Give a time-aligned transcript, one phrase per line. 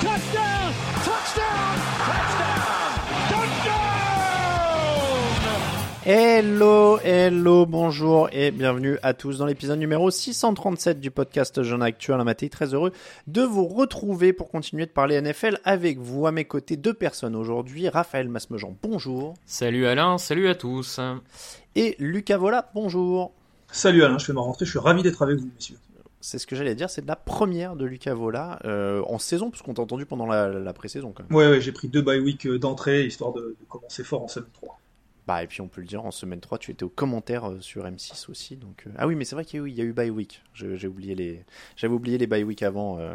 [0.00, 0.72] Touchdown.
[1.04, 1.74] Touchdown.
[2.06, 2.92] Touchdown.
[3.28, 3.78] Touchdown.
[6.06, 12.22] Hello, hello, bonjour et bienvenue à tous dans l'épisode numéro 637 du podcast Jeune Actuel.
[12.22, 12.92] Maté, très heureux
[13.26, 16.28] de vous retrouver pour continuer de parler NFL avec vous.
[16.28, 17.88] À mes côtés, deux personnes aujourd'hui.
[17.88, 19.34] Raphaël Masmejean, bonjour.
[19.46, 21.00] Salut Alain, salut à tous.
[21.74, 23.32] Et Lucas Vola, bonjour.
[23.72, 25.78] Salut Alain, je fais ma rentrée, je suis ravi d'être avec vous, messieurs.
[26.20, 29.62] C'est ce que j'allais dire, c'est la première de Lucas Vola euh, en saison, parce
[29.62, 31.36] qu'on t'a entendu pendant la, pré-saison même.
[31.36, 34.50] Ouais, j'ai pris deux bye week euh, d'entrée, histoire de, de commencer fort en semaine
[34.54, 34.77] 3.
[35.28, 37.58] Bah, et puis on peut le dire, en semaine 3, tu étais au commentaire euh,
[37.60, 38.56] sur M6 aussi.
[38.56, 39.92] Donc, euh, Ah oui, mais c'est vrai qu'il y a eu, il y a eu
[39.92, 40.42] bye week.
[40.54, 41.44] Je- J'ai oublié les,
[41.76, 42.98] j'avais oublié les bye week avant.
[42.98, 43.12] euh.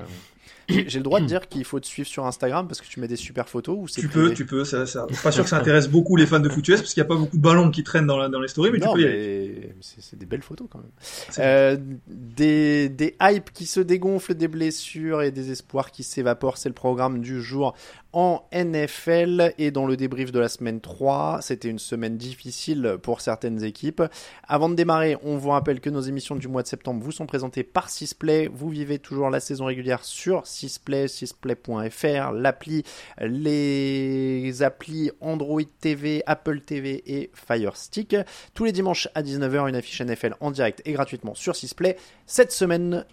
[0.69, 3.07] J'ai le droit de dire qu'il faut te suivre sur Instagram parce que tu mets
[3.07, 5.87] des super photos ou Tu peux, tu peux, ça, ça, pas sûr que ça intéresse
[5.89, 7.83] beaucoup les fans de foot US parce qu'il n'y a pas beaucoup de ballons qui
[7.83, 9.73] traînent dans, la- dans les stories, mais non, tu peux y aller.
[9.75, 10.91] mais c'est des belles photos quand même.
[11.39, 16.69] Euh, des, des hypes qui se dégonflent, des blessures et des espoirs qui s'évaporent, c'est
[16.69, 17.73] le programme du jour
[18.11, 21.39] en NFL et dans le débrief de la semaine 3.
[21.41, 24.03] C'était une semaine difficile pour certaines équipes.
[24.47, 27.25] Avant de démarrer, on vous rappelle que nos émissions du mois de septembre vous sont
[27.25, 28.49] présentées par Sisplay.
[28.53, 32.83] Vous vivez toujours la saison régulière sur Sisplay, sisplay.fr, l'appli,
[33.19, 38.15] les applis Android TV, Apple TV et Fire Stick.
[38.53, 41.97] Tous les dimanches à 19h, une affiche NFL en direct et gratuitement sur Sisplay.
[42.25, 43.05] Cette semaine,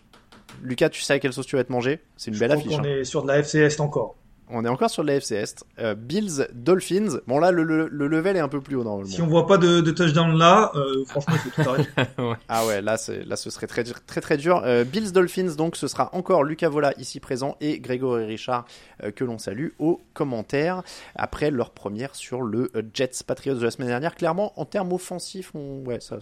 [0.63, 2.77] Lucas, tu sais à quelle sauce tu vas te manger C'est une Je belle affiche.
[2.77, 2.85] qu'on hein.
[2.85, 4.17] est sur de la FC Est encore.
[4.53, 5.65] On est encore sur de la FC Est.
[5.79, 7.21] Euh, Bills, Dolphins.
[7.27, 9.11] Bon là, le, le- le level est un peu plus haut normalement.
[9.11, 11.91] Si on voit pas de, de touchdown là, euh, franchement, il faut tout arrêter.
[12.49, 14.63] Ah ouais, là, c'est, là, ce serait très très très dur.
[14.65, 18.65] Euh, Bills Dolphins, donc, ce sera encore Lucas Vola ici présent et Grégory Richard
[19.05, 20.83] euh, que l'on salue aux commentaires
[21.15, 24.15] après leur première sur le Jets Patriots de la semaine dernière.
[24.15, 25.85] Clairement, en termes offensifs, on...
[25.87, 26.19] ouais, ça,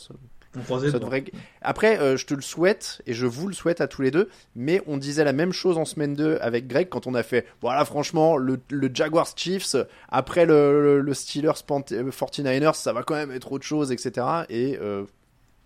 [0.90, 1.24] ça devrait.
[1.62, 4.28] Après, euh, je te le souhaite et je vous le souhaite à tous les deux.
[4.56, 7.46] Mais on disait la même chose en semaine 2 avec Greg quand on a fait.
[7.60, 9.76] Voilà, franchement, le, le Jaguars Chiefs
[10.08, 13.92] après le, le, le Steelers Pant- euh, 49ers, ça va quand même être autre chose,
[13.92, 14.26] etc.
[14.48, 15.04] Et euh,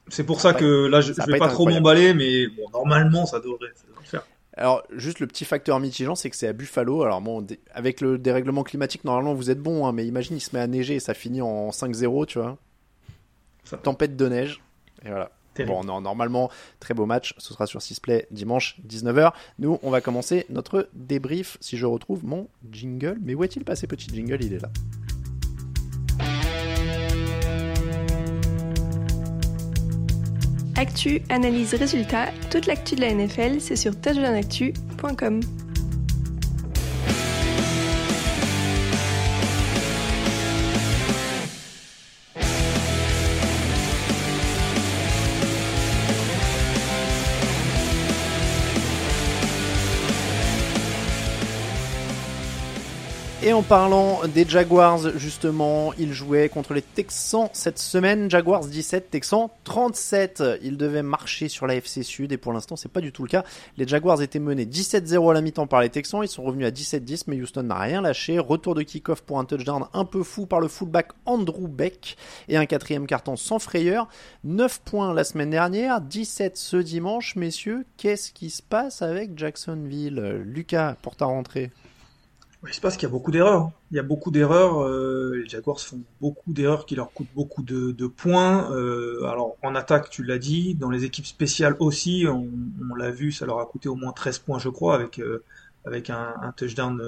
[0.08, 3.38] C'est pour ça que là, je, va vais pas trop m'emballer, mais bon, normalement, ça
[3.38, 4.26] devrait, ça devrait faire.
[4.54, 7.02] Alors, juste le petit facteur mitigant, c'est que c'est à Buffalo.
[7.04, 10.54] Alors, bon, avec le dérèglement climatique, normalement, vous êtes bon, hein, mais imagine, il se
[10.54, 12.58] met à neiger et ça finit en 5-0, tu vois.
[13.64, 14.60] Ça- Tempête de neige.
[15.04, 15.30] Et voilà.
[15.54, 15.74] Terrible.
[15.74, 17.34] Bon, non, normalement, très beau match.
[17.36, 19.32] Ce sera sur Sisplay dimanche 19h.
[19.58, 23.18] Nous, on va commencer notre débrief si je retrouve mon jingle.
[23.22, 24.42] Mais où est-il passé, petit jingle?
[24.42, 24.70] Il est là.
[30.76, 35.40] Actu, analyse, résultat, toute l'actu de la NFL, c'est sur touchdownactu.com.
[53.44, 58.30] Et en parlant des Jaguars, justement, ils jouaient contre les Texans cette semaine.
[58.30, 60.44] Jaguars 17, Texans 37.
[60.62, 63.28] Ils devaient marcher sur la FC Sud et pour l'instant, c'est pas du tout le
[63.28, 63.42] cas.
[63.78, 66.20] Les Jaguars étaient menés 17-0 à la mi-temps par les Texans.
[66.22, 68.38] Ils sont revenus à 17-10, mais Houston n'a rien lâché.
[68.38, 72.16] Retour de kick-off pour un touchdown un peu fou par le fullback Andrew Beck
[72.46, 74.06] et un quatrième carton sans frayeur.
[74.44, 77.34] 9 points la semaine dernière, 17 ce dimanche.
[77.34, 80.44] Messieurs, qu'est-ce qui se passe avec Jacksonville?
[80.44, 81.72] Lucas, pour ta rentrée
[82.68, 83.70] il se passe qu'il y a beaucoup d'erreurs.
[83.90, 84.82] Il y a beaucoup d'erreurs.
[84.82, 88.70] Euh, les Jaguars font beaucoup d'erreurs qui leur coûtent beaucoup de, points.
[88.72, 93.32] Euh, alors en attaque, tu l'as dit, dans les équipes spéciales aussi, on, l'a vu,
[93.32, 95.42] ça leur a coûté au moins 13 points, je crois, avec euh,
[95.84, 97.02] avec un, touchdown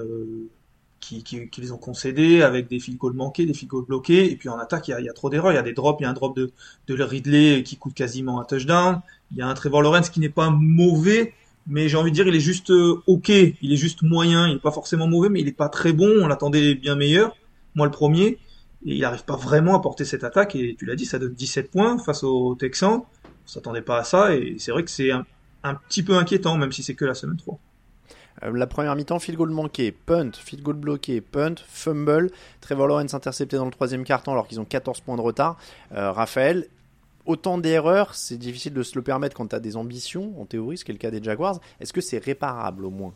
[0.98, 4.32] qui, qu'ils ont concédé, avec des field goals manqués, des field goals bloqués.
[4.32, 5.52] Et puis en attaque, il y a, trop d'erreurs.
[5.52, 6.00] Il y a des drops.
[6.00, 6.50] Il y a un drop de,
[6.88, 9.00] de Ridley qui coûte quasiment un touchdown.
[9.30, 11.32] Il y a un Trevor Lawrence qui n'est pas mauvais
[11.66, 14.56] mais j'ai envie de dire, il est juste euh, ok, il est juste moyen, il
[14.56, 16.10] est pas forcément mauvais, mais il est pas très bon.
[16.20, 17.36] On l'attendait bien meilleur,
[17.74, 18.38] moi le premier, et
[18.94, 20.54] il n'arrive pas vraiment à porter cette attaque.
[20.56, 23.02] Et tu l'as dit, ça donne 17 points face aux Texans.
[23.24, 25.26] On s'attendait pas à ça, et c'est vrai que c'est un,
[25.62, 27.58] un, petit peu inquiétant, même si c'est que la semaine 3.
[28.42, 32.30] Euh, la première mi-temps, field goal manqué, punt, field goal bloqué, punt, fumble.
[32.60, 35.56] Trevor Lawrence intercepté dans le troisième quart-temps alors qu'ils ont 14 points de retard.
[35.92, 36.66] Euh, Raphaël,
[37.26, 40.78] autant d'erreurs, c'est difficile de se le permettre quand tu as des ambitions, en théorie,
[40.78, 41.60] ce qui est le cas des Jaguars.
[41.80, 43.14] Est-ce que c'est réparable au moins?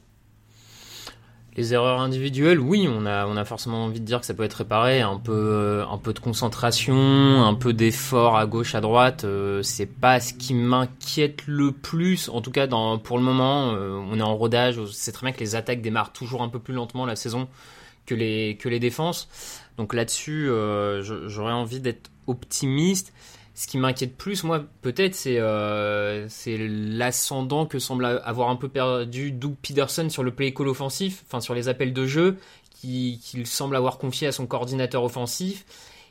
[1.57, 4.45] Les erreurs individuelles, oui, on a, on a forcément envie de dire que ça peut
[4.45, 5.01] être réparé.
[5.01, 9.61] Un peu, euh, un peu de concentration, un peu d'effort à gauche, à droite, euh,
[9.65, 12.29] c'est pas ce qui m'inquiète le plus.
[12.29, 14.81] En tout cas, pour le moment, euh, on est en rodage.
[14.93, 17.49] C'est très bien que les attaques démarrent toujours un peu plus lentement la saison
[18.07, 19.29] que les, que les défenses.
[19.79, 20.49] Donc là-dessus,
[21.03, 23.13] j'aurais envie d'être optimiste.
[23.59, 29.33] Ce qui m'inquiète plus, moi, peut-être, c'est euh, l'ascendant que semble avoir un peu perdu
[29.33, 32.39] Doug Peterson sur le play call offensif, enfin sur les appels de jeu,
[32.71, 33.19] qu'il
[33.49, 35.65] semble avoir confié à son coordinateur offensif.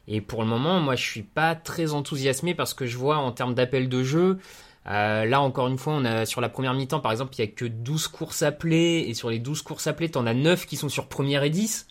[0.10, 3.32] Et pour le moment, moi, je suis pas très enthousiasmé parce que je vois en
[3.32, 4.40] termes d'appels de jeu,
[4.88, 7.44] euh, là, encore une fois, on a sur la première mi-temps, par exemple, il y
[7.46, 10.76] a que 12 courses appelées, et sur les 12 courses appelées, en as 9 qui
[10.76, 11.88] sont sur première et 10.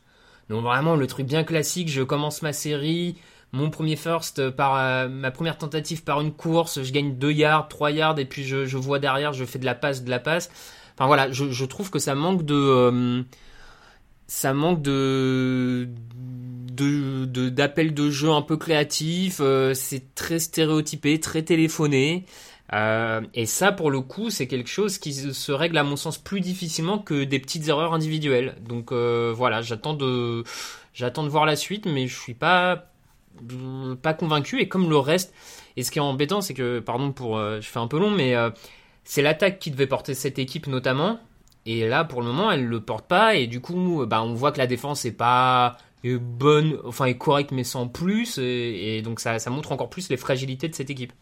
[0.50, 3.16] Donc vraiment, le truc bien classique, je commence ma série,
[3.56, 7.68] mon premier first par euh, ma première tentative par une course, je gagne 2 yards,
[7.68, 10.50] 3 yards, et puis je, vois derrière, je fais de la passe, de la passe.
[10.94, 12.54] Enfin voilà, je, trouve que ça manque de.
[12.54, 13.22] Euh,
[14.28, 15.88] ça manque de
[16.18, 22.26] de d'appels de, jeu un peu créatifs, euh, c'est très stéréotypé, très téléphoné.
[22.72, 26.40] et ça, pour le coup, c'est quelque chose qui se règle à mon sens plus
[26.40, 28.56] difficilement que des petites erreurs individuelles.
[28.68, 30.44] Donc voilà, j'attends de,
[30.92, 32.90] j'attends de voir la suite, mais je suis pas
[34.02, 34.60] pas convaincu.
[34.60, 35.34] Et comme le reste,
[35.76, 38.10] et ce qui est embêtant, c'est que, pardon pour, euh, je fais un peu long,
[38.10, 38.50] mais euh,
[39.04, 41.20] c'est l'attaque qui devait porter cette équipe notamment.
[41.64, 43.34] Et là, pour le moment, elle le porte pas.
[43.34, 45.76] Et du coup, bah, on voit que la défense est pas
[46.14, 48.38] bonne, enfin est correcte, mais sans plus.
[48.38, 51.12] Et, donc ça, ça, montre encore plus les fragilités de cette équipe.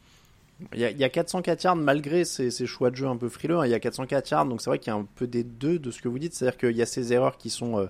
[0.73, 3.29] Il y, a, il y a 404 yards malgré ces, choix de jeu un peu
[3.29, 3.59] frileux.
[3.59, 3.67] Hein.
[3.67, 5.79] il y a 404 yards, donc c'est vrai qu'il y a un peu des deux
[5.79, 6.35] de ce que vous dites.
[6.35, 7.87] C'est-à-dire qu'il y a ces erreurs qui sont euh,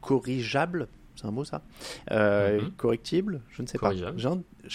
[0.00, 0.88] corrigigeables
[1.20, 1.62] c'est un mot ça
[2.10, 2.70] euh, mhm.
[2.72, 3.92] Correctible Je ne sais pas.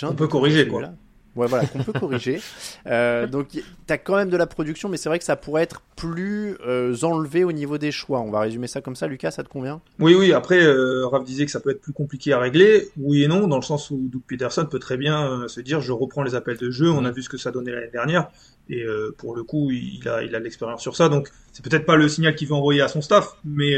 [0.03, 0.91] On peut corriger quoi.
[1.35, 2.41] Ouais, voilà, qu'on peut corriger.
[2.87, 5.63] Euh, donc, tu as quand même de la production, mais c'est vrai que ça pourrait
[5.63, 8.19] être plus euh, enlevé au niveau des choix.
[8.19, 9.07] On va résumer ça comme ça.
[9.07, 9.81] Lucas, ça te convient?
[9.99, 10.33] Oui, oui.
[10.33, 12.89] Après, euh, Raph disait que ça peut être plus compliqué à régler.
[12.97, 15.81] Oui et non, dans le sens où Doug Peterson peut très bien euh, se dire
[15.81, 16.91] je reprends les appels de jeu.
[16.91, 18.29] On a vu ce que ça donnait l'année dernière.
[18.69, 21.09] Et euh, pour le coup, il a, il a de l'expérience sur ça.
[21.09, 23.73] Donc, c'est peut-être pas le signal qu'il veut envoyer à son staff, mais,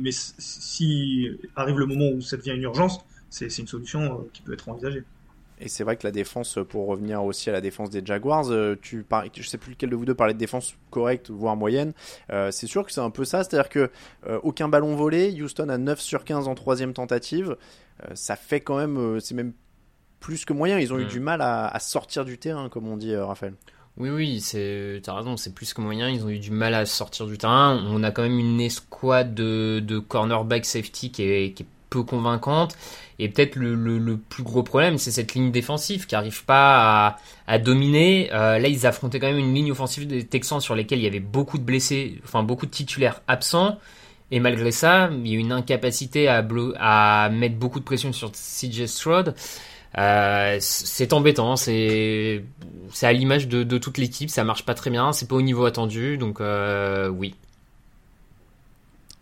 [0.00, 3.00] mais si arrive le moment où ça devient une urgence,
[3.30, 5.04] c'est une solution qui peut être envisagée.
[5.62, 8.76] Et c'est vrai que la défense, pour revenir aussi à la défense des Jaguars, euh,
[8.80, 9.24] tu par...
[9.32, 11.92] je sais plus lequel de vous deux parlait de défense correcte, voire moyenne.
[12.32, 13.90] Euh, c'est sûr que c'est un peu ça, c'est-à-dire que
[14.26, 17.56] euh, aucun ballon volé, Houston a 9 sur 15 en troisième tentative.
[18.14, 19.52] ça fait quand même, c'est même
[20.18, 20.80] plus que moyen.
[20.80, 21.08] Ils ont eu mm.
[21.08, 23.54] du mal à, sortir du terrain, comme on dit, Raphaël.
[23.98, 26.08] Oui, oui, c'est, t'as raison, c'est plus que moyen.
[26.08, 27.80] Ils ont eu du mal à sortir du terrain.
[27.88, 32.02] On a quand même une escouade de, de cornerback safety qui est, qui est peu
[32.02, 32.76] convaincante.
[33.18, 37.16] Et peut-être le, plus gros problème, c'est cette ligne défensive qui n'arrive pas
[37.46, 38.30] à, dominer.
[38.32, 41.08] Euh, là, ils affrontaient quand même une ligne offensive des Texans sur lesquels il y
[41.08, 43.78] avait beaucoup de blessés, enfin beaucoup de titulaires absents.
[44.30, 48.86] Et malgré ça, il y a une incapacité à, mettre beaucoup de pression sur CJ
[48.86, 49.34] Stroud.
[49.98, 52.42] Euh, c'est embêtant, c'est
[53.02, 56.16] à l'image de, toute l'équipe, ça marche pas très bien, c'est pas au niveau attendu,
[56.16, 57.34] donc euh, oui,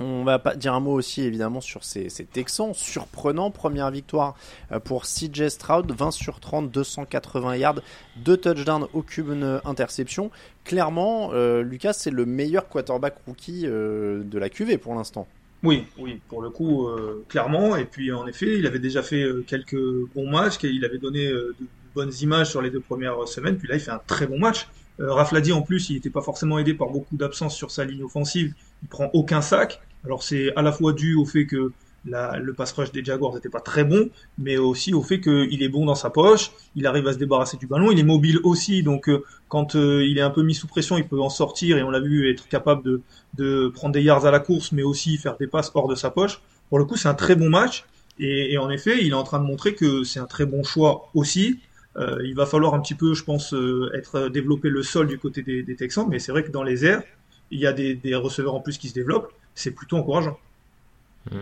[0.00, 2.74] on va pas dire un mot aussi évidemment sur ces, Texans.
[2.74, 4.36] Surprenant, première victoire
[4.72, 7.80] euh, pour CJ Stroud, 20 sur 30, 280 yards,
[8.16, 10.30] 2 touchdowns, aucune interception.
[10.64, 15.26] Clairement, euh, Lucas, c'est le meilleur quarterback rookie euh, de la QV pour l'instant.
[15.62, 17.76] Oui, oui, pour le coup, euh, clairement.
[17.76, 19.76] Et puis, en effet, il avait déjà fait euh, quelques
[20.14, 23.58] bons matchs, il avait donné euh, de, bonnes images sur les deux premières semaines.
[23.58, 24.68] Puis là, il fait un très bon match.
[25.00, 28.02] Euh, Rafladi, en plus, il n'était pas forcément aidé par beaucoup d'absence sur sa ligne
[28.04, 28.54] offensive.
[28.82, 29.80] Il prend aucun sac.
[30.04, 31.72] Alors, c'est à la fois dû au fait que
[32.04, 35.68] le pass rush des Jaguars n'était pas très bon, mais aussi au fait qu'il est
[35.68, 38.82] bon dans sa poche, il arrive à se débarrasser du ballon, il est mobile aussi,
[38.82, 41.76] donc euh, quand euh, il est un peu mis sous pression, il peut en sortir
[41.76, 43.00] et on l'a vu être capable
[43.36, 46.10] de, prendre des yards à la course, mais aussi faire des passes hors de sa
[46.10, 46.40] poche.
[46.68, 47.84] Pour le coup, c'est un très bon match
[48.18, 50.62] et, et, en effet, il est en train de montrer que c'est un très bon
[50.62, 51.58] choix aussi.
[51.96, 53.54] Euh, il va falloir un petit peu, je pense,
[53.94, 56.84] être développer le sol du côté des, des Texans, mais c'est vrai que dans les
[56.84, 57.02] airs,
[57.50, 59.32] il y a des receveurs en plus qui se développent.
[59.54, 60.38] C'est plutôt encourageant.
[61.30, 61.40] Mm.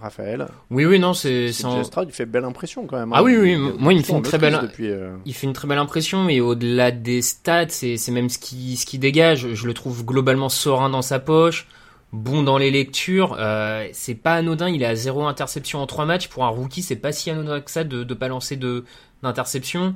[0.00, 0.46] Raphaël.
[0.70, 1.50] Oui, oui, non, c'est.
[1.64, 1.82] En...
[2.02, 3.12] il fait belle impression quand même.
[3.14, 3.22] Ah hein.
[3.22, 4.58] oui, oui, il, moi il me fait une très belle.
[4.60, 5.16] Depuis, euh...
[5.24, 8.84] Il fait une très belle impression, et au-delà des stats, c'est même ce qui, ce
[8.84, 9.54] qui dégage.
[9.54, 11.66] Je le trouve globalement serein dans sa poche,
[12.12, 13.36] bon dans les lectures.
[13.38, 14.68] Euh, c'est pas anodin.
[14.68, 16.82] Il a zéro interception en trois matchs pour un rookie.
[16.82, 18.84] C'est pas si anodin que ça de de pas lancer de
[19.22, 19.94] d'interception.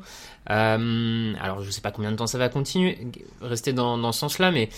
[0.49, 2.97] Euh, alors je sais pas combien de temps ça va continuer,
[3.43, 4.71] rester dans dans ce sens-là, mais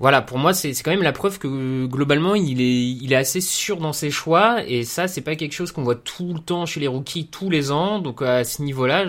[0.00, 3.40] voilà, pour moi, c'est quand même la preuve que globalement, il est, il est assez
[3.40, 6.66] sûr dans ses choix, et ça, c'est pas quelque chose qu'on voit tout le temps
[6.66, 7.98] chez les rookies, tous les ans.
[7.98, 9.06] Donc à ce niveau-là,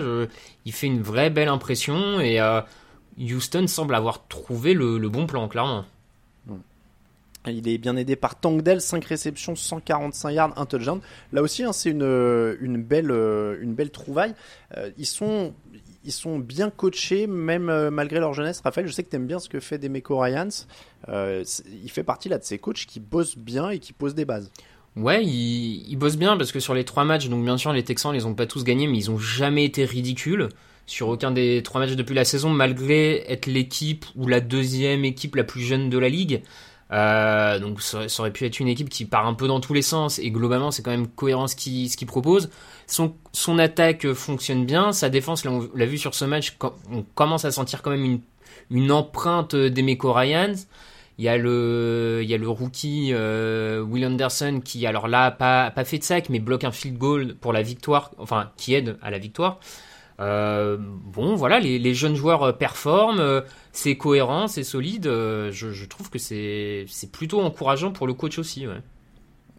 [0.64, 2.60] il fait une vraie belle impression, et euh,
[3.20, 5.84] Houston semble avoir trouvé le, le, bon plan, clairement.
[7.46, 11.00] Il est bien aidé par Tangdell, 5 réceptions, 145 yards, un touchdown.
[11.32, 12.02] Là aussi, hein, c'est une,
[12.60, 13.10] une, belle,
[13.60, 14.34] une belle trouvaille.
[14.76, 15.54] Euh, ils sont
[16.04, 18.60] ils sont bien coachés, même euh, malgré leur jeunesse.
[18.62, 20.66] Raphaël, je sais que tu aimes bien ce que fait Demeco Ryans.
[21.08, 21.44] Euh,
[21.82, 24.50] il fait partie là de ces coachs qui bossent bien et qui posent des bases.
[24.96, 28.12] Ouais, ils, bossent bien parce que sur les trois matchs, donc bien sûr les Texans
[28.12, 30.48] les ont pas tous gagnés, mais ils ont jamais été ridicules
[30.86, 35.36] sur aucun des trois matchs depuis la saison, malgré être l'équipe ou la deuxième équipe
[35.36, 36.42] la plus jeune de la ligue.
[36.92, 39.74] Euh, donc ça, ça, aurait pu être une équipe qui part un peu dans tous
[39.74, 42.50] les sens et globalement c'est quand même cohérent ce qu'il ce propose.
[42.86, 46.56] Son, son attaque fonctionne bien, sa défense, là, on l'a vu sur ce match,
[46.90, 48.20] on commence à sentir quand même une,
[48.70, 50.56] une empreinte d'Emeco Ryans.
[51.18, 55.30] Il y a le, il y a le rookie euh, Will Anderson qui, alors là,
[55.30, 58.72] pas, pas fait de sac, mais bloque un field goal pour la victoire, enfin, qui
[58.72, 59.60] aide à la victoire.
[60.20, 63.40] Euh, bon, voilà, les, les, jeunes joueurs performent, euh,
[63.72, 65.06] c'est cohérent, c'est solide.
[65.06, 68.66] Euh, je, je, trouve que c'est plutôt encourageant pour le coach aussi.
[68.66, 68.82] Ouais.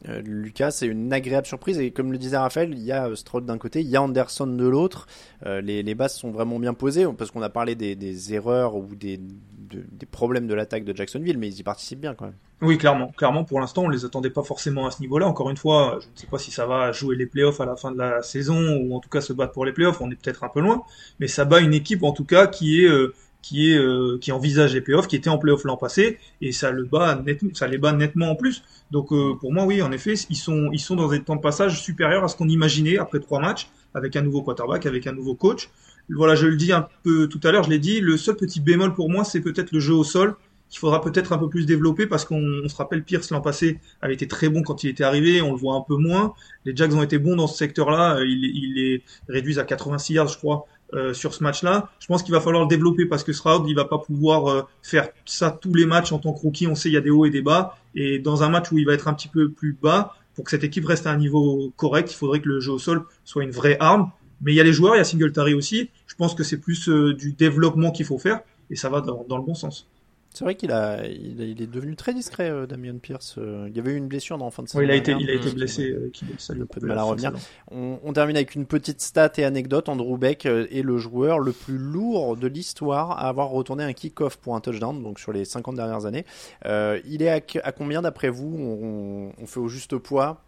[0.10, 3.46] Euh, Lucas, c'est une agréable surprise et comme le disait Raphaël, il y a Stroud
[3.46, 5.08] d'un côté, il y a Anderson de l'autre.
[5.46, 8.88] Euh, les, les, bases sont vraiment bien posées parce qu'on a parlé des, erreurs ou
[8.96, 12.36] des, de, des problèmes de l'attaque de Jacksonville, mais ils y participent bien quand même.
[12.62, 13.12] Oui, clairement.
[13.18, 15.28] Clairement, pour l'instant, on les attendait pas forcément à ce niveau-là.
[15.28, 17.76] Encore une fois, je ne sais pas si ça va jouer les playoffs à la
[17.76, 20.00] fin de la saison ou en tout cas se battre pour les playoffs.
[20.00, 20.84] On est peut-être un peu loin,
[21.20, 24.32] mais ça bat une équipe en tout cas qui est euh, qui est euh, qui
[24.32, 27.22] envisage les playoffs, qui était en playoffs l'an passé, et ça le bat
[27.54, 28.64] ça les bat nettement en plus.
[28.92, 31.42] Donc euh, pour moi, oui, en effet, ils sont ils sont dans des temps de
[31.42, 35.14] passage supérieurs à ce qu'on imaginait après trois matchs, avec un nouveau quarterback, avec un
[35.14, 35.70] nouveau coach.
[36.10, 38.02] Voilà, je le dis un peu tout à l'heure, je l'ai dit.
[38.02, 40.36] Le seul petit bémol pour moi, c'est peut-être le jeu au sol
[40.72, 44.14] qu'il faudra peut-être un peu plus développer parce qu'on se rappelle Pierce l'an passé avait
[44.14, 46.34] été très bon quand il était arrivé, on le voit un peu moins.
[46.64, 50.28] Les Jacks ont été bons dans ce secteur-là, ils, ils les réduisent à 86 yards,
[50.30, 51.90] je crois, euh, sur ce match-là.
[52.00, 54.62] Je pense qu'il va falloir le développer parce que Stroud, il va pas pouvoir euh,
[54.82, 56.68] faire ça tous les matchs en tant que rookie.
[56.68, 57.78] On sait il y a des hauts et des bas.
[57.96, 60.52] Et dans un match où il va être un petit peu plus bas, pour que
[60.52, 63.44] cette équipe reste à un niveau correct, il faudrait que le jeu au sol soit
[63.44, 64.12] une vraie arme.
[64.42, 65.90] Mais il y a les joueurs, il y a Singletary aussi.
[66.08, 69.26] Je pense que c'est plus euh, du développement qu'il faut faire et ça va dans,
[69.28, 69.88] dans le bon sens.
[70.34, 73.36] C'est vrai qu'il a, il, il, est devenu très discret, euh, Damien Pierce.
[73.38, 74.80] Euh, il y avait eu une blessure dans la fin de saison.
[74.80, 75.92] Oui, il a été, il a été blessé.
[75.92, 77.34] Euh, qui, ça lui a un peu de mal à revenir.
[77.70, 79.90] On, on, termine avec une petite stat et anecdote.
[79.90, 84.38] Andrew Beck est le joueur le plus lourd de l'histoire à avoir retourné un kick-off
[84.38, 86.26] pour un touchdown, donc sur les 50 dernières années.
[86.66, 88.56] Euh, il est à, à combien d'après vous?
[88.58, 90.42] On, on, fait au juste poids?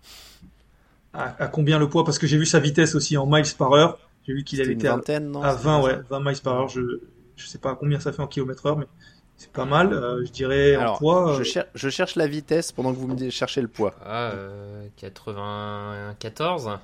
[1.13, 2.05] À, à, combien le poids?
[2.05, 3.99] Parce que j'ai vu sa vitesse aussi en miles par heure.
[4.25, 4.87] J'ai vu qu'il avait été
[5.19, 6.69] non, à 20, ouais, 20 miles par heure.
[6.69, 7.01] Je,
[7.35, 8.85] je sais pas combien ça fait en kilomètre heure, mais
[9.37, 11.35] c'est pas mal, euh, je dirais Alors, en poids.
[11.37, 13.93] Je, cher je, cherche la vitesse pendant que vous me cherchez le poids.
[14.05, 16.79] Ah, euh, 94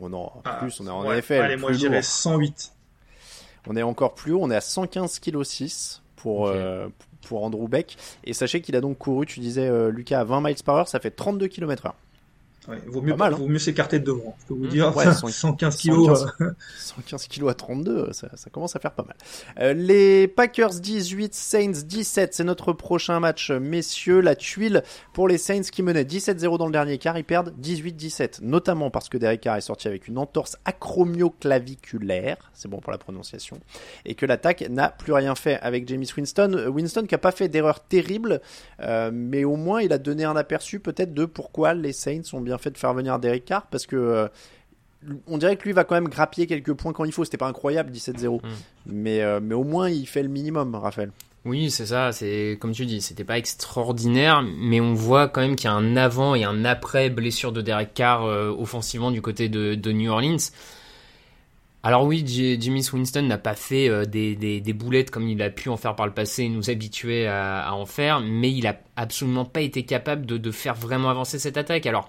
[0.00, 1.22] Oh non, ah, plus, on est en ouais.
[1.32, 2.72] Allez, moi je dirais 108.
[3.66, 6.58] On est encore plus haut, on est à 115 kg 6 pour, okay.
[6.58, 6.88] euh,
[7.26, 7.96] pour Andrew Beck.
[8.24, 10.88] Et sachez qu'il a donc couru, tu disais euh, Lucas, à 20 miles par heure,
[10.88, 11.94] ça fait 32 km heure.
[12.68, 13.36] Ouais, vaut mieux, Pas mal, hein.
[13.36, 14.36] vaut mieux s'écarter de devant.
[14.40, 14.68] Je peux vous Mmh.
[14.68, 16.20] dire, Ouais, 115 kilos.
[16.20, 16.32] 115.
[16.40, 19.16] euh, 115 kilos à 32, ça, ça commence à faire pas mal.
[19.60, 24.20] Euh, les Packers 18, Saints 17, c'est notre prochain match, messieurs.
[24.20, 28.40] La tuile pour les Saints qui menaient 17-0 dans le dernier quart, ils perdent 18-17,
[28.42, 32.98] notamment parce que Derek Carr est sorti avec une entorse acromioclaviculaire, c'est bon pour la
[32.98, 33.58] prononciation,
[34.04, 36.66] et que l'attaque n'a plus rien fait avec James Winston.
[36.72, 38.40] Winston qui a pas fait d'erreur terrible,
[38.80, 42.40] euh, mais au moins il a donné un aperçu peut-être de pourquoi les Saints ont
[42.40, 44.28] bien fait de faire venir Derek Carr, parce que euh,
[45.26, 47.24] on dirait que lui va quand même grappiller quelques points quand il faut.
[47.24, 48.40] C'était pas incroyable 17-0,
[48.86, 51.10] mais, euh, mais au moins il fait le minimum, Raphaël.
[51.44, 52.10] Oui, c'est ça.
[52.12, 55.76] C'est comme tu dis, c'était pas extraordinaire, mais on voit quand même qu'il y a
[55.76, 59.92] un avant et un après blessure de Derek Carr euh, offensivement du côté de, de
[59.92, 60.38] New Orleans.
[61.82, 65.42] Alors oui, J- Jimmy Winston n'a pas fait euh, des, des, des boulettes comme il
[65.42, 68.50] a pu en faire par le passé et nous habituer à, à en faire, mais
[68.50, 71.84] il a absolument pas été capable de, de faire vraiment avancer cette attaque.
[71.84, 72.08] Alors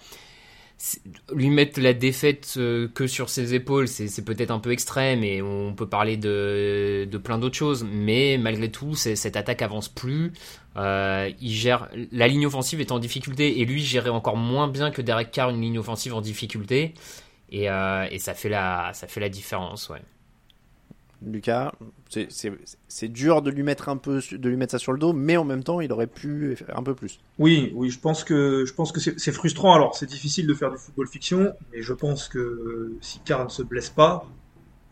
[1.33, 5.41] lui mettre la défaite euh, que sur ses épaules, c'est peut-être un peu extrême et
[5.41, 10.33] on peut parler de, de plein d'autres choses, mais malgré tout, cette attaque avance plus.
[10.77, 14.91] Euh, il gère la ligne offensive est en difficulté et lui gérait encore moins bien
[14.91, 16.93] que Derek Carr une ligne offensive en difficulté
[17.49, 20.01] et, euh, et ça fait la ça fait la différence, ouais.
[21.25, 21.73] Lucas,
[22.09, 25.37] c'est- dur de lui mettre un peu, de lui mettre ça sur le dos, mais
[25.37, 27.19] en même temps, il aurait pu faire un peu plus.
[27.39, 29.73] Oui, oui, je pense que je pense que c'est frustrant.
[29.73, 33.49] Alors, c'est difficile de faire du football fiction, mais je pense que si Carr ne
[33.49, 34.27] se blesse pas,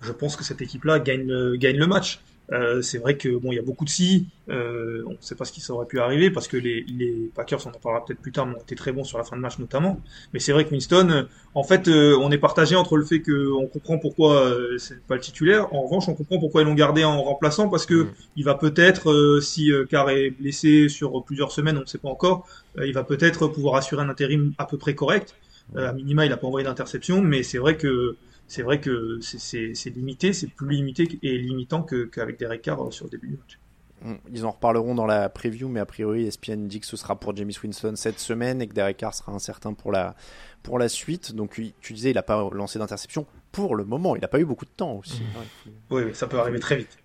[0.02, 2.22] je pense que cette équipe-là gagne le match.
[2.52, 4.28] Euh, c'est vrai que bon, il y a beaucoup de si.
[4.50, 7.66] Euh, on ne sait pas ce qui aurait pu arriver parce que les, les Packers,
[7.66, 9.42] on en parlera peut-être plus tard, mais ont été très bons sur la fin de
[9.42, 10.02] match notamment.
[10.34, 11.24] Mais c'est vrai que Winston, euh,
[11.54, 15.16] en fait, euh, on est partagé entre le fait qu'on comprend pourquoi euh, c'est pas
[15.16, 15.74] le titulaire.
[15.74, 18.14] En revanche, on comprend pourquoi ils l'ont gardé en remplaçant parce que Mm.
[18.36, 21.98] il va peut-être, euh, si euh, Carr est blessé sur plusieurs semaines, on ne sait
[21.98, 22.48] pas encore,
[22.78, 25.36] euh, il va peut-être pouvoir assurer un intérim à peu près correct.
[25.78, 28.18] Euh, à minima, il n'a pas envoyé d'interception, mais c'est vrai que
[28.54, 32.92] c'est vrai que c'est- limité, c'est plus limité et limitant que- qu'avec Derek Carr euh,
[32.92, 33.60] sur le début du match.
[34.04, 34.14] Mm.
[34.32, 37.36] Ils en reparleront dans la preview, mais a priori, ESPN dit que ce sera pour
[37.36, 40.16] James Winston cette semaine et que Derek Carr sera incertain pour la,
[40.62, 41.34] pour la suite.
[41.34, 44.16] Donc, tu disais, il n'a pas lancé d'interception pour le moment.
[44.16, 45.22] Il n'a pas eu beaucoup de temps aussi.
[45.22, 45.72] Ouais.
[45.90, 46.96] Oui, oui, ça peut arriver très vite.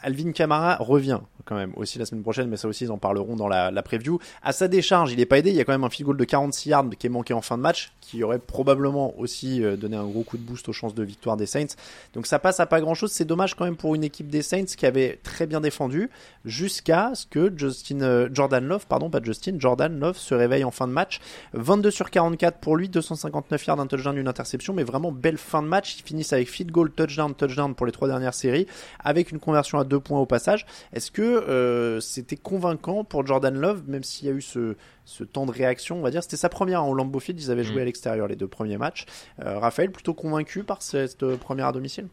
[0.00, 3.36] Alvin Kamara revient quand même aussi la semaine prochaine, mais ça aussi ils en parleront
[3.36, 4.18] dans la, la preview.
[4.42, 6.16] À sa décharge, il est pas aidé, il y a quand même un field goal
[6.16, 9.76] de 46 yards qui est manqué en fin de match, qui aurait probablement aussi euh,
[9.76, 11.74] donné un gros coup de boost aux chances de victoire des Saints.
[12.14, 14.42] Donc ça passe à pas grand chose, c'est dommage quand même pour une équipe des
[14.42, 16.10] Saints qui avait très bien défendu,
[16.44, 20.70] jusqu'à ce que Justin, euh, Jordan Love, pardon pas Justin, Jordan Love se réveille en
[20.70, 21.20] fin de match.
[21.54, 25.62] 22 sur 44 pour lui, 259 yards, un touchdown, une interception, mais vraiment belle fin
[25.62, 25.96] de match.
[25.98, 28.66] Ils finissent avec field goal, touchdown, touchdown pour les trois dernières séries,
[29.02, 30.66] avec une conversion à deux points au passage.
[30.92, 35.24] Est-ce que euh, c'était convaincant pour Jordan Love, même s'il y a eu ce, ce
[35.24, 37.76] temps de réaction, on va dire, c'était sa première en Lambeau Field, ils avaient joué
[37.76, 37.82] Mm.
[37.82, 39.06] à l'extérieur les deux premiers matchs.
[39.44, 42.08] Euh, Raphaël, plutôt convaincu par cette euh, première à domicile?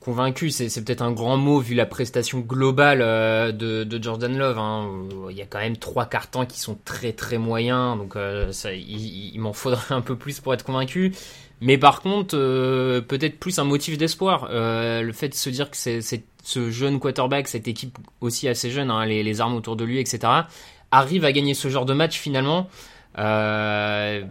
[0.00, 4.36] Convaincu, c'est c'est peut-être un grand mot vu la prestation globale euh, de, de Jordan
[4.38, 4.58] Love.
[4.58, 4.90] hein.
[5.30, 8.72] Il y a quand même trois cartons qui sont très très moyens, donc euh, ça,
[8.72, 11.12] il, il m'en faudrait un peu plus pour être convaincu.
[11.60, 14.48] Mais par contre, euh, peut-être plus un motif d'espoir.
[14.50, 16.00] Euh, le fait de se dire que c'est
[16.42, 20.32] ce jeune quarterback, cette équipe aussi assez jeune, hein, les, armes autour de lui, etc.,
[20.90, 22.68] arrive à gagner ce genre de match finalement.
[23.18, 24.22] Euh,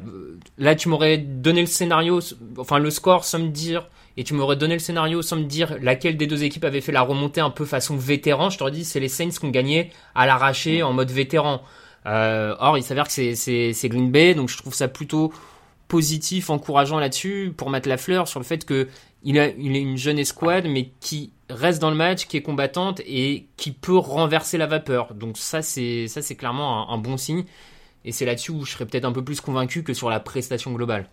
[0.57, 2.19] là, tu m'aurais donné le scénario,
[2.57, 5.75] enfin le score sans me dire, et tu m'aurais donné le scénario sans me dire
[5.81, 8.49] laquelle des deux équipes avait fait la remontée un peu façon vétéran.
[8.51, 11.63] Je t'aurais dit c'est les Saints qui ont gagné à l'arraché en mode vétéran.
[12.05, 15.33] Or, il s'avère que c'est Green Bay, donc je trouve ça plutôt
[15.88, 18.88] positif, encourageant là-dessus pour mettre la fleur sur le fait que
[19.24, 22.41] il a, il est une jeune escouade, mais qui reste dans le match, qui est
[22.41, 25.13] combattante et qui peut renverser la vapeur.
[25.13, 27.45] Donc ça, c'est ça, c'est clairement un bon signe.
[28.04, 30.71] Et c'est là-dessus où je serais peut-être un peu plus convaincu que sur la prestation
[30.74, 31.10] globale.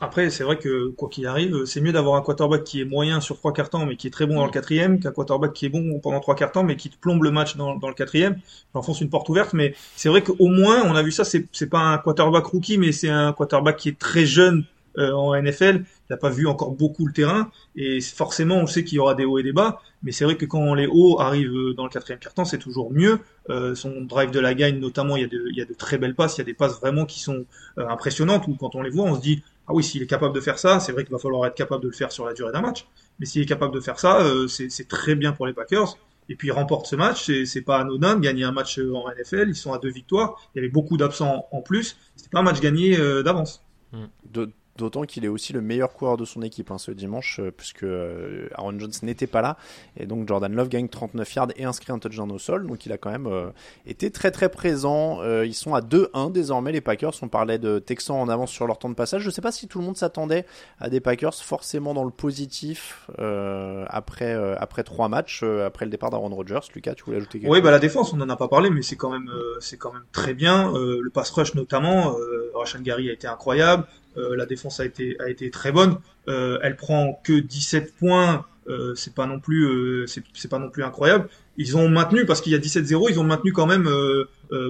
[0.00, 3.20] Après, c'est vrai que quoi qu'il arrive, c'est mieux d'avoir un quarterback qui est moyen
[3.20, 5.66] sur trois quarts temps, mais qui est très bon dans le quatrième, qu'un quarterback qui
[5.66, 7.94] est bon pendant trois quarts temps, mais qui te plombe le match dans, dans le
[7.94, 8.38] quatrième.
[8.74, 11.68] J'enfonce une porte ouverte, mais c'est vrai qu'au moins, on a vu ça, c'est c'est
[11.68, 14.64] pas un quarterback rookie, mais c'est un quarterback qui est très jeune
[14.98, 15.84] euh, en NFL.
[15.84, 19.14] Il n'a pas vu encore beaucoup le terrain, et forcément, on sait qu'il y aura
[19.14, 21.90] des hauts et des bas, mais c'est vrai que quand les hauts arrivent dans le
[21.90, 23.20] quatrième quart temps, c'est toujours mieux.
[23.50, 25.74] Euh, son drive de la gagne, notamment, il y, a de, il y a de
[25.74, 27.46] très belles passes, il y a des passes vraiment qui sont
[27.78, 30.34] euh, impressionnantes, où quand on les voit, on se dit, ah oui, s'il est capable
[30.34, 32.32] de faire ça, c'est vrai qu'il va falloir être capable de le faire sur la
[32.32, 32.86] durée d'un match.
[33.18, 35.96] Mais s'il est capable de faire ça, euh, c'est très bien pour les Packers.
[36.28, 39.10] Et puis il remporte ce match, c'est pas anodin de gagner un match euh, en
[39.10, 39.48] NFL.
[39.48, 40.36] Ils sont à deux victoires.
[40.54, 41.96] Il y avait beaucoup d'absents en plus.
[42.16, 43.62] C'était pas un match gagné euh, d'avance.
[44.78, 47.82] D'autant qu'il est aussi le meilleur coureur de son équipe hein, ce dimanche, euh, puisque
[47.82, 49.58] euh, Aaron Jones n'était pas là.
[49.98, 52.66] Et donc Jordan Love gagne 39 yards et inscrit un touchdown au sol.
[52.66, 53.50] Donc il a quand même euh,
[53.84, 55.22] été très très présent.
[55.42, 57.12] ils sont à 2-1 désormais, les Packers.
[57.20, 59.20] On parlait de Texans en avance sur leur temps de passage.
[59.20, 60.46] Je ne sais pas si tout le monde s'attendait
[60.80, 63.10] à des Packers forcément dans le positif
[63.88, 66.60] après, après trois matchs, après le départ d'Aaron Rodgers.
[66.74, 68.48] Lucas, tu voulais ajouter quelque oui, chose Oui, bah, la défense, on n'en a pas
[68.48, 69.30] parlé, mais c'est quand même,
[69.60, 70.72] c'est quand même très bien.
[70.72, 72.16] le pass rush notamment,
[72.54, 73.86] Rashan Gary a été incroyable.
[74.16, 75.98] Euh, la défense a été, très bonne.
[76.28, 78.44] Euh, elle prend que 17 points.
[78.68, 80.06] Euh, c'est pas non plus
[80.48, 81.28] pas non plus incroyable.
[81.56, 83.88] Ils ont maintenu parce qu'il y a 17-0, ils ont maintenu quand même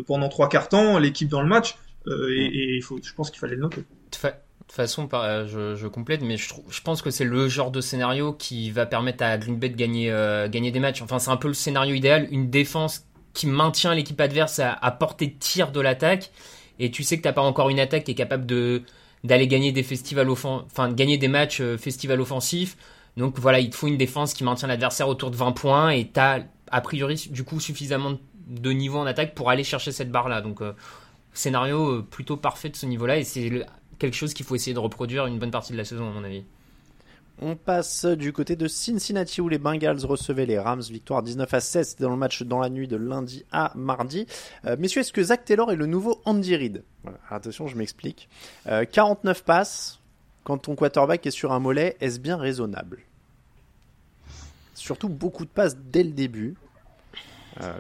[0.06, 1.76] pendant trois quarts temps l'équipe dans le match
[2.08, 3.80] et, je pense qu'il fallait le noter.
[3.80, 8.32] De toute façon, je, je, complète, mais je, pense que c'est le genre de scénario
[8.32, 10.08] qui va permettre à Green Bay de gagner,
[10.50, 11.02] gagner des matchs.
[11.02, 14.90] Enfin, c'est un peu le scénario idéal, une défense qui maintient l'équipe adverse à, à
[14.90, 16.30] portée de tir de l'attaque,
[16.78, 18.82] et tu sais que t'as pas encore une attaque qui est capable de,
[19.24, 22.76] d'aller gagner des festivals enfin gagner matchs euh, festival offensifs.
[23.16, 26.10] Donc voilà, il te faut une défense qui maintient l'adversaire autour de 20 points et
[26.12, 30.10] tu as a priori du coup suffisamment de niveau en attaque pour aller chercher cette
[30.10, 30.40] barre là.
[30.40, 30.72] Donc euh,
[31.32, 33.64] scénario euh, plutôt parfait de ce niveau-là et c'est
[33.98, 36.24] quelque chose qu'il faut essayer de reproduire une bonne partie de la saison à mon
[36.24, 36.44] avis.
[37.44, 41.60] On passe du côté de Cincinnati où les Bengals recevaient les Rams, victoire 19 à
[41.60, 44.28] 16 dans le match dans la nuit de lundi à mardi.
[44.64, 46.84] Euh, messieurs, est-ce que Zach Taylor est le nouveau Andy Reid?
[47.28, 48.28] Attention, je m'explique.
[48.64, 49.98] 49 euh, passes,
[50.44, 53.00] quand ton quarterback est sur un mollet, est-ce bien raisonnable?
[54.74, 56.54] Surtout beaucoup de passes dès le début.
[57.60, 57.72] Euh,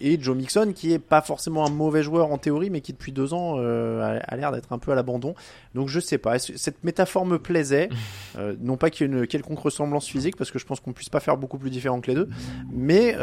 [0.00, 3.12] et Joe Mixon, qui est pas forcément un mauvais joueur en théorie, mais qui depuis
[3.12, 5.34] deux ans euh, a, l'air d'être un peu à l'abandon.
[5.74, 6.38] Donc je sais pas.
[6.38, 7.88] Cette métaphore me plaisait,
[8.38, 10.92] euh, non pas qu'il y ait une quelconque ressemblance physique, parce que je pense qu'on
[10.92, 12.28] puisse pas faire beaucoup plus différent que les deux.
[12.72, 13.16] Mais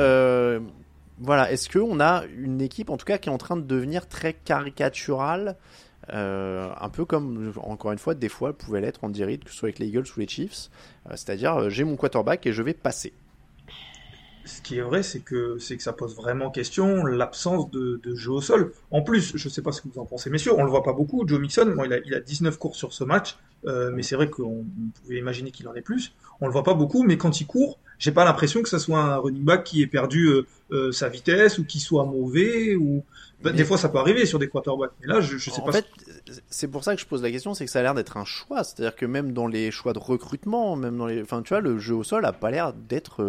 [1.21, 4.07] voilà, est-ce qu'on a une équipe, en tout cas, qui est en train de devenir
[4.07, 5.57] très caricaturale
[6.07, 9.67] un peu comme, encore une fois, des fois, pouvait l'être en direct, que ce soit
[9.67, 10.69] avec les Eagles ou les Chiefs.
[11.09, 13.11] C'est-à-dire, j'ai mon quarterback et je vais passer
[14.49, 18.31] ce qui est vrai, c'est que, c'est que ça pose vraiment question l'absence de, jeu
[18.31, 18.73] au sol.
[18.91, 20.83] En plus, je ne sais pas ce que vous en pensez, messieurs, on le voit
[20.83, 21.27] pas beaucoup.
[21.27, 24.29] Joe Mixon, il, a, il a 19 courses sur ce match, euh, mais c'est vrai
[24.29, 24.65] qu'on
[25.01, 26.13] pouvait imaginer qu'il en ait plus.
[26.41, 28.99] On le voit pas beaucoup, mais quand il court, j'ai pas l'impression que ça soit
[28.99, 33.03] un running back qui ait perdu euh, euh, sa vitesse ou qui soit mauvais ou
[33.41, 34.91] bah, des fois ça peut arriver sur des quarterbacks.
[35.01, 35.69] Mais là, je, je sais en pas.
[35.69, 35.85] En fait,
[36.49, 38.25] c'est pour ça que je pose la question, c'est que ça a l'air d'être un
[38.25, 38.63] choix.
[38.63, 41.77] C'est-à-dire que même dans les choix de recrutement, même dans les, enfin, tu vois, le
[41.77, 43.23] jeu au sol a pas l'air d'être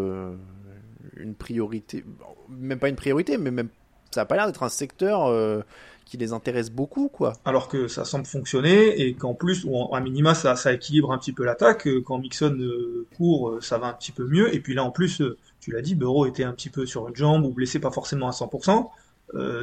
[1.20, 2.04] une priorité,
[2.48, 3.68] même pas une priorité, mais même
[4.11, 5.61] ça n'a pas l'air d'être un secteur euh,
[6.04, 7.35] qui les intéresse beaucoup, quoi.
[7.44, 11.18] Alors que ça semble fonctionner et qu'en plus, ou à minima, ça, ça équilibre un
[11.18, 11.87] petit peu l'attaque.
[11.87, 14.52] Euh, quand Mixon euh, court, ça va un petit peu mieux.
[14.54, 15.22] Et puis là, en plus,
[15.61, 18.28] tu l'as dit, Bureau était un petit peu sur une jambe ou blessé pas forcément
[18.28, 18.88] à 100%.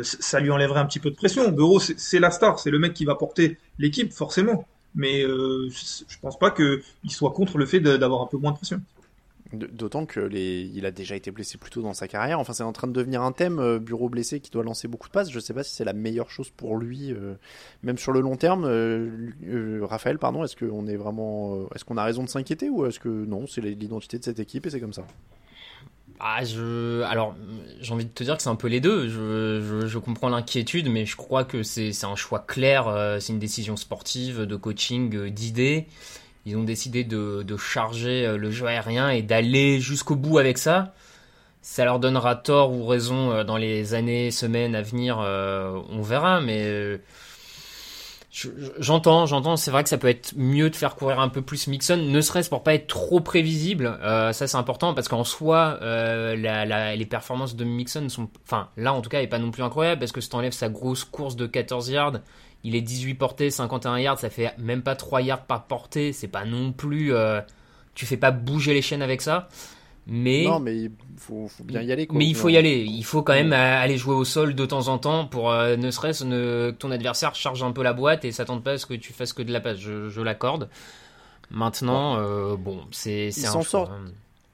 [0.02, 1.52] ça lui enlèverait un petit peu de pression.
[1.52, 4.65] Bureau, c'est la star, c'est le mec qui va porter l'équipe, forcément.
[4.96, 8.82] Mais je pense pas qu'il soit contre le fait d'avoir un peu moins de pression.
[9.54, 12.40] D'autant que il a déjà été blessé plus tôt dans sa carrière.
[12.40, 15.08] Enfin, c'est en train de devenir un thème, euh, bureau blessé qui doit lancer beaucoup
[15.08, 15.30] de passes.
[15.30, 17.36] Je ne sais pas si c'est la meilleure chose pour lui, euh,
[17.82, 18.66] même sur le long terme.
[18.66, 23.00] Euh, Raphaël, pardon, est-ce qu'on est vraiment, est-ce qu'on a raison de s'inquiéter ou est-ce
[23.00, 25.06] que non, c'est l'identité de cette équipe et c'est comme ça?
[26.20, 27.04] Ah, je...
[27.04, 27.36] Alors,
[27.80, 29.08] j'ai envie de te dire que c'est un peu les deux.
[29.08, 33.18] Je, je, comprends l'inquiétude, mais je crois que c'est un choix clair.
[33.22, 35.88] C'est une décision sportive, de coaching, d'idées
[36.48, 40.94] ils ont décidé de, charger euh, le jeu aérien et d'aller jusqu'au bout avec ça.
[41.62, 46.02] Ça leur donnera tort ou raison euh, dans les années, semaines à venir, euh, on
[46.02, 47.02] verra, mais
[48.80, 51.68] j'entends, j'entends, c'est vrai que ça peut être mieux de faire courir un peu plus
[51.68, 53.98] Mixon, ne serait-ce pour pas être trop prévisible.
[54.04, 59.10] ça c'est important parce qu'en soi, les performances de Mixon sont, enfin là en tout
[59.10, 61.90] cas, est pas non plus incroyable parce que si t'enlèves sa grosse course de 14
[61.90, 62.20] yards,
[62.63, 66.28] il est 18 portées, 51 yards, ça fait même pas 3 yards par portée, c'est
[66.28, 67.13] pas non plus.
[67.13, 67.41] Euh,
[67.93, 69.48] tu fais pas bouger les chaînes avec ça.
[70.10, 72.08] Mais, non, mais il faut, bien y aller.
[72.12, 72.86] mais il faut y aller.
[72.88, 75.91] Il faut quand même aller jouer au sol de temps en temps pour euh, ne
[75.91, 78.93] serait-ce que ton adversaire charge un peu la boîte et s'attende pas à ce que
[78.93, 79.80] tu fasses que de la passe.
[79.80, 80.70] Je, l'accorde.
[81.52, 82.15] Maintenant,
[82.56, 84.12] bon, euh, c'est un choix, hein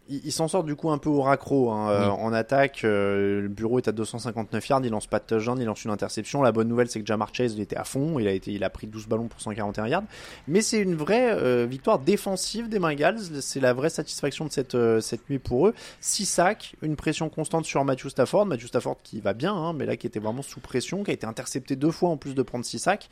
[0.10, 1.72] il, s'en sort du coup un peu au raccro.
[1.72, 1.90] Hein.
[1.90, 5.58] Euh, en attaque, euh, le bureau est à 259 yards, il lance pas de touchdown,
[5.60, 6.42] il lance une interception.
[6.42, 8.64] La bonne nouvelle, c'est que Jamar Chase il était à fond, il a, été, il
[8.64, 10.04] a pris 12 ballons pour 141 yards.
[10.48, 14.78] Mais c'est une vraie euh, victoire défensive des Bengals, c'est la vraie satisfaction de cette,
[15.02, 15.74] cette nuit pour eux.
[16.02, 19.86] 6 sacs, une pression constante sur Matthew Stafford, Matthew Stafford qui va bien, hein, mais
[19.86, 22.42] là qui était vraiment sous pression, qui a été intercepté deux fois en plus de
[22.42, 23.10] prendre 6 sacs.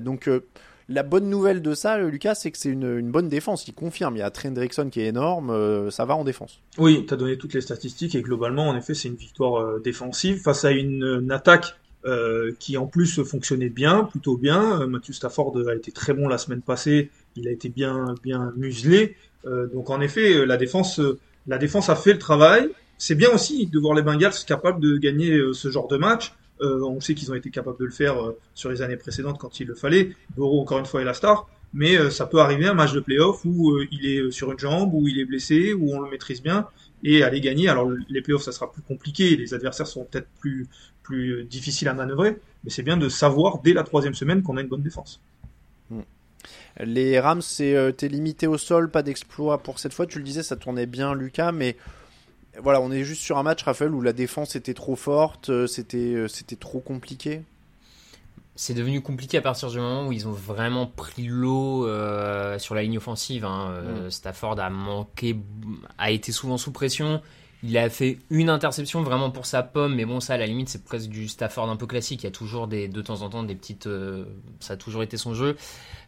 [0.00, 0.28] donc
[0.88, 3.66] la bonne nouvelle de ça, Lucas, c'est que c'est une, bonne défense.
[3.66, 4.16] Il confirme.
[4.16, 4.52] Il y a Trent
[4.90, 5.50] qui est énorme.
[5.50, 6.60] Euh, ça va en défense.
[6.78, 9.80] Oui, tu as donné toutes les statistiques et globalement, en effet, c'est une victoire euh,
[9.82, 14.86] défensive face à une, attaque euh, qui en plus fonctionnait bien, plutôt bien.
[14.86, 19.16] Matthew Stafford a été très bon la semaine passée il a été bien, bien muselé.
[19.44, 21.00] donc en effet, la défense,
[21.48, 22.68] la défense a fait le travail.
[22.96, 26.32] C'est bien aussi de voir les Bengals capables de gagner ce genre de match.
[26.60, 28.16] On sait qu'ils ont été capables de le faire
[28.54, 30.10] sur les années précédentes quand il le fallait.
[30.36, 33.00] Burrow encore une fois est la star mais euh, ça peut arriver un match de
[33.00, 36.08] playoff où euh, il est sur une jambe, où il est blessé, où on le
[36.08, 36.68] maîtrise bien
[37.02, 37.68] et aller gagner.
[37.68, 40.68] Alors les playoffs, ça sera plus compliqué, les adversaires seront peut-être plus
[41.02, 44.62] plus difficiles à manœuvrer, mais c'est bien de savoir dès la troisième semaine qu'on a
[44.62, 45.20] une bonne défense.
[45.90, 46.00] Hmm.
[46.82, 50.06] Les Rams, c'est euh, limité au sol, pas d'exploit pour cette fois.
[50.06, 51.76] Tu le disais, ça tournait bien, Lucas, mais
[52.62, 56.26] voilà, on est juste sur un match, Raphaël, où la défense était trop forte, c'était
[56.28, 57.42] c'était trop compliqué
[58.56, 62.74] c'est devenu compliqué à partir du moment où ils ont vraiment pris l'eau euh, sur
[62.74, 63.44] la ligne offensive.
[63.44, 63.70] Hein.
[63.70, 64.10] Euh, mm.
[64.10, 65.36] Stafford a manqué,
[65.98, 67.20] a été souvent sous pression.
[67.66, 70.68] Il a fait une interception vraiment pour sa pomme, mais bon, ça à la limite,
[70.68, 72.22] c'est presque du Stafford un peu classique.
[72.22, 73.86] Il y a toujours des, de temps en temps des petites.
[73.86, 74.26] Euh,
[74.60, 75.56] ça a toujours été son jeu.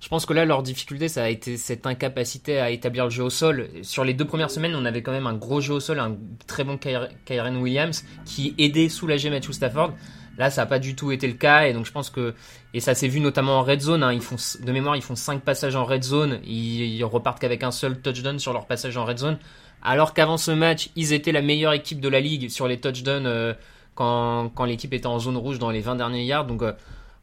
[0.00, 3.24] Je pense que là, leur difficulté, ça a été cette incapacité à établir le jeu
[3.24, 3.70] au sol.
[3.80, 6.18] Sur les deux premières semaines, on avait quand même un gros jeu au sol, un
[6.46, 9.94] très bon Kyren Williams qui aidait, soulager Matthew Stafford.
[10.36, 12.34] Là, ça n'a pas du tout été le cas, et donc je pense que
[12.74, 14.02] et ça s'est vu notamment en red zone.
[14.02, 17.62] Hein, ils font de mémoire, ils font 5 passages en red zone, ils, repartent qu'avec
[17.62, 19.38] un seul touchdown sur leur passage en red zone,
[19.82, 23.26] alors qu'avant ce match, ils étaient la meilleure équipe de la ligue sur les touchdowns
[23.26, 23.54] euh,
[23.94, 26.46] quand, l'équipe était en zone rouge dans les 20 derniers yards.
[26.46, 26.72] Donc euh,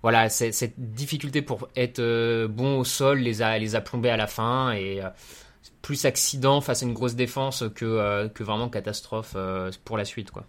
[0.02, 4.18] voilà, cette difficulté pour être euh, bon au sol les a les a plombés à
[4.18, 5.02] la fin et
[5.82, 9.36] plus accident face à une grosse défense que, que vraiment catastrophe
[9.86, 10.46] pour la suite quoi.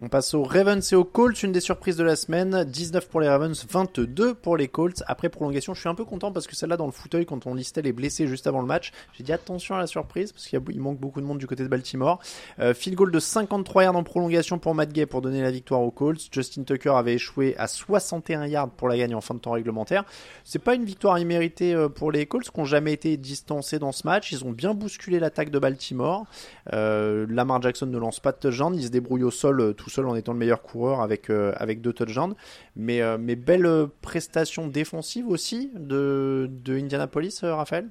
[0.00, 2.62] On passe aux Ravens et aux Colts, une des surprises de la semaine.
[2.62, 5.02] 19 pour les Ravens, 22 pour les Colts.
[5.08, 7.54] Après prolongation, je suis un peu content parce que celle-là, dans le fauteuil, quand on
[7.54, 10.80] listait les blessés juste avant le match, j'ai dit attention à la surprise parce qu'il
[10.80, 12.20] manque beaucoup de monde du côté de Baltimore.
[12.60, 15.80] Euh, field goal de 53 yards en prolongation pour Matt Gay pour donner la victoire
[15.80, 16.28] aux Colts.
[16.30, 20.04] Justin Tucker avait échoué à 61 yards pour la gagne en fin de temps réglementaire.
[20.44, 23.90] C'est pas une victoire imméritée euh, pour les Colts qui ont jamais été distancés dans
[23.90, 24.30] ce match.
[24.30, 26.24] Ils ont bien bousculé l'attaque de Baltimore.
[26.72, 29.94] Euh, Lamar Jackson ne lance pas de touchdown, il se débrouille au sol euh, tout
[29.94, 32.34] seul en étant le meilleur coureur avec, euh, avec deux touchdowns.
[32.76, 37.88] Mais, euh, mais belle euh, prestation défensive aussi de, de Indianapolis, Raphaël?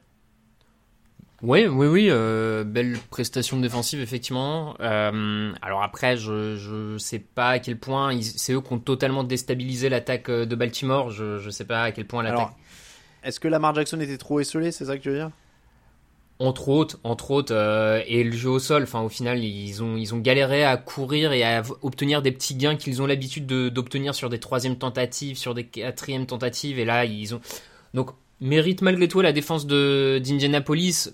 [1.43, 2.09] Oui, oui, oui,
[2.65, 4.73] belle prestation défensive effectivement.
[4.79, 9.87] alors après, je ne sais pas à quel point c'est eux qui ont totalement déstabilisé
[9.87, 11.11] l'attaque de Baltimore.
[11.11, 12.53] Je ne sais pas à quel point l'attaque.
[13.23, 15.29] Est-ce que Lamar Jackson était trop esselé, c'est ça que tu veux dire?
[16.39, 18.83] Entre autres, entre autres, euh, et le jeu au sol.
[18.83, 22.55] Enfin, au final, ils ont ils ont galéré à courir et à obtenir des petits
[22.55, 26.79] gains qu'ils ont l'habitude d'obtenir sur des troisièmes tentatives, sur des quatrièmes tentatives.
[26.79, 27.41] Et là, ils ont
[27.93, 31.11] donc mérite malgré tout la défense de d'Indianapolis.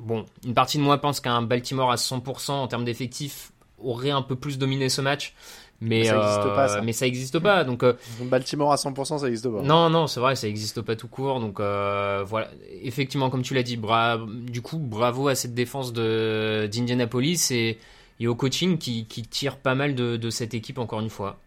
[0.00, 4.22] Bon, une partie de moi pense qu'un Baltimore à 100% en termes d'effectifs aurait un
[4.22, 5.34] peu plus dominé ce match.
[5.80, 6.80] Mais, ça n'existe pas, ça.
[6.80, 7.64] Mais ça existe pas.
[7.64, 9.62] Donc, euh, Baltimore à 100%, ça n'existe pas.
[9.62, 11.40] Non, non, c'est vrai, ça n'existe pas tout court.
[11.40, 12.48] Donc, euh, voilà.
[12.82, 14.18] Effectivement, comme tu l'as dit, bra...
[14.26, 16.68] du coup, bravo à cette défense de...
[16.72, 17.78] d'Indianapolis et...
[18.20, 20.16] et au coaching qui, qui tire pas mal de...
[20.16, 21.38] de cette équipe, encore une fois.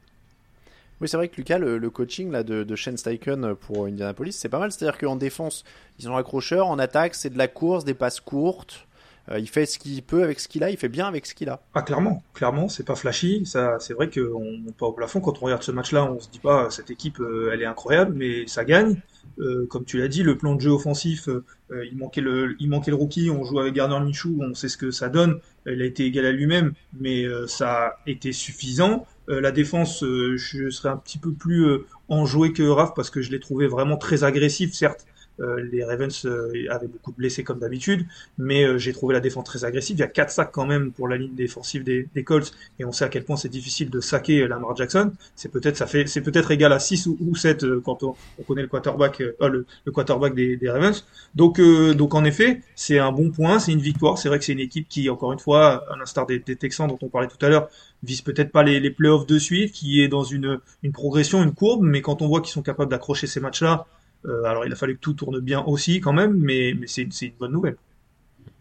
[1.02, 4.50] Oui, c'est vrai que Lucas, le, coaching là, de, de Shane Steichen pour Indianapolis, c'est
[4.50, 4.72] pas mal.
[4.72, 5.64] C'est-à-dire qu'en défense,
[5.98, 8.86] ils ont accrocheur, en attaque, c'est de la course, des passes courtes.
[9.32, 11.36] Euh, il fait ce qu'il peut avec ce qu'il a, il fait bien avec ce
[11.36, 11.62] qu'il a.
[11.74, 13.46] Ah clairement, clairement, c'est pas flashy.
[13.46, 16.12] Ça, c'est vrai qu'on monte pas au plafond quand on regarde ce match-là.
[16.12, 19.02] On se dit pas cette équipe, euh, elle est incroyable, mais ça gagne.
[19.40, 21.30] Euh, comme tu l'as dit, le plan de jeu offensif,
[21.72, 23.30] il manquait le, il manquait le rookie.
[23.30, 25.40] On joue avec Gardner Minshew, on sait ce que ça donne.
[25.68, 29.06] Il a été égal à lui-même, mais ça a été suffisant.
[29.28, 31.68] la défense, je serais un petit peu plus
[32.10, 35.06] enjoué que Raph parce que je l'ai trouvé vraiment très agressif, certes.
[35.42, 38.06] Euh, les Ravens euh, avaient beaucoup de blessés comme d'habitude,
[38.38, 39.98] mais euh, j'ai trouvé la défense très agressive.
[39.98, 42.92] Il y a quatre sacs quand même pour la ligne défensive des, Colts, et on
[42.92, 45.12] sait à quel point c'est difficile de saquer Lamar Jackson.
[45.36, 48.68] C'est peut-être ça fait c'est peut-être égal à 6 ou, 7 quand on, connaît le
[48.68, 51.06] quarterback le, quarterback des, Ravens.
[51.36, 51.62] Donc
[51.96, 54.18] donc en effet, c'est un bon point, c'est une victoire.
[54.18, 57.00] C'est vrai que c'est une équipe qui encore une fois, à l'instar des, Texans dont
[57.02, 57.70] on parlait tout à l'heure,
[58.04, 61.54] vise peut-être pas les, les playoffs de suite, qui est dans une, une progression, une
[61.54, 63.88] courbe, mais quand on voit qu'ils sont capables d'accrocher ces matchs-là
[64.26, 67.04] euh, alors il a fallu que tout tourne bien aussi quand même, mais, mais c'est
[67.04, 67.78] une bonne nouvelle.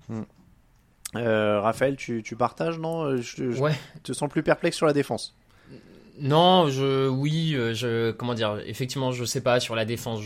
[0.09, 0.23] Hmm.
[1.17, 3.17] Euh, Raphaël, tu, partages, non?
[3.17, 3.73] Je, ouais.
[4.03, 5.35] te sens plus perplexe sur la défense
[6.21, 10.21] non, je, oui, euh, je, comment dire, effectivement, je sais pas sur la défense.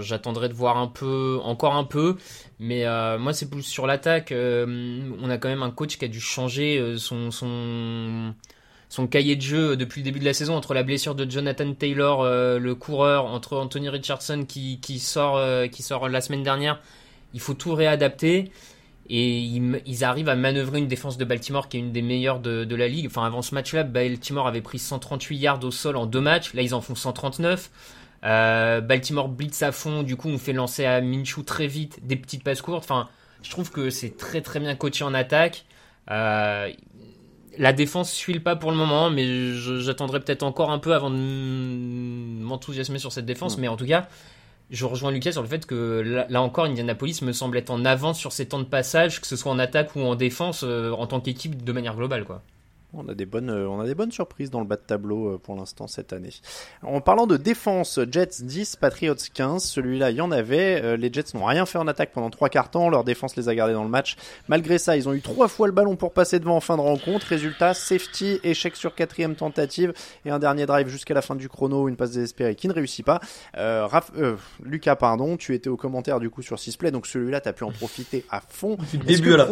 [0.00, 2.16] J'attendrai de voir un peu, encore un peu,
[2.58, 2.84] mais
[3.18, 4.34] moi c'est plus sur l'attaque.
[4.34, 8.34] on a quand même un coach qui a dû changer son, son,
[8.96, 11.74] son cahier de jeu depuis le début de la saison entre la blessure de Jonathan
[11.74, 16.42] Taylor, euh, le coureur, entre Anthony Richardson qui, qui, sort, euh, qui sort la semaine
[16.42, 16.80] dernière.
[17.34, 18.50] Il faut tout réadapter.
[19.08, 22.74] Et ils, arrivent à manœuvrer une défense de Baltimore qui est une des meilleures de,
[22.74, 23.06] la ligue.
[23.06, 26.54] Enfin, avant ce match-là, Baltimore avait pris 138 yards au sol en deux matchs.
[26.54, 27.70] Là, ils en font 139.
[28.24, 32.16] Euh, Baltimore blitz à fond, du coup on fait lancer à Minshew très vite des
[32.16, 32.82] petites passes courtes.
[32.82, 33.08] Enfin,
[33.42, 35.66] je trouve que c'est très très bien coaché en attaque.
[37.58, 41.10] La défense suit le pas pour le moment, mais j'attendrai peut-être encore un peu avant
[41.10, 43.58] de m'enthousiasmer sur cette défense.
[43.58, 44.08] Mais en tout cas,
[44.70, 48.18] je rejoins Lucas sur le fait que là, encore, Indianapolis me semble être en avance
[48.18, 51.06] sur ses temps de passage, que ce soit en attaque ou en défense, euh, en
[51.06, 52.24] tant qu'équipe de manière globale.
[52.24, 52.42] quoi.
[52.96, 55.34] On a des bonnes, euh, on a des bonnes surprises dans le bas de tableau
[55.34, 56.30] euh, pour l'instant cette année.
[56.82, 59.62] En parlant de défense, Jets 10, Patriots 15.
[59.62, 60.82] Celui-là, il y en avait.
[60.82, 62.88] Euh, les Jets n'ont rien fait en attaque pendant trois quarts temps.
[62.88, 64.16] Leur défense les a gardés dans le match.
[64.48, 66.82] Malgré ça, ils ont eu trois fois le ballon pour passer devant en fin de
[66.82, 67.26] rencontre.
[67.26, 69.92] Résultat, safety, échec sur quatrième tentative
[70.24, 73.04] et un dernier drive jusqu'à la fin du chrono, une passe désespérée qui ne réussit
[73.04, 73.20] pas.
[74.62, 77.64] Lucas, pardon, tu étais au commentaire du coup sur Sisplay, donc celui-là, tu as pu
[77.64, 78.78] en profiter à fond.
[79.06, 79.48] Début à la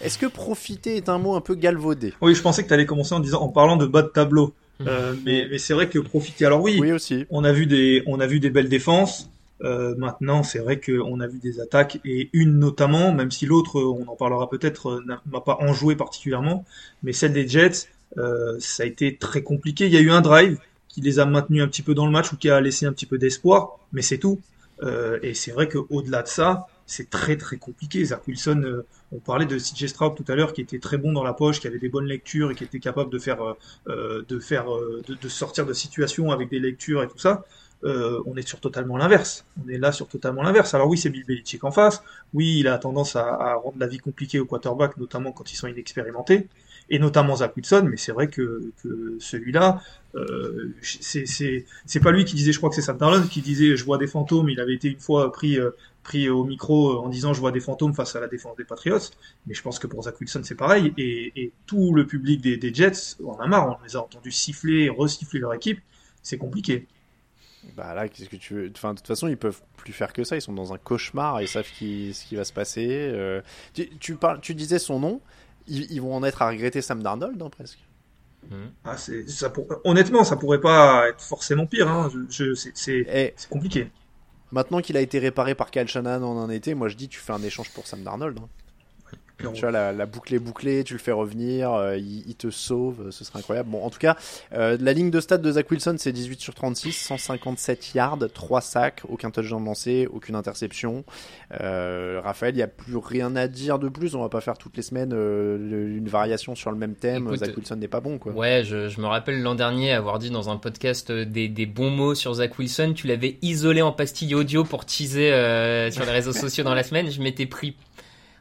[0.00, 2.12] Est-ce que profiter est un mot un peu galvaudé?
[2.20, 4.54] Oui, je pensais que allait commencer en disant, en parlant de bas de tableau.
[4.80, 4.86] Mhm.
[4.88, 6.46] Euh, mais, mais c'est vrai que profiter.
[6.46, 7.26] Alors oui, oui aussi.
[7.30, 9.28] on a vu des, on a vu des belles défenses.
[9.62, 13.80] Euh, maintenant, c'est vrai qu'on a vu des attaques et une notamment, même si l'autre,
[13.80, 16.64] on en parlera peut-être, euh, n'a pas enjoué particulièrement,
[17.04, 17.86] mais celle des Jets,
[18.18, 19.86] euh, ça a été très compliqué.
[19.86, 20.58] Il y a eu un drive
[20.88, 22.92] qui les a maintenus un petit peu dans le match ou qui a laissé un
[22.92, 24.40] petit peu d'espoir, mais c'est tout.
[24.82, 28.04] Euh, et c'est vrai qu'au-delà de ça, c'est très très compliqué.
[28.04, 31.12] Zach Wilson, euh, on parlait de CJ Stroud tout à l'heure, qui était très bon
[31.12, 33.54] dans la poche, qui avait des bonnes lectures et qui était capable de faire, euh,
[33.88, 37.44] euh, de faire, de, sortir de situations avec des lectures et tout ça.
[37.84, 39.44] on est sur totalement l'inverse.
[39.64, 40.72] On est là sur totalement l'inverse.
[40.74, 42.02] Alors oui, c'est Bill Belichick en face.
[42.32, 45.66] Oui, il a tendance à, rendre la vie compliquée aux quarterbacks, notamment quand ils sont
[45.66, 46.48] inexpérimentés,
[46.88, 47.86] et notamment Zach Wilson.
[47.90, 48.72] Mais c'est vrai que,
[49.18, 49.82] celui-là,
[50.14, 53.84] euh, c'est pas lui qui disait, je crois que c'est Sam Darnold qui disait, je
[53.84, 54.48] vois des fantômes.
[54.48, 55.58] Il avait été une fois pris
[56.28, 58.98] au micro en disant je vois des fantômes face à la défense des Patriots,
[59.46, 63.16] mais je pense que pour Zach Wilson c'est pareil, et, tout le public des, Jets
[63.24, 65.80] on a marre, on les a entendus siffler, resiffler leur équipe,
[66.22, 66.86] c'est compliqué.
[67.76, 68.72] Bah là, qu'est-ce que tu veux?
[68.74, 70.34] Enfin, de toute façon, ils peuvent plus faire que ça.
[70.34, 71.40] Ils sont dans un cauchemar.
[71.42, 72.88] Ils savent qui, ce qui va se passer.
[72.90, 73.40] Euh,
[74.00, 75.20] tu, parles, tu disais son nom.
[75.68, 77.78] Ils, vont en être à regretter Sam Darnold, hein, presque.
[78.50, 78.56] Mmh.
[78.84, 79.52] Ah, ça
[79.84, 81.88] Honnêtement, ça pourrait pas être forcément pire.
[81.88, 82.10] Hein.
[82.28, 83.88] Je, c'est compliqué.
[84.50, 87.18] Maintenant qu'il a été réparé par Kyle Shanahan en un été, moi je dis tu
[87.18, 88.38] fais un échange pour Sam Darnold.
[88.38, 88.48] Hein.
[89.50, 93.10] Tu vois, la, la, boucle est bouclée, tu le fais revenir, euh, il, te sauve,
[93.10, 93.70] ce serait incroyable.
[93.70, 94.16] Bon, en tout cas,
[94.52, 98.60] euh, la ligne de stade de Zach Wilson, c'est 18 sur 36, 157 yards, 3
[98.60, 101.04] sacs, aucun touchdown lancé, aucune interception.
[101.60, 104.58] Euh, Raphaël, il n'y a plus rien à dire de plus, on va pas faire
[104.58, 107.34] toutes les semaines une variation sur le même thème.
[107.36, 108.32] Zach Wilson n'est pas bon, quoi.
[108.32, 111.90] Ouais, je, je me rappelle l'an dernier avoir dit dans un podcast des, des, bons
[111.90, 115.30] mots sur Zach Wilson, tu l'avais isolé en pastille audio pour teaser
[115.90, 117.76] sur les réseaux sociaux dans la semaine, je m'étais pris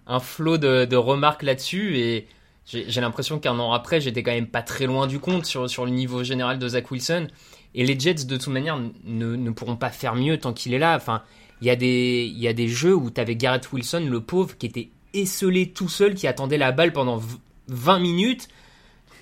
[0.08, 2.28] un flot de, remarques là-dessus et
[2.66, 5.92] j'ai l'impression qu'un an après, j'étais quand même pas très loin du compte sur, le
[5.92, 7.28] niveau général de Zach Wilson.
[7.74, 10.96] Et les Jets, de toute manière, ne, pourront pas faire mieux tant qu'il est là.
[10.96, 11.24] Enfin,
[11.62, 15.70] il y, a des, jeux où tu avais Garrett Wilson, le pauvre, qui était esselé
[15.72, 17.22] tout seul, qui attendait la balle pendant
[17.68, 18.48] 20 minutes.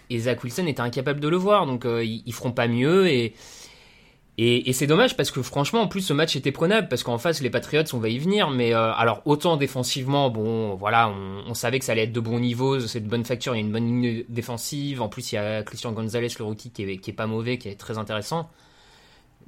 [0.09, 1.65] Et Zach Wilson était incapable de le voir.
[1.65, 3.07] Donc, euh, ils, ils feront pas mieux.
[3.07, 3.33] Et
[4.41, 7.41] et, c'est dommage parce que franchement, en plus, ce match était prenable parce qu'en face,
[7.41, 8.49] les Patriots, on va y venir.
[8.49, 12.39] Mais euh, alors, autant défensivement, bon, voilà, on, savait que ça allait être de bon
[12.39, 15.01] niveau, c'est de bonne facture, il y a une bonne ligne défensive.
[15.01, 17.57] En plus, il y a Christian Gonzalez, le rookie, qui est, qui est pas mauvais,
[17.57, 18.49] qui est très intéressant.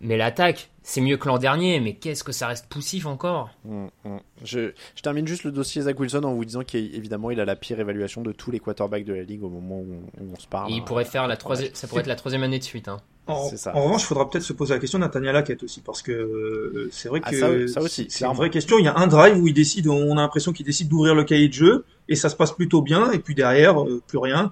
[0.03, 3.51] Mais l'attaque, c'est mieux que l'an dernier, mais qu'est-ce que ça reste poussif encore?
[3.63, 4.17] Mm, mm.
[4.43, 7.79] Je, termine juste le dossier Zach Wilson en vous disant qu'évidemment il a la pire
[7.79, 10.71] évaluation de tous les quarterbacks de la ligue au moment où, on se parle.
[10.71, 12.87] il pourrait faire la troisième, ça pourrait être la troisième année de suite.
[12.87, 12.97] Hein.
[13.27, 16.89] En, revanche, il faudra peut-être se poser la question Nathaniel Hackett aussi, parce que euh,
[16.91, 18.77] c'est vrai ah, que ça, aussi, c'est une vraie question.
[18.79, 21.23] Il y a un drive où il décide, on a l'impression qu'il décide d'ouvrir le
[21.23, 24.51] cahier de jeu, et ça se passe plutôt bien, et puis derrière, euh, plus rien.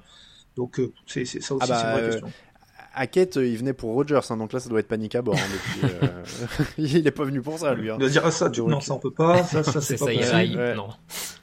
[0.56, 2.32] Donc euh, c'est ça aussi, ah c'est une vraie bah, question.
[2.94, 5.36] Hackett, il venait pour Rogers, hein, donc là, ça doit être panique à bord.
[5.36, 6.08] Hein,
[6.78, 7.90] il est pas venu pour ça, lui.
[7.90, 7.98] Hein.
[8.00, 10.74] Il va dire ah, ça, non, ça on peut pas, ça, ça c'est pas possible.
[10.76, 10.90] Non.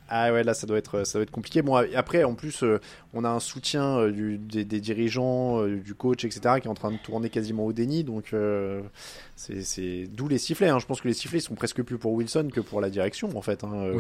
[0.09, 1.63] Ah ouais, là ça doit être ça doit être compliqué.
[1.63, 2.81] Bon après en plus euh,
[3.13, 6.61] on a un soutien euh, des, dirigeants, euh, du coach, etc.
[6.61, 8.05] qui est en train de tourner quasiment au déni.
[8.05, 8.33] Donc
[9.37, 10.69] c'est d'où les sifflets.
[10.69, 10.79] Hein.
[10.79, 13.43] Je pense que les sifflets sont presque plus pour Wilson que pour la direction en
[13.43, 13.93] fait hein,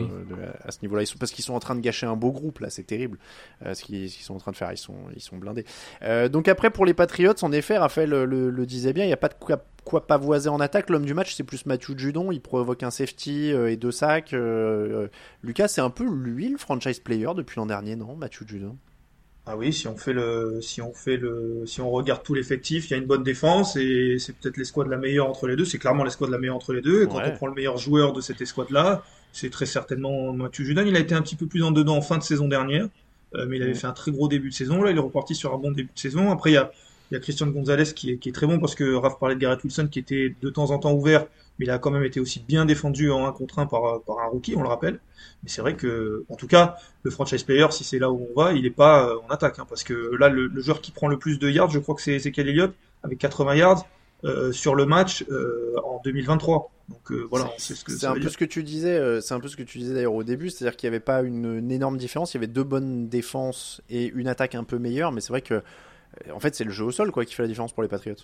[0.64, 1.04] à ce niveau-là.
[1.06, 2.70] Sont parce qu'ils sont en train de gâcher un beau groupe là.
[2.70, 3.18] C'est terrible
[3.62, 4.72] ce qu'ils sont en train de faire.
[4.72, 5.64] Ils sont ils sont blindés.
[6.30, 9.18] donc après pour les Patriots, en effet, Raphaël le, le disait bien, il n'y a
[9.18, 10.90] pas de quoi quoi pavoiser en attaque.
[10.90, 12.30] L'homme du match, c'est plus Mathieu Judon.
[12.30, 14.34] Il provoque un safety euh, et deux sacs.
[14.34, 15.08] Euh, euh,
[15.42, 18.76] Lucas, c'est un peu lui le franchise player depuis l'an dernier, non Mathieu Judon?
[19.48, 22.88] Ah oui, si on fait le, si on fait le, si on regarde tout l'effectif,
[22.88, 25.64] il y a une bonne défense et c'est peut-être l'escouade la meilleure entre les deux.
[25.64, 27.04] C'est clairement l'escouade la meilleure entre les deux.
[27.04, 30.84] Et quand on prend le meilleur joueur de cette escouade-là, c'est très certainement Mathieu Judon.
[30.84, 32.88] Il a été un petit peu plus en dedans en fin de saison dernière,
[33.34, 34.82] mais il avait fait un très gros début de saison.
[34.82, 36.32] Là, il est reparti sur un bon début de saison.
[36.32, 36.72] Après, il y a,
[37.10, 39.36] Il y a Christian Gonzalez qui est, qui est très bon parce que Raph parlait
[39.36, 41.26] de Garrett Wilson qui était de temps en temps ouvert,
[41.58, 44.18] mais il a quand même été aussi bien défendu en 1 contre 1 par, par
[44.20, 45.00] un rookie, on le rappelle.
[45.42, 48.40] Mais c'est vrai que, en tout cas, le franchise player, si c'est là où on
[48.40, 49.58] va, il n'est pas euh, en attaque.
[49.58, 51.94] Hein, parce que là, le, le, joueur qui prend le plus de yards, je crois
[51.94, 53.86] que c'est Kelly Elliott, avec 80 yards
[54.24, 56.70] euh, sur le match euh, en 2023.
[56.88, 58.96] Donc euh, voilà, c'est ce que c'est un peu ce que tu disais.
[58.96, 61.04] euh, c'est un peu ce que tu disais d'ailleurs au début, c'est-à-dire qu'il n'y avait
[61.04, 62.32] pas une, une énorme différence.
[62.32, 65.42] Il y avait deux bonnes défenses et une attaque un peu meilleure, mais c'est vrai
[65.42, 67.82] que euh, en fait c'est le jeu au sol quoi qui fait la différence pour
[67.82, 68.14] les Patriots.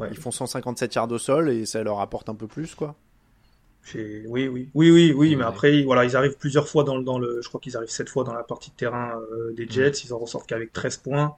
[0.00, 0.08] Ouais.
[0.10, 2.96] Ils font 157 yards au sol et ça leur apporte un peu plus quoi.
[4.28, 7.18] Oui, oui, oui, oui, oui, mais après, voilà, ils arrivent plusieurs fois dans, le- dans
[7.18, 9.92] le, je crois qu'ils arrivent sept fois dans la partie de terrain euh, des Jets,
[10.04, 11.36] ils en ressortent qu'avec 13 points.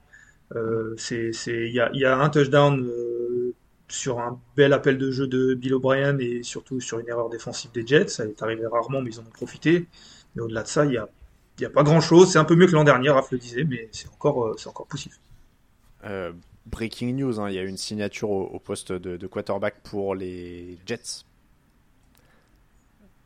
[0.55, 3.53] Euh, c'est, c'est, il y a, il y a un touchdown euh,
[3.87, 7.71] sur un bel appel de jeu de Bill O'Brien et surtout sur une erreur défensive
[7.73, 8.09] des Jets.
[8.09, 9.87] Ça est arrivé rarement, mais ils en ont profité.
[10.35, 11.09] Mais au-delà de ça, il y a,
[11.59, 12.31] il y a pas grand-chose.
[12.31, 14.67] C'est un peu mieux que l'an dernier, Raph le disait, mais c'est encore, euh, c'est
[14.69, 15.15] encore possible.
[16.65, 19.75] Breaking news, hein, il y a eu une signature au, au poste de, de quarterback
[19.83, 21.23] pour les Jets.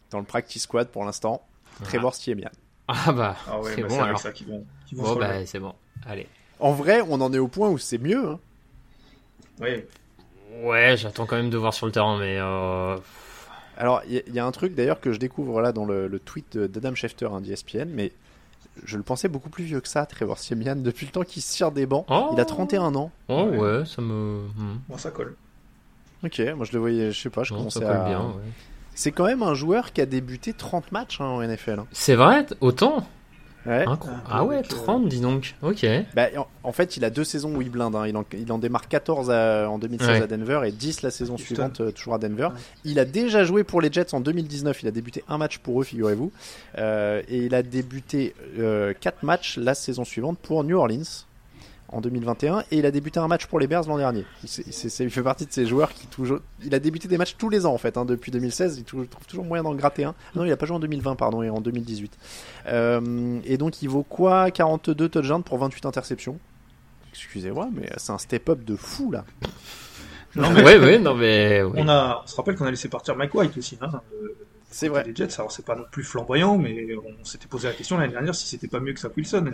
[0.10, 1.46] Dans le practice squad pour l'instant,
[1.84, 2.50] Trevor Siemian.
[2.88, 4.20] Ah bah, Ah ouais, c'est bah, bon alors.
[4.20, 5.46] ça qu'ils vont, qu'ils vont Bon se bah relever.
[5.46, 5.76] c'est bon.
[6.06, 6.28] Allez.
[6.60, 8.26] En vrai, on en est au point où c'est mieux.
[8.30, 8.40] hein.
[9.60, 9.86] Ouais.
[10.64, 12.98] Ouais, j'attends quand même de voir sur le terrain, mais euh...
[13.78, 15.86] Alors, il y, a- il y a un truc d'ailleurs que je découvre là dans
[15.86, 18.12] le, le tweet d'Adam Schefter hein, d'ESPN, mais
[18.84, 21.54] je le pensais beaucoup plus vieux que ça, Trevor Siemian, depuis le temps qu'il se
[21.56, 22.06] tire des bancs.
[22.10, 22.30] Oh.
[22.34, 23.12] Il a 31 ans.
[23.28, 24.42] oh ouais, ça me.
[24.56, 24.80] hmm.
[24.88, 25.36] Bon, ça colle.
[26.24, 28.10] Ok, moi je le voyais, je sais pas, je Non, ça commençais colle à...
[28.10, 28.22] bien.
[28.22, 28.44] ouais.
[28.96, 31.80] C'est quand même un joueur qui a débuté 30 matchs hein, en NFL.
[31.80, 31.88] hein.
[31.92, 33.08] C'est vrai, autant.
[33.66, 33.84] Ouais.
[33.84, 33.92] Peu
[34.30, 35.56] Ah ouais, avec, euh, 30, dis donc.
[35.62, 35.86] Ok.
[36.16, 37.96] Bah, en, en fait, il a deux saisons où il blinde.
[37.96, 38.08] hein.
[38.08, 40.22] Il, en, il en démarre 14 à- en 2016 Ouais.
[40.24, 41.46] à Denver et 10 la saison Houston.
[41.46, 42.50] suivante, euh, toujours à Denver.
[42.86, 44.84] Il a déjà joué pour les Jets en 2019.
[44.84, 46.32] Il a débuté un match pour eux, figurez-vous.
[46.78, 51.26] Euh, et il a débuté euh, 4 matchs la saison suivante pour New Orleans
[51.90, 52.62] en 2021.
[52.72, 54.26] Et il a débuté un match pour les Bears l'an dernier.
[54.44, 56.40] Il, c'est- il fait partie de ces joueurs qui toujours.
[56.64, 57.98] Il a débuté des matchs tous les ans en fait.
[57.98, 60.16] hein, depuis 2016, il trouve toujours moyen d'en gratter un.
[60.36, 62.18] Non, il a pas joué en 2020, pardon, et en 2018.
[62.68, 64.52] Euh, et donc il vaut quoi?
[64.52, 66.40] 42 touchdowns pour 28 interceptions.
[67.12, 69.26] Excusez-moi, mais c'est un step-up de fou là.
[70.36, 71.64] Non, mais ouais, ouais, non mais.
[71.64, 71.80] ouais.
[71.82, 73.90] on a, on se rappelle qu'on a laissé partir Mike White aussi, hein.
[74.70, 75.04] C'est vrai.
[75.08, 78.12] Les Jets, alors c'est pas non plus flamboyant, mais on s'était posé la question l'année
[78.12, 79.54] dernière si c'était pas mieux que Zach Wilson.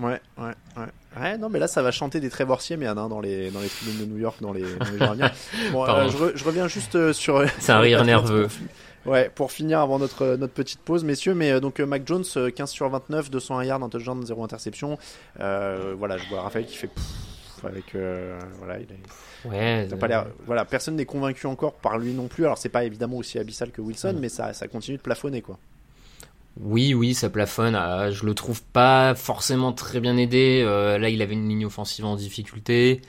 [0.00, 0.44] Ouais, ouais,
[0.76, 0.86] ouais.
[1.20, 3.68] Ouais, non, mais là, ça va chanter des Trevor Siemian hein, dans les dans les
[3.68, 5.30] tribunes de New York dans les, dans les jours à venir.
[5.72, 7.44] Bon, euh, je, re- je reviens juste euh, sur.
[7.58, 8.48] C'est un rire nerveux.
[9.04, 11.34] Ouais, pour finir avant notre notre petite pause, messieurs.
[11.34, 14.96] Mais euh, donc Mac Jones, euh, 15 sur 29, 201 yards, un touchdown, 0 interception.
[15.40, 16.88] Euh, voilà, je vois Raphaël qui fait
[17.64, 19.86] avec euh, voilà, il est- Ouais.
[19.88, 20.26] il a pas l'air.
[20.46, 22.44] Voilà, personne n'est convaincu encore par lui non plus.
[22.44, 25.58] Alors c'est pas évidemment aussi abyssal que Wilson, mais ça ça continue de plafonner quoi.
[26.60, 27.74] Oui, oui, ça plafonne.
[27.74, 30.62] Ah, je le trouve pas forcément très bien aidé.
[30.64, 33.00] Euh, là, il avait une ligne offensive en difficulté.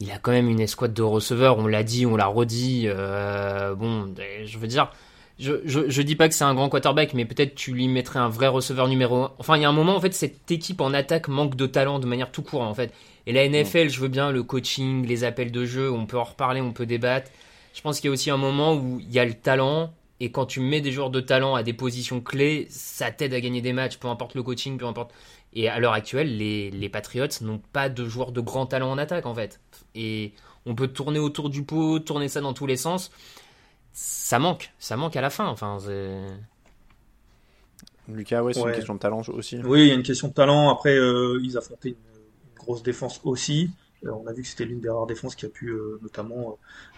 [0.00, 1.58] Il a quand même une escouade de receveurs.
[1.58, 2.84] On l'a dit, on l'a redit.
[2.86, 4.14] Euh, bon,
[4.44, 4.90] je veux dire,
[5.38, 8.18] je, je, je dis pas que c'est un grand quarterback, mais peut-être tu lui mettrais
[8.20, 9.32] un vrai receveur numéro un.
[9.38, 11.98] Enfin, il y a un moment, en fait, cette équipe en attaque manque de talent
[11.98, 12.92] de manière tout court, en fait.
[13.26, 15.90] Et la NFL, je veux bien le coaching, les appels de jeu.
[15.92, 17.30] On peut en reparler, on peut débattre.
[17.74, 19.92] Je pense qu'il y a aussi un moment où il y a le talent.
[20.20, 23.40] Et quand tu mets des joueurs de talent à des positions clés, ça t'aide à
[23.40, 25.12] gagner des matchs, peu importe le coaching, peu importe.
[25.52, 28.98] Et à l'heure actuelle, les, les Patriots n'ont pas de joueurs de grand talent en
[28.98, 29.60] attaque, en fait.
[29.94, 30.32] Et
[30.66, 33.10] on peut tourner autour du pot, tourner ça dans tous les sens.
[33.92, 35.46] Ça manque, ça manque à la fin.
[35.46, 35.78] Enfin,
[38.08, 38.70] Lucas, ouais, c'est Ouais.
[38.70, 39.58] une question de talent aussi.
[39.64, 40.70] Oui, il y a une question de talent.
[40.70, 43.70] Après, euh, ils affrontaient une, une grosse défense aussi.
[44.06, 46.50] Euh, on a vu que c'était l'une des rares défenses qui a pu euh, notamment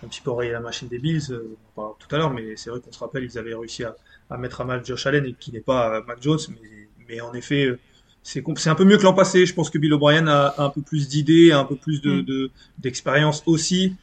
[0.02, 1.22] euh, un petit peu enrayer la machine des Bills.
[1.30, 3.84] Euh, on parlera tout à l'heure, mais c'est vrai qu'on se rappelle, ils avaient réussi
[3.84, 3.96] à,
[4.28, 7.20] à mettre à mal Josh Allen et qui n'est pas euh, Mac Jones, mais, mais
[7.22, 7.78] en effet, euh,
[8.22, 9.46] c'est un peu mieux que l'an passé.
[9.46, 12.20] Je pense que Bill O'Brien a, a un peu plus d'idées, un peu plus de,
[12.20, 12.22] Mm.
[12.24, 13.96] de- d'expérience aussi.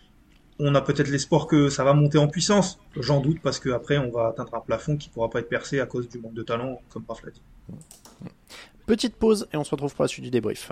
[0.60, 2.80] On a peut-être l'espoir que ça va monter en puissance.
[2.96, 5.86] J'en doute parce qu'après, on va atteindre un plafond qui pourra pas être percé à
[5.86, 7.42] cause du manque de talent, comme Raph l'a dit.
[8.88, 10.72] Petite pause et on se retrouve pour la suite du débrief.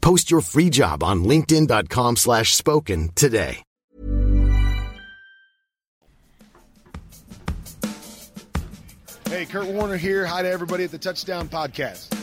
[0.00, 3.62] Post your free job on linkedin.com/spoken slash spoken today.
[9.28, 10.26] Hey, Kurt Warner here.
[10.26, 12.19] Hi to everybody at the Touchdown Podcast.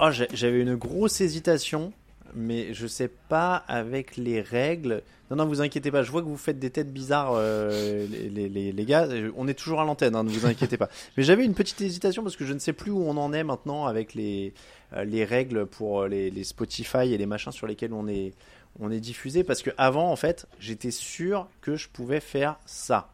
[0.00, 1.92] Ah, j'avais une grosse hésitation,
[2.34, 5.02] mais je sais pas avec les règles.
[5.30, 6.02] Non, non, vous inquiétez pas.
[6.02, 9.08] Je vois que vous faites des têtes bizarres, euh, les, gars.
[9.36, 10.88] On est toujours à l'antenne, hein, ne vous inquiétez pas.
[11.16, 13.44] Mais j'avais une petite hésitation parce que je ne sais plus où on en est
[13.44, 14.54] maintenant avec les
[14.94, 18.32] euh, les règles pour euh, les, les Spotify et les machins sur lesquels on est
[18.80, 19.44] on est diffusé.
[19.44, 23.10] Parce que avant, en fait, j'étais sûr que je pouvais faire ça.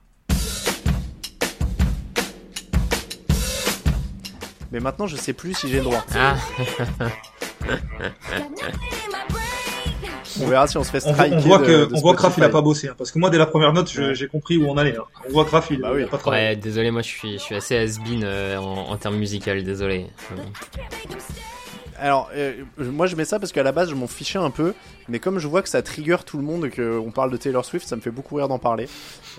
[4.74, 6.04] Mais maintenant, je sais plus si j'ai le droit.
[6.16, 6.34] Ah.
[10.42, 11.36] On verra si on se fait On, striker.
[11.36, 13.20] on voit de- que, de on voit Raph, il a pas bossé, hein, parce que
[13.20, 14.16] moi, dès la première note, Ouais.
[14.16, 14.96] j'ai compris où on allait.
[14.96, 15.04] hein.
[15.28, 16.02] On voit Raph, il Bah il oui.
[16.02, 16.48] a pas travaillé.
[16.48, 20.06] Ouais, désolé, moi je suis, je suis assez has-been euh, en, en termes musicaux, désolé.
[21.98, 24.74] Alors, euh, moi je mets ça parce qu'à la base je m'en fichais un peu,
[25.08, 27.86] mais comme je vois que ça trigger tout le monde, qu'on parle de Taylor Swift,
[27.86, 28.88] ça me fait beaucoup rire d'en parler.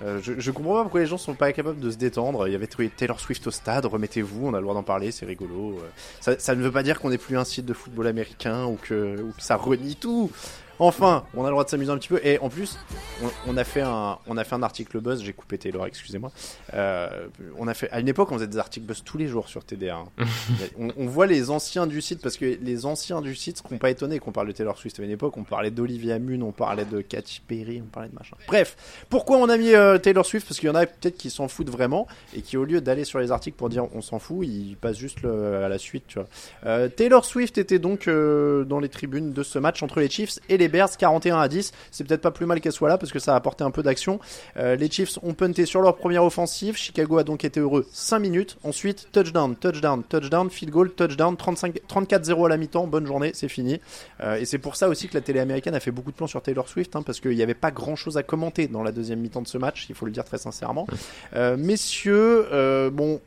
[0.03, 2.47] Euh, je, comprends pas pourquoi les gens sont pas capables de se détendre.
[2.47, 5.25] Il y avait Taylor Swift au stade, remettez-vous, on a le droit d'en parler, c'est
[5.25, 5.79] rigolo.
[6.27, 8.77] Euh, Ça, ne veut pas dire qu'on n'est plus un site de football américain ou
[8.81, 10.31] que ça renie tout.
[10.79, 12.19] Enfin, on a le droit de s'amuser un petit peu.
[12.23, 12.77] Et en plus,
[13.23, 15.21] on, on a fait un, on a fait un article buzz.
[15.23, 16.31] J'ai coupé Taylor, excusez-moi.
[16.73, 19.47] Euh, on a fait à une époque, on faisait des articles buzz tous les jours
[19.47, 19.95] sur TDA.
[19.95, 20.25] hein.
[20.79, 23.89] on, on voit les anciens du site parce que les anciens du site seront pas
[23.89, 24.99] étonnés qu'on parle de Taylor Swift.
[24.99, 28.15] À une époque, on parlait d'Olivia Munn, on parlait de Katy Perry, on parlait de
[28.15, 28.35] machin.
[28.47, 28.75] Bref,
[29.09, 30.47] pourquoi on a mis euh, Taylor Swift?
[30.47, 33.05] Parce qu'il y en a peut-être qui s'en foutent vraiment et qui, au lieu d'aller
[33.05, 36.03] sur les articles pour dire on s'en fout, ils passent juste le- à la suite.
[36.07, 36.27] Tu vois.
[36.65, 40.57] Euh, Taylor Swift était donc dans les tribunes de ce match entre les Chiefs et
[40.57, 41.71] les Bears, 41 à 10.
[41.91, 43.83] C'est peut-être pas plus mal qu'elle soit là parce que ça a apporté un peu
[43.83, 44.19] d'action.
[44.57, 46.77] Euh, les Chiefs ont punté sur leur première offensive.
[46.77, 48.57] Chicago a donc été heureux 5 minutes.
[48.63, 52.87] Ensuite, touchdown, touchdown, touchdown, field goal, touchdown, 35 34-0 à la mi-temps.
[52.87, 53.79] Bonne journée, c'est fini.
[54.21, 56.27] Euh, et c'est pour ça aussi que la télé américaine a fait beaucoup de plans
[56.27, 58.91] sur Taylor Swift hein, parce qu'il n'y avait pas grand chose à commenter dans la
[58.91, 60.87] deuxième mi-temps de ce match, il faut le dire très sincèrement.
[61.35, 62.45] Euh, messieurs,
[62.91, 63.19] bon,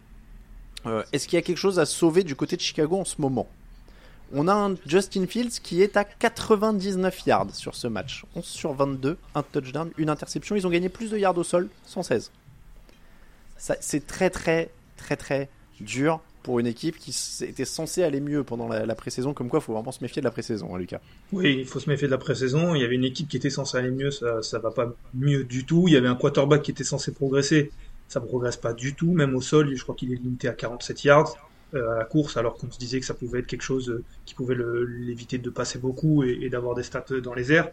[1.12, 3.46] est-ce qu'il y a quelque chose à sauver du côté de Chicago en ce moment?
[4.32, 8.24] On a un Justin Fields qui est à 99 yards sur ce match.
[8.34, 10.56] 11 sur 22, un touchdown, une interception.
[10.56, 12.30] Ils ont gagné plus de yards au sol, 116.
[13.56, 15.48] Ça, C'est très très très très
[15.80, 17.14] dur pour une équipe qui
[17.44, 19.34] était censée aller mieux pendant la, pré-saison.
[19.34, 21.00] Comme quoi, il faut vraiment se méfier de la pré-saison, hein, Lucas.
[21.32, 22.74] Oui, il faut se méfier de la pré-saison.
[22.74, 25.44] Il y avait une équipe qui était censée aller mieux, ça, ça va pas mieux
[25.44, 25.84] du tout.
[25.88, 27.70] Il y avait un quarterback qui était censé progresser,
[28.08, 29.12] ça progresse pas du tout.
[29.12, 32.38] Même au sol, je crois qu'il est limité à 47 yards euh, à la course,
[32.38, 35.50] alors qu'on se disait que ça pouvait être quelque chose euh, qui pouvait l'éviter de
[35.50, 37.68] passer beaucoup et, d'avoir des stats euh, dans les airs.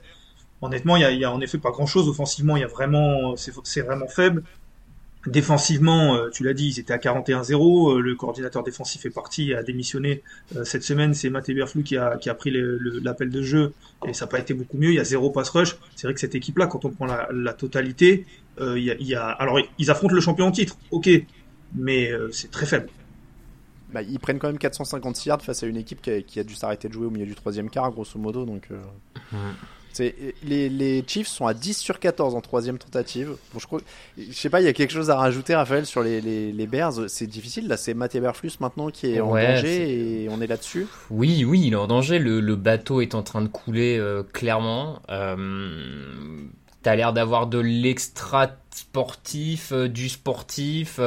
[0.61, 2.09] Honnêtement, il y a, en effet pas grand-chose.
[2.09, 4.43] Offensivement, il y a vraiment, c'est vraiment faible.
[5.27, 7.93] Défensivement, tu l'as dit, ils étaient à 41-0.
[7.97, 10.23] euh, Le coordinateur défensif est parti, a démissionné
[10.63, 11.13] cette semaine.
[11.13, 12.51] C'est Matt Eberflus qui a, pris
[13.01, 13.73] l'appel de jeu
[14.07, 14.89] et ça n'a pas été beaucoup mieux.
[14.89, 15.77] Il y a zéro pass rush.
[15.95, 18.25] C'est vrai que cette équipe-là, quand on prend la, totalité,
[18.59, 21.09] y a, alors ils affrontent le champion en titre, ok,
[21.75, 22.89] mais c'est très faible.
[23.95, 26.43] Bah, ils prennent quand même 456 yards face à une équipe qui a, qui a
[26.43, 28.43] dû s'arrêter de jouer au milieu du troisième quart, grosso modo.
[28.43, 28.81] Donc, euh,
[30.43, 33.37] les, les Chiefs sont à 10 sur 14 en troisième tentative.
[33.53, 33.79] Bon, je crois,
[34.17, 36.67] je sais pas, il y a quelque chose à rajouter, Raphaël, sur les, les, les
[36.67, 37.09] Bears.
[37.09, 37.69] C'est difficile.
[37.69, 40.87] Là, c'est Matt Eberflus maintenant qui est en Ouais, danger et on est là-dessus.
[41.09, 42.19] Oui, oui, il est en danger.
[42.19, 44.99] Le, le bateau est en train de couler euh, clairement.
[45.09, 46.43] Euh,
[46.83, 50.99] T'as l'air d'avoir de l'extra sportif, euh, du sportif.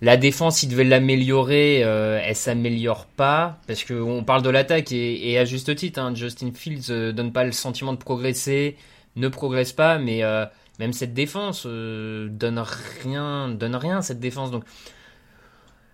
[0.00, 4.92] La défense, il devait l'améliorer, euh, elle s'améliore pas parce que on parle de l'attaque
[4.92, 6.00] et, à juste titre.
[6.00, 8.76] hein, Justin Fields euh, donne pas le sentiment de progresser,
[9.16, 10.46] ne progresse pas, mais euh,
[10.78, 12.62] même cette défense euh, donne
[13.02, 14.52] rien, donne rien cette défense.
[14.52, 14.62] Donc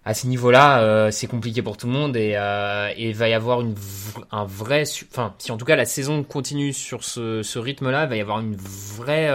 [0.04, 2.36] à ce niveau-là, c'est compliqué pour tout le monde et,
[2.98, 3.74] il va y avoir une
[4.30, 8.10] un vrai, enfin, si en tout cas la saison continue sur ce, ce rythme-là, il
[8.10, 9.30] va y avoir une vraie,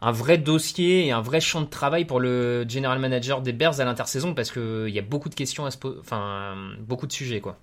[0.00, 3.80] un vrai dossier et un vrai champ de travail pour le general manager des Bears
[3.80, 7.06] à l'intersaison parce que il y a beaucoup de questions à se po- enfin, beaucoup
[7.06, 7.58] de sujets quoi.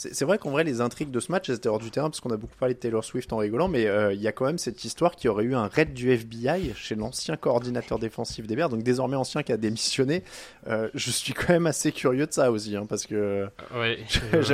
[0.00, 2.20] C'est vrai qu'en vrai, les intrigues de ce match, elles étaient hors du terrain parce
[2.20, 4.44] qu'on a beaucoup parlé de Taylor Swift en rigolant, mais euh, il y a quand
[4.44, 8.54] même cette histoire qui aurait eu un raid du FBI chez l'ancien coordinateur défensif des
[8.54, 10.22] Bears, donc désormais ancien qui a démissionné.
[10.68, 13.98] Euh, je suis quand même assez curieux de ça aussi, hein, parce que Ouais,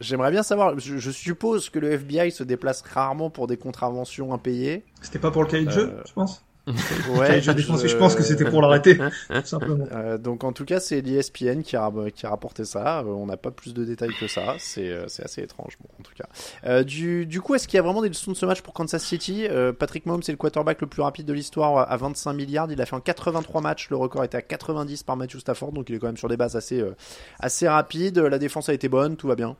[0.00, 0.76] j'aimerais bien savoir.
[0.78, 4.82] Je, je suppose que le FBI se déplace rarement pour des contraventions impayées.
[5.00, 6.42] C'était pas pour le cahier de jeu, Euh, je pense.
[6.66, 8.96] Ouais, je pense que c'était pour l'arrêter,
[9.28, 9.86] tout simplement.
[9.92, 13.00] Euh, donc en tout cas, c'est l'ESPN qui a, qui a rapporté ça.
[13.00, 14.54] Euh, on n'a pas plus de détails que ça.
[14.58, 16.26] C'est euh, c'est assez étrange, bon, en tout cas.
[16.64, 18.74] Euh, du, du coup, est-ce qu'il y a vraiment des leçons de ce match pour
[18.74, 19.46] Kansas City?
[19.48, 22.70] Euh, Patrick Mahomes, c'est le quarterback le plus rapide de l'histoire à 25 milliards.
[22.70, 23.88] Il a fait en 83 matchs.
[23.90, 26.36] Le record était à 90 par Matthew Stafford, donc il est quand même sur des
[26.36, 26.96] bases assez, euh,
[27.38, 28.18] assez rapides.
[28.18, 29.56] La défense a été bonne, tout va bien?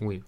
[0.00, 0.22] Oui.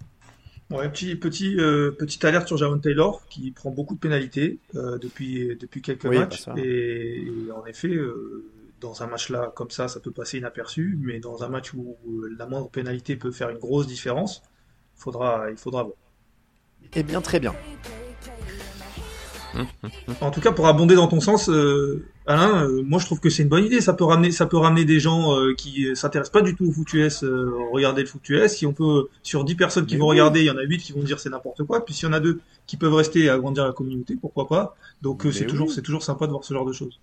[0.73, 4.99] Ouais, petit, petit, euh, petite alerte sur Jaron Taylor qui prend beaucoup de pénalités euh,
[4.99, 6.47] depuis, depuis quelques Oui, matchs.
[6.47, 8.45] bah et, et en effet, euh,
[8.81, 11.97] dans un match là comme ça, ça peut passer inaperçu, mais dans un match où
[12.39, 14.43] la moindre pénalité peut faire une grosse différence,
[14.95, 15.97] faudra, il faudra voir.
[16.95, 17.55] Eh bien, très bien.
[20.21, 23.29] En tout cas, pour abonder dans ton sens, euh, Alain, euh, moi je trouve que
[23.31, 23.81] c'est une bonne idée.
[23.81, 26.73] Ça peut ramener, ça peut ramener des gens euh, qui s'intéressent pas du tout au
[26.73, 28.53] foot US, euh, regarder le foot US.
[28.55, 30.13] Si on peut, sur 10 personnes qui Mais vont oui.
[30.21, 31.85] regarder, il y en a 8 qui vont dire c'est n'importe quoi.
[31.85, 34.77] Puis s'il y en a deux qui peuvent rester et agrandir la communauté, pourquoi pas.
[35.03, 37.01] Donc c'est toujours, c'est toujours sympa de voir ce genre de choses.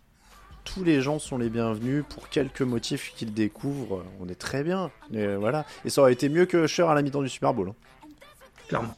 [0.64, 4.04] tous les gens sont les bienvenus pour quelques motifs qu'ils découvrent.
[4.22, 4.92] On est très bien.
[5.14, 5.66] Et voilà.
[5.86, 7.70] Et ça aurait été mieux que Cher à la mi-temps du Super Bowl.
[7.70, 7.76] hein.
[8.68, 8.96] Clairement.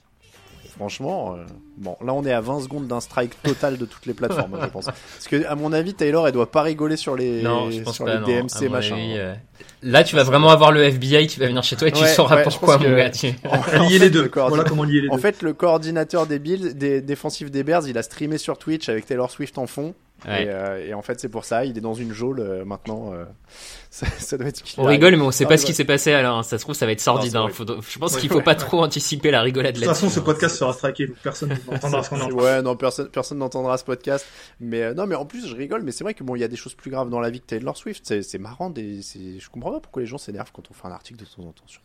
[0.82, 1.44] Franchement, euh,
[1.78, 4.66] bon, là on est à 20 secondes d'un strike total de toutes les plateformes, je
[4.66, 4.86] pense.
[4.86, 7.98] Parce que, à mon avis, Taylor, elle doit pas rigoler sur les, Non, je pense
[7.98, 8.16] sur pas.
[8.16, 8.96] les non, DMC machin.
[8.96, 9.36] avis, euh,
[9.84, 12.08] Là, tu vas vraiment avoir le FBI qui va venir chez toi et tu Ouais,
[12.08, 13.10] sauras ouais, pourquoi, mon gars.
[13.12, 14.24] tu- En fait, les deux.
[14.24, 15.22] le coordi- Voilà comment lier les En deux.
[15.22, 19.06] fait, le coordinateur des Bills, des défensifs des Bears, il a streamé sur Twitch avec
[19.06, 19.94] Taylor Swift en fond.
[20.26, 20.44] Ouais.
[20.46, 23.14] Et, euh, et en fait, c'est pour ça, il est dans une geôle euh, maintenant.
[23.14, 23.26] euh,
[23.90, 25.74] ça, ça doit être ce qu'il On rigole, mais on sait Ah, pas ce qui
[25.74, 26.38] s'est passé alors.
[26.38, 26.44] hein.
[26.44, 27.34] Ça se trouve, ça va être sordide.
[27.34, 27.50] Non, hein.
[27.50, 28.58] Faut- je pense Ouais, qu'il faut ouais, pas ouais.
[28.58, 32.18] trop anticiper la rigolade De toute façon, ce podcast sera donc personne n'entendra ce qu'on
[32.18, 34.26] est en train de Ouais, non, personne, personne n'entendra ce podcast.
[34.60, 35.84] Mais euh, non, mais en plus, je rigole.
[35.84, 37.40] Mais c'est vrai que bon, il y a des choses plus graves dans la vie
[37.42, 38.04] que Taylor Swift.
[38.06, 38.70] C'est, c'est marrant.
[38.70, 41.26] Des, c'est, je comprends pas pourquoi les gens s'énervent quand on fait un article de
[41.26, 41.82] temps en temps sur,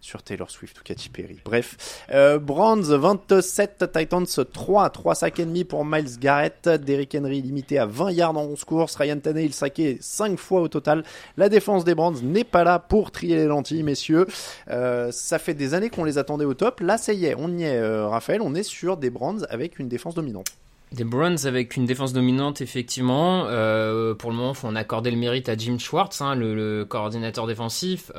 [0.00, 1.40] sur Taylor Swift ou Katy Perry.
[1.44, 7.42] Bref, euh, Brands 27, Titans 3, 3 sacs et demi pour Miles Garrett, Derrick Henry
[7.42, 11.04] limité à 20 yards en 11 courses, Ryan Tannehill saqué 5 fois au total.
[11.36, 14.26] La défense des Brands n'est pas là pour trier les lentilles, messieurs.
[14.70, 16.80] Euh, ça fait des années qu'on les attendait au top.
[16.80, 18.40] Là, ça y est, on y est, euh, Raphaël.
[18.42, 20.46] On est sur des Brands avec une défense dominante.
[20.92, 23.46] Des Browns avec une défense dominante, effectivement.
[23.48, 28.12] Euh, pour le moment, en accorder le mérite à Jim Schwartz, hein, le, coordinateur défensif.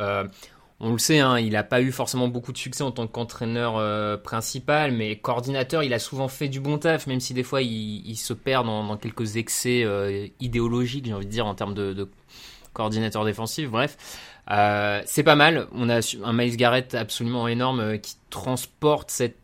[0.80, 3.78] On le sait, hein, il n'a pas eu forcément beaucoup de succès en tant qu'entraîneur
[3.78, 7.64] euh, principal, mais coordinateur, il a souvent fait du bon taf, même si des fois
[7.64, 12.08] il, se perd dans, quelques excès euh, idéologiques, j'ai envie de dire, en termes de,
[12.74, 13.70] coordinateur défensif.
[13.70, 13.98] Bref,
[14.50, 15.68] Euh, c'est pas mal.
[15.74, 19.38] On a un Miles Garrett absolument énorme qui transporte cette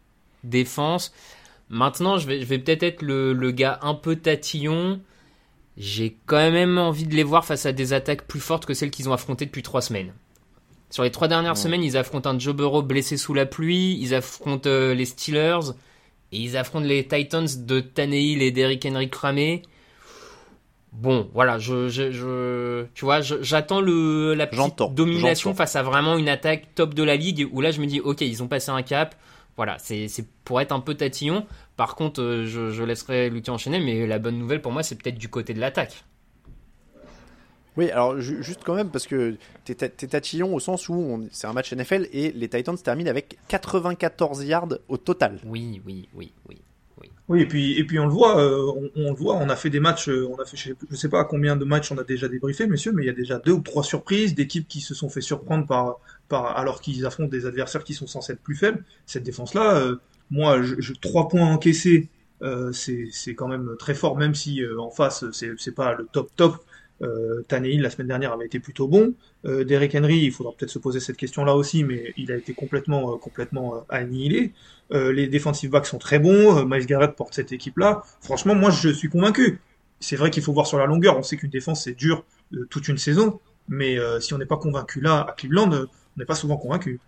[0.45, 1.13] défense.
[1.69, 5.01] Maintenant, je vais, je vais peut-être être le, le gars un peu tatillon.
[5.77, 8.91] J'ai quand même envie de les voir face à des attaques plus fortes que celles
[8.91, 10.13] qu'ils ont affrontées depuis trois semaines.
[10.94, 14.14] Sur les trois dernières semaines, ils affrontent un Joe Burrow blessé sous la pluie, ils
[14.14, 15.72] affrontent euh, les Steelers,
[16.32, 19.64] et ils affrontent les Titans de Tannehill et d'Eric Henry cramé.
[20.91, 24.60] Bon, voilà, je, je, je- tu vois, j'attends le la petite
[24.94, 28.00] domination face à vraiment une attaque top de la ligue où là je me dis
[28.00, 29.16] ok ils ont passé un cap.
[29.58, 30.08] Voilà, c'est
[30.44, 31.48] pour être un peu tatillon.
[31.76, 34.94] Par contre, euh, je, je laisserai Lucas enchaîner, mais la bonne nouvelle pour moi c'est
[35.02, 36.04] peut-être du côté de l'attaque.
[37.76, 40.93] Oui, alors ju- juste quand même, parce que t'es ta- t'es tatillon au sens où
[40.93, 45.39] on- c'est un match NFL et les Titans terminent avec 94 yards au total.
[45.45, 46.61] Oui, oui, oui, oui.
[47.30, 49.55] Oui, et puis, et puis on le voit, euh, on, on le voit, on a
[49.55, 51.91] fait des matchs, euh, on a fait, je sais, je sais pas combien de matchs
[51.91, 54.67] on a déjà débriefé, messieurs, mais il y a déjà deux ou trois surprises d'équipes
[54.67, 58.34] qui se sont fait surprendre par, par, alors qu'ils affrontent des adversaires qui sont censés
[58.34, 58.84] être plus faibles.
[59.05, 59.95] Cette défense-là, euh,
[60.32, 62.09] moi, je, je- trois points encaissés,
[62.41, 65.95] euh, c'est, c'est quand même très fort, même si euh, en face, c'est, c'est pas
[65.95, 66.57] le top top.
[67.04, 69.14] Euh, la semaine dernière avait été plutôt bon.
[69.45, 72.54] Euh, Derrick Henry, il faudra peut-être se poser cette question-là aussi, mais il a été
[72.54, 74.54] complètement, euh, complètement euh, annihilé.
[74.91, 76.66] Les defensive backs sont très bons.
[76.66, 78.04] Miles Garrett porte cette équipe-là.
[78.22, 79.60] Franchement, moi, je suis convaincu.
[79.99, 81.18] C'est vrai qu'il faut voir sur la longueur.
[81.18, 82.24] On sait qu'une défense, c'est dur
[82.70, 83.39] toute une saison.
[83.68, 85.88] Mais si on n'est pas convaincu là, à Cleveland, on
[86.20, 86.99] n'est pas souvent convaincu.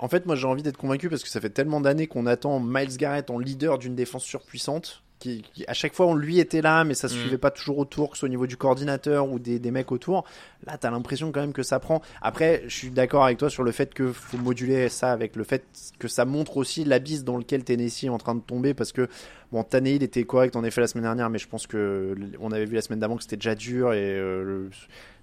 [0.00, 2.58] En fait, moi j'ai envie d'être convaincu parce que ça fait tellement d'années qu'on attend
[2.58, 5.04] Miles Garrett en leader d'une défense surpuissante.
[5.20, 7.18] Qui, qui- à chaque fois, on lui était là, mais ça se Mm.
[7.20, 9.92] suivait pas toujours autour, que ce soit au niveau du coordinateur ou des, des mecs
[9.92, 10.24] autour.
[10.66, 12.00] Là, t'as l'impression quand même que ça prend.
[12.22, 15.44] Après, je suis d'accord avec toi sur le fait que faut moduler ça avec le
[15.44, 15.62] fait
[15.98, 19.08] que ça montre aussi l'abysse dans lequel Tennessee est en train de tomber parce que
[19.52, 22.64] bon, Tannehill était correct en effet la semaine dernière, mais je pense que on avait
[22.64, 24.70] vu la semaine d'avant que c'était déjà dur et euh, le-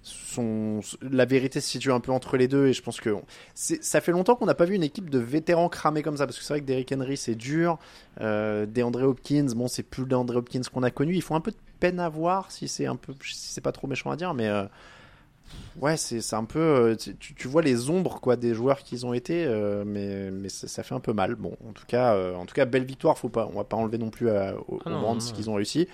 [0.02, 3.14] son, la vérité se situe un peu entre les deux et je pense que
[3.54, 6.38] ça fait longtemps qu'on n'a pas vu une équipe de vétérans cramés comme ça parce
[6.38, 7.78] que c'est vrai que Derrick Henry c'est dur,
[8.20, 11.50] euh, DeAndre Hopkins bon c'est plus DeAndre Hopkins qu'on a connu, il faut un peu
[11.50, 14.34] de peine à voir si c'est un peu si c'est pas trop méchant à dire
[14.34, 14.64] mais euh,
[15.80, 19.14] ouais c'est un peu euh, tu, tu, vois les ombres quoi des joueurs qu'ils ont
[19.14, 21.34] été euh, mais mais ça, fait un peu mal.
[21.34, 23.98] Bon en tout cas en tout cas belle victoire faut pas on va pas enlever
[23.98, 25.88] non plus aux, ah ce qu'ils ont réussi.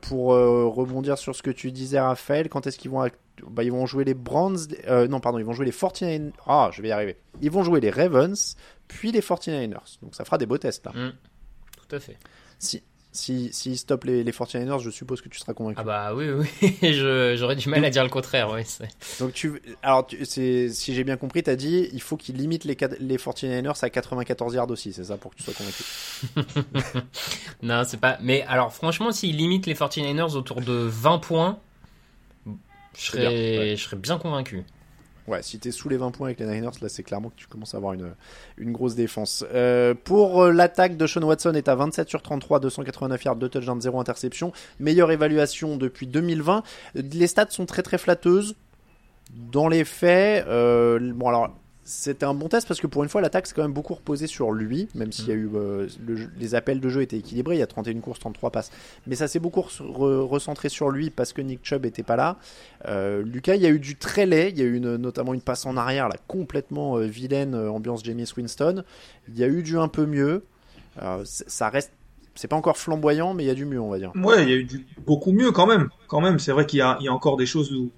[0.00, 3.08] Pour rebondir sur ce que tu disais Raphaël quand est-ce qu'ils vont
[3.48, 4.58] bah, ils vont jouer les Browns.
[4.86, 6.32] Euh, non, pardon, ils vont jouer les 49ers.
[6.46, 7.16] Ah, je vais y arriver.
[7.40, 8.56] Ils vont jouer les Ravens,
[8.88, 9.98] puis les 49ers.
[10.02, 10.92] Donc ça fera des beaux tests là.
[10.92, 11.12] Mm.
[11.88, 12.18] Tout à fait.
[12.58, 12.82] Si,
[13.12, 15.80] si, si stoppent les, les 49ers, je suppose que tu seras convaincu.
[15.80, 16.92] Ah bah oui, oui,
[17.36, 18.50] j'aurais du mal à dire le contraire.
[18.50, 18.64] Ouais,
[19.18, 22.76] Donc tu, alors si j'ai bien compris, tu as dit il faut qu'ils limitent les,
[23.00, 25.82] les 49ers à 94 yards aussi, c'est ça pour que tu sois convaincu
[27.62, 28.18] Non, c'est pas.
[28.20, 31.58] Mais alors franchement, s'ils limitent les 49ers autour de 20 points,
[32.98, 34.64] je serais, je serais bien convaincu.
[35.28, 37.46] Ouais, si t'es sous les 20 points avec les Niners, là c'est clairement que tu
[37.46, 38.14] commences à avoir une,
[38.56, 39.44] une grosse défense.
[39.52, 43.48] Euh, pour euh, l'attaque de Sean Watson est à 27 sur 33, 289 yards, 2
[43.50, 44.52] touchdowns, 0 interception.
[44.80, 46.62] Meilleure évaluation depuis 2020.
[46.94, 48.56] Les stats sont très très flatteuses.
[49.30, 51.54] Dans les faits, euh, bon alors
[51.88, 54.26] c'était un bon test parce que pour une fois l'attaque s'est quand même beaucoup reposé
[54.26, 55.88] sur lui, même s'il y a eu euh,
[56.38, 58.70] les appels de jeu étaient équilibrés, il y a 31 courses, 33 passes,
[59.06, 62.36] mais ça s'est beaucoup recentré sur lui parce que Nick Chubb était pas là.
[62.86, 65.40] Euh, Lucas, il y a eu du très laid, il y a eu notamment une
[65.40, 68.84] passe en arrière là complètement euh, vilaine, ambiance Jamie Winston.
[69.28, 70.44] Il y a eu du un peu mieux.
[71.24, 71.92] ça reste
[72.34, 74.12] c'est pas encore flamboyant, mais il y a du mieux, on va dire.
[74.14, 74.68] Ouais, il y a eu
[75.04, 75.88] beaucoup mieux quand même.
[76.06, 77.90] Quand même, c'est vrai qu'il y, y a, encore des choses où,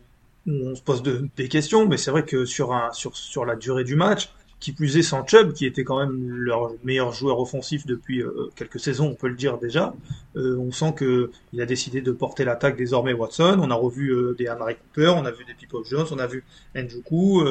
[0.47, 4.73] on se pose des questions, mais c'est vrai que sur, la durée du match, qui
[4.73, 8.79] plus est sans Chubb, qui était quand même leur meilleur joueur offensif depuis euh, quelques
[8.79, 9.95] saisons, on peut le dire déjà.
[10.37, 13.59] Euh, on sent que il a décidé de porter l'attaque désormais Watson.
[13.59, 16.27] On a revu euh, des Henry Cooper, on a vu des People Jones, on a
[16.27, 17.43] vu Njoku.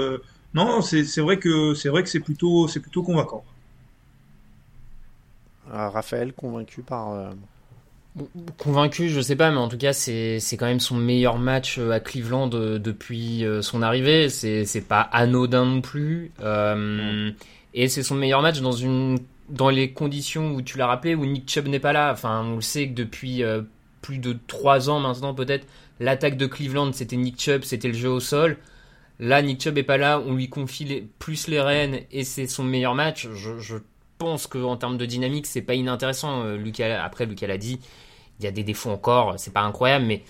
[0.53, 2.67] non, c'est vrai que c'est vrai que c'est plutôt
[3.03, 3.43] convaincant.
[5.71, 7.33] Raphaël convaincu par
[8.57, 11.91] Convaincu, je sais pas, mais en tout cas, c'est quand même son meilleur match euh,
[11.91, 14.29] à Cleveland euh, depuis euh, son arrivée.
[14.29, 16.31] C'est pas anodin non plus.
[17.73, 21.25] Et c'est son meilleur match dans une dans les conditions où tu l'as rappelé, où
[21.25, 22.11] Nick Chubb n'est pas là.
[22.11, 23.43] Enfin, on le sait que depuis
[24.01, 25.67] plus de trois ans maintenant, peut-être,
[25.99, 28.57] l'attaque de Cleveland, c'était Nick Chubb, c'était le jeu au sol.
[29.19, 32.63] Là, Nick Chubb est pas là, on lui confie plus les rênes et c'est son
[32.63, 33.27] meilleur match.
[33.33, 33.75] Je, je
[34.19, 36.43] pense qu'en termes de dynamique, c'est pas inintéressant.
[36.43, 37.79] Lucas, après, Lucas l'a dit,
[38.39, 40.23] il y a des défauts encore, c'est pas incroyable, mais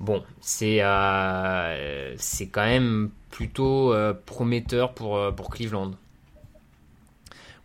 [0.00, 2.16] bon, c'est euh,
[2.52, 5.92] quand même plutôt euh, prometteur pour, euh, pour Cleveland.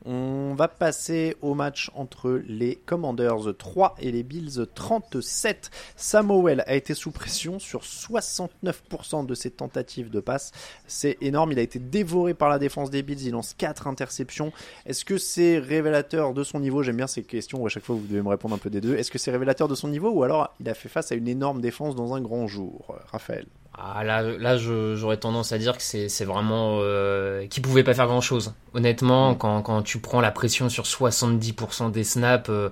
[0.04, 5.70] On va passer au match entre les Commanders 3 et les Bills 37.
[5.95, 10.54] Samuel a été sous pression sur 69% de ses tentatives de passe.
[10.88, 11.52] C'est énorme.
[11.52, 13.22] Il a été dévoré par la défense des Bills.
[13.22, 14.52] Il lance 4 interceptions.
[14.88, 16.82] Est-ce que c'est révélateur de son niveau?
[16.82, 18.82] J'aime bien ces questions où à chaque fois vous devez me répondre un peu des
[18.82, 18.95] deux.
[18.95, 21.28] Est-ce que c'est révélateur de son niveau ou alors il a fait face à une
[21.28, 23.45] énorme défense dans un grand jour Raphaël?
[23.74, 28.07] Ah, là, là j'aurais tendance à dire que c'est vraiment euh, qu'il pouvait pas faire
[28.07, 28.53] grand chose.
[28.74, 29.38] Honnêtement, mm.
[29.38, 32.69] quand, quand, tu prends la pression sur 70% des snaps, euh,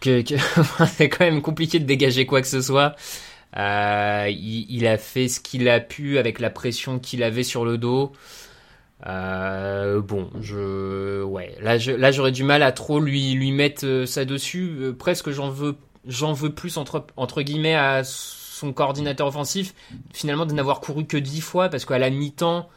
[0.00, 0.22] que,
[0.86, 2.94] c'est quand même compliqué de dégager quoi que ce soit.
[3.56, 7.64] Euh, il, il, a fait ce qu'il a pu avec la pression qu'il avait sur
[7.64, 8.12] le dos.
[9.06, 14.04] Euh, bon, je, ouais, là, je, là, j'aurais du mal à trop lui lui mettre
[14.06, 14.94] ça dessus.
[14.98, 15.76] Presque, j'en veux,
[16.06, 18.04] j'en veux plus entre entre guillemets à
[18.62, 19.74] son coordinateur offensif,
[20.12, 22.68] finalement de n'avoir couru que 10 fois parce qu'à la mi-temps,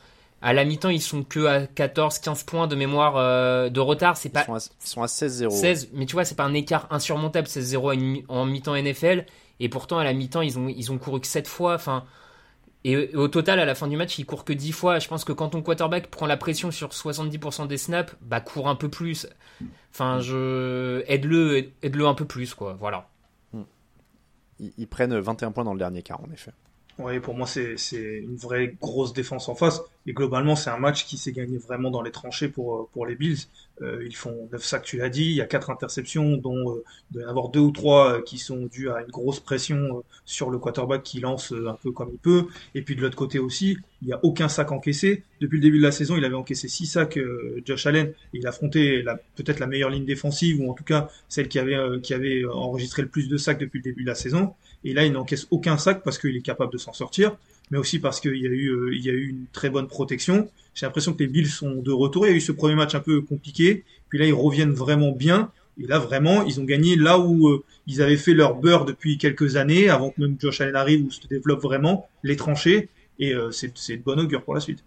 [0.41, 4.17] à la mi-temps, ils sont que à 14, 15 points de mémoire euh, de retard.
[4.17, 4.45] C'est pas.
[4.47, 5.49] Ils sont à, 16-0.
[5.49, 9.25] 16, mais tu vois, c'est pas un écart insurmontable, 16-0 en mi-temps NFL.
[9.59, 11.75] Et pourtant, à la mi-temps, ils ont, ils ont couru que 7 fois.
[11.75, 12.03] Enfin.
[12.83, 14.99] Et au total, à la fin du match, ils courent que 10 fois.
[14.99, 18.69] Je pense que quand ton quarterback prend la pression sur 70% des snaps, bah, court
[18.69, 19.27] un peu plus.
[19.91, 22.77] Enfin, je, aide-le, aide-le un peu plus, quoi.
[22.79, 23.07] Voilà
[24.59, 26.51] ils, prennent 21 points dans le dernier quart, en effet.
[26.97, 29.81] Oui, pour moi, c'est une vraie grosse défense en face.
[30.07, 33.15] Et globalement, c'est un match qui s'est gagné vraiment dans les tranchées pour, pour les
[33.15, 33.37] Bills.
[33.81, 35.25] Euh, ils font 9 sacs, tu l'as dit.
[35.25, 38.13] Il y a quatre interceptions, dont euh, il doit y en avoir deux ou trois
[38.13, 41.73] euh, qui sont dues à une grosse pression euh, sur le quarterback qui lance un
[41.73, 42.47] peu comme il peut.
[42.75, 45.23] Et puis de l'autre côté aussi, il n'y a aucun sac encaissé.
[45.41, 47.19] Depuis le début de la saison, il avait encaissé six sacs,
[47.65, 48.13] Josh Allen.
[48.31, 49.03] Il affrontait
[49.35, 53.01] peut-être la meilleure ligne défensive, ou en tout cas celle qui avait, qui avait enregistré
[53.01, 54.53] le plus de sacs depuis le début de la saison.
[54.85, 57.35] Et là, il n'encaisse aucun sac parce qu'il est capable de s'en sortir,
[57.71, 60.47] mais aussi parce qu'il y a eu, il y a eu une très bonne protection.
[60.73, 62.25] J'ai l'impression que les Bills sont de retour.
[62.27, 65.11] Il y a eu ce premier match un peu compliqué, puis là ils reviennent vraiment
[65.11, 65.51] bien.
[65.77, 69.17] Et là, vraiment, ils ont gagné là où euh, ils avaient fait leur beurre depuis
[69.17, 72.87] quelques années, avant que même Josh Allen arrive, où se développe vraiment, les tranchées.
[73.19, 74.83] Et euh, c'est de bon augure pour la suite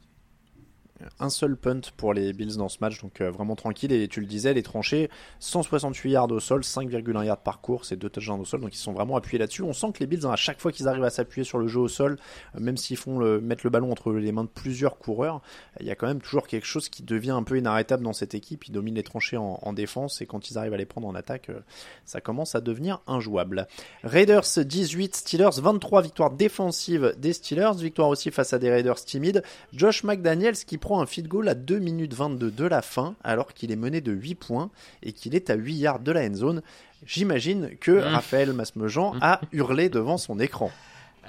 [1.21, 3.93] un seul punt pour les Bills dans ce match, donc euh, vraiment tranquille.
[3.93, 7.97] Et tu le disais, les tranchées, 168 yards au sol, 5,1 yards par course et
[7.97, 9.63] 2 touchdowns au sol, donc ils sont vraiment appuyés là-dessus.
[9.63, 11.69] On sent que les Bills, hein, à chaque fois qu'ils arrivent à s'appuyer sur le
[11.69, 12.19] jeu au sol,
[12.55, 15.41] euh, même s'ils font le, mettre le ballon entre les mains de plusieurs coureurs,
[15.81, 18.35] il y a quand même toujours quelque chose qui devient un peu inarrêtable dans cette
[18.35, 18.67] équipe.
[18.67, 21.51] Ils dominent les tranchées en, défense et quand ils arrivent à les prendre en attaque,
[21.51, 21.61] euh,
[22.05, 23.69] ça commence à devenir injouable.
[24.03, 29.43] Raiders 18, Steelers 23, victoire défensive des Steelers, victoire aussi face à des Raiders timides.
[29.73, 33.53] Josh McDaniels qui prend un feed goal à 2 minutes 22 de la fin, alors
[33.55, 34.71] qu'il est mené de 8 points
[35.03, 36.63] et qu'il est à 8 yards de la end zone.
[37.07, 38.15] J'imagine que mmh.
[38.15, 39.19] Raphaël Masmejean mmh.
[39.23, 40.73] a hurlé devant son écran.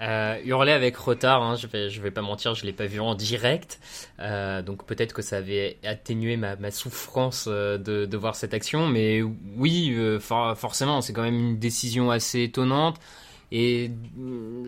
[0.02, 3.02] Euh, hurler avec retard, hein, je vais je vais pas mentir, je l'ai pas vu
[3.02, 3.80] en direct,
[4.20, 8.54] euh, donc peut-être que ça avait atténué ma, ma souffrance euh, de, de, voir cette
[8.54, 9.22] action, mais
[9.58, 12.98] oui, euh, forcément, c'est quand même une décision assez étonnante.
[13.52, 13.92] Et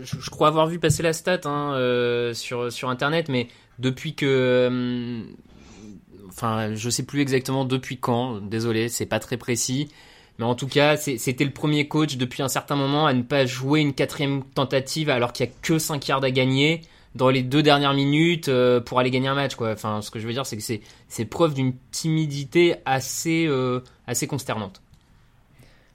[0.02, 3.48] je, crois avoir vu passer la stat hein, sur, sur internet, mais
[3.80, 4.26] depuis que.
[4.26, 5.24] Euh,
[6.30, 9.90] enfin, je sais plus exactement depuis quand, désolé, c'est pas très précis.
[10.40, 13.46] Mais en tout cas, c'était le premier coach depuis un certain moment à ne pas
[13.46, 16.82] jouer une quatrième tentative alors qu'il n'y a que 5 yards à gagner
[17.14, 19.54] dans les deux dernières minutes euh, pour aller gagner un match.
[19.60, 20.64] Enfin, ce que je veux dire, c'est que
[21.08, 23.48] c'est preuve d'une timidité assez,
[24.08, 24.82] assez consternante.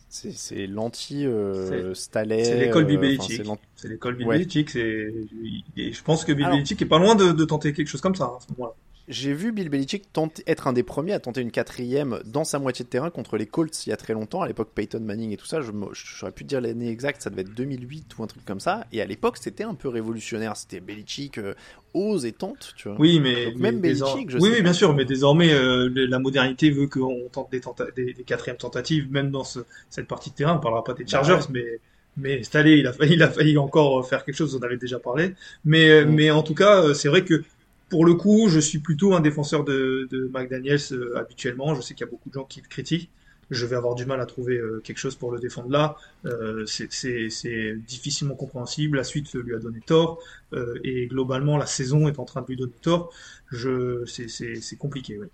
[0.08, 2.44] C'est l'anti-Staley.
[2.44, 3.42] c'est l'école euh, bibélitique.
[3.74, 4.70] c'est l'école bibélitique.
[4.72, 8.40] je pense que bibélitique est pas loin de, tenter quelque chose comme ça hein, à
[8.40, 8.74] ce moment-là.
[9.08, 12.58] J'ai vu Bill Belichick tenter, être un des premiers à tenter une quatrième dans sa
[12.58, 14.42] moitié de terrain contre les Colts il y a très longtemps.
[14.42, 17.42] À l'époque, Peyton Manning et tout ça, je j'aurais pu dire l'année exacte, ça devait
[17.42, 18.84] être 2008 ou un truc comme ça.
[18.92, 20.56] Et à l'époque, c'était un peu révolutionnaire.
[20.56, 21.54] C'était Belichick euh,
[21.94, 22.98] ose et tente, tu vois.
[22.98, 26.88] Oui, mais, même Belichick, je oui, oui, bien sûr, mais désormais, euh, la modernité veut
[26.88, 27.60] qu'on tente des,
[27.94, 30.56] des, des, quatrièmes tentatives, même dans ce, cette partie de terrain.
[30.56, 31.78] On parlera pas des bah Chargers, mais
[32.16, 34.56] mais il a failli, il a failli encore faire quelque chose.
[34.56, 35.34] On avait déjà parlé.
[35.64, 36.10] Mais, mm.
[36.10, 37.44] mais en tout cas, euh, c'est vrai que
[37.88, 41.74] pour le coup, je suis plutôt un défenseur de, de McDaniels euh, habituellement.
[41.74, 43.10] Je sais qu'il y a beaucoup de gens qui le critiquent.
[43.50, 45.96] Je vais avoir du mal à trouver euh, quelque chose pour le défendre là.
[46.24, 48.96] Euh, c'est difficilement compréhensible.
[48.96, 50.18] La suite lui a donné tort.
[50.52, 53.12] Euh, et globalement, la saison est en train de lui donner tort.
[53.52, 55.18] C'est compliqué.
[55.18, 55.28] Ouais.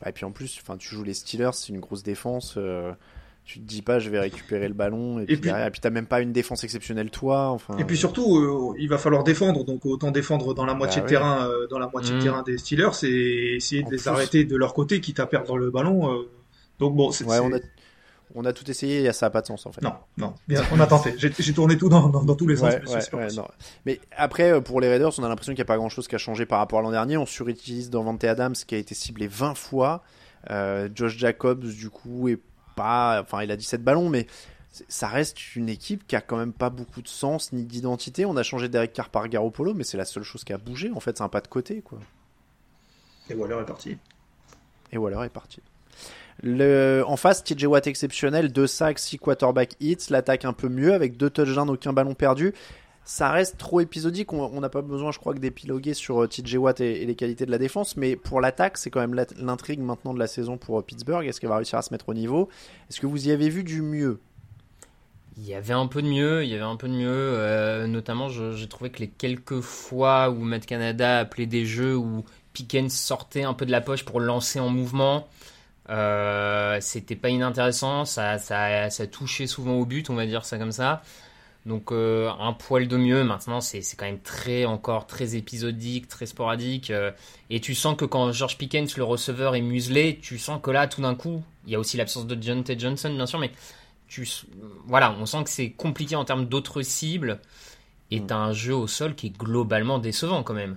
[0.00, 2.58] Bah, et puis en plus, tu joues les Steelers, c'est une grosse défense
[3.44, 5.90] tu te dis pas je vais récupérer le ballon et, puis, derrière, et puis t'as
[5.90, 9.64] même pas une défense exceptionnelle toi enfin et puis surtout euh, il va falloir défendre
[9.64, 12.22] donc autant défendre dans la moitié bah de terrain euh, dans la moitié de mmh.
[12.22, 15.70] terrain des Steelers et essayer de les arrêter de leur côté quitte à perdre le
[15.70, 16.28] ballon euh.
[16.78, 17.58] donc bon c'est ouais, on a
[18.34, 19.82] on a tout essayé et ça a pas de sens en fait.
[19.82, 20.32] Non, non,
[20.72, 21.12] on a tenté.
[21.18, 22.72] J'ai tourné tout dans, dans, tous les sens.
[23.12, 23.28] mais,
[23.84, 26.14] mais après, pour les Raiders, on a l'impression qu'il n'y a pas grand chose qui
[26.14, 27.18] a changé par rapport à l'an dernier.
[27.18, 30.02] On surutilise Vante Adams qui a été ciblé 20 fois.
[30.94, 32.38] Josh Jacobs, du coup, est
[32.82, 33.22] pas.
[33.22, 34.26] Enfin, il a 17 ballons, mais
[34.88, 38.24] ça reste une équipe qui a quand même pas beaucoup de sens ni d'identité.
[38.24, 40.90] On a changé Derek Carr par Garoppolo, mais c'est la seule chose qui a bougé.
[40.94, 41.98] En fait, c'est un pas de côté, quoi.
[43.30, 43.98] Et Waller est parti.
[44.90, 45.60] Et Waller est parti.
[46.42, 47.04] Le...
[47.06, 51.16] En face, TJ Watt exceptionnel, 2 sacs, 6 quarterback hits, l'attaque un peu mieux avec
[51.16, 52.52] 2 touchdowns, aucun ballon perdu
[53.04, 54.32] ça reste trop épisodique.
[54.32, 57.46] On n'a pas besoin, je crois, que d'épiloguer sur euh, TJ Watt et, les qualités
[57.46, 60.78] de la défense, mais pour l'attaque, c'est quand même l'intrigue maintenant de la saison pour
[60.78, 61.26] euh, Pittsburgh.
[61.26, 62.48] Est-ce qu'elle va réussir à se mettre au niveau?
[62.88, 64.20] Est-ce que vous y avez vu du mieux?
[65.36, 67.08] Il y avait un peu de mieux, il y avait un peu de mieux.
[67.08, 72.24] Euh, notamment, j'ai trouvé que les quelques fois où Matt Canada appelait des jeux où
[72.52, 75.26] Pickens sortait un peu de la poche pour lancer en mouvement,
[76.80, 78.04] c'était pas inintéressant.
[78.04, 78.36] Ça,
[79.10, 81.02] touchait souvent au but, on va dire ça comme ça.
[81.64, 83.22] Donc euh, un poil de mieux.
[83.24, 86.90] Maintenant, c'est quand même très encore très épisodique, très sporadique.
[86.90, 87.12] Euh,
[87.50, 90.88] et tu sens que quand George Pickens, le receveur, est muselé, tu sens que là,
[90.88, 92.78] tout d'un coup, il y a aussi l'absence de John T.
[92.78, 93.52] Johnson, bien sûr, mais
[94.08, 94.28] tu,
[94.86, 97.40] voilà, on sent que c'est compliqué en termes d'autres cibles.
[98.10, 98.26] Et mm.
[98.26, 100.76] t'as un jeu au sol qui est globalement décevant quand même.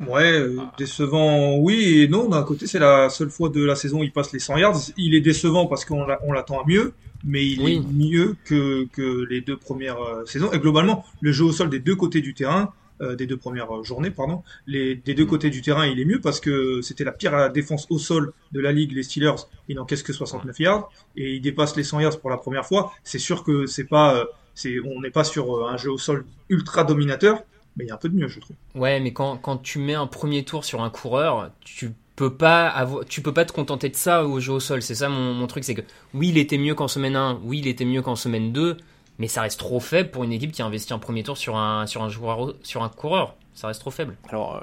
[0.00, 2.28] Ouais, euh, décevant, oui et non.
[2.28, 4.80] D'un côté, c'est la seule fois de la saison où il passe les 100 yards.
[4.96, 9.40] Il est décevant parce qu'on l'attend à mieux, mais il est mieux que, que les
[9.40, 10.50] deux premières euh, saisons.
[10.52, 12.72] Et globalement, le jeu au sol des deux côtés du terrain,
[13.02, 16.20] euh, des deux premières journées, pardon, les, des deux côtés du terrain, il est mieux
[16.20, 18.92] parce que c'était la pire défense au sol de la ligue.
[18.92, 22.36] Les Steelers, ils n'encaissent que 69 yards et ils dépassent les 100 yards pour la
[22.36, 22.92] première fois.
[23.04, 26.82] C'est sûr que c'est pas, c'est, on n'est pas sur un jeu au sol ultra
[26.82, 27.44] dominateur
[27.76, 28.56] mais il y a un peu de mieux, je trouve.
[28.74, 32.68] Ouais, mais quand, quand tu mets un premier tour sur un coureur, tu peux pas
[32.68, 34.82] avoir, tu peux pas te contenter de ça au jeu au sol.
[34.82, 37.58] C'est ça mon, mon truc, c'est que oui, il était mieux qu'en semaine 1, oui,
[37.58, 38.76] il était mieux qu'en semaine 2,
[39.18, 41.56] mais ça reste trop faible pour une équipe qui a investi un premier tour sur
[41.56, 43.36] un, sur un joueur, sur un coureur.
[43.54, 44.16] Ça reste trop faible.
[44.28, 44.60] Alors, euh,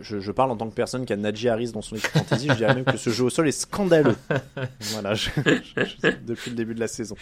[0.00, 2.48] Je, je, parle en tant que personne qui a Najee Harris dans son équipe fantasy.
[2.48, 4.16] Je dirais même que ce jeu au sol est scandaleux.
[4.92, 5.30] voilà, je,
[6.26, 7.16] depuis le début de la saison.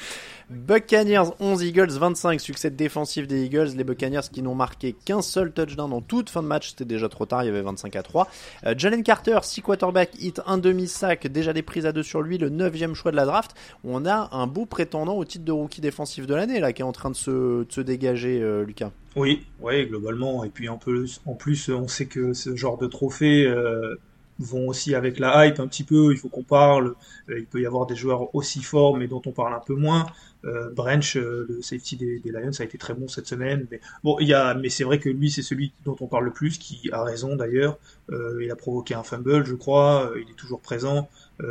[0.50, 2.40] Buccaneers 11, Eagles 25.
[2.40, 3.70] Succès défensif des Eagles.
[3.76, 6.70] Les Buccaneers qui n'ont marqué qu'un seul touchdown en toute fin de match.
[6.70, 7.42] C'était déjà trop tard.
[7.44, 8.28] Il y avait 25 à 3.
[8.66, 11.26] Euh, Jalen Carter, 6 quarterback hit, un demi-sac.
[11.26, 12.38] Déjà des prises à deux sur lui.
[12.38, 13.54] Le 9 choix de la draft.
[13.84, 16.84] On a un beau prétendant au titre de rookie défensif de l'année là qui est
[16.84, 18.90] en train de se, de se dégager, euh, Lucas.
[19.18, 20.44] Oui, oui, globalement.
[20.44, 23.96] Et puis en plus, plus, on sait que ce genre de trophées euh,
[24.38, 26.12] vont aussi avec la hype un petit peu.
[26.12, 26.94] Il faut qu'on parle.
[27.28, 29.74] Euh, il peut y avoir des joueurs aussi forts, mais dont on parle un peu
[29.74, 30.06] moins.
[30.44, 33.66] Euh, Branch, euh, le safety des, des, Lions, a été très bon cette semaine.
[33.72, 36.26] Mais bon, il y a, mais c'est vrai que lui, c'est celui dont on parle
[36.26, 37.76] le plus, qui a raison d'ailleurs.
[38.10, 40.12] Euh, il a provoqué un fumble, je crois.
[40.16, 41.08] il est toujours présent.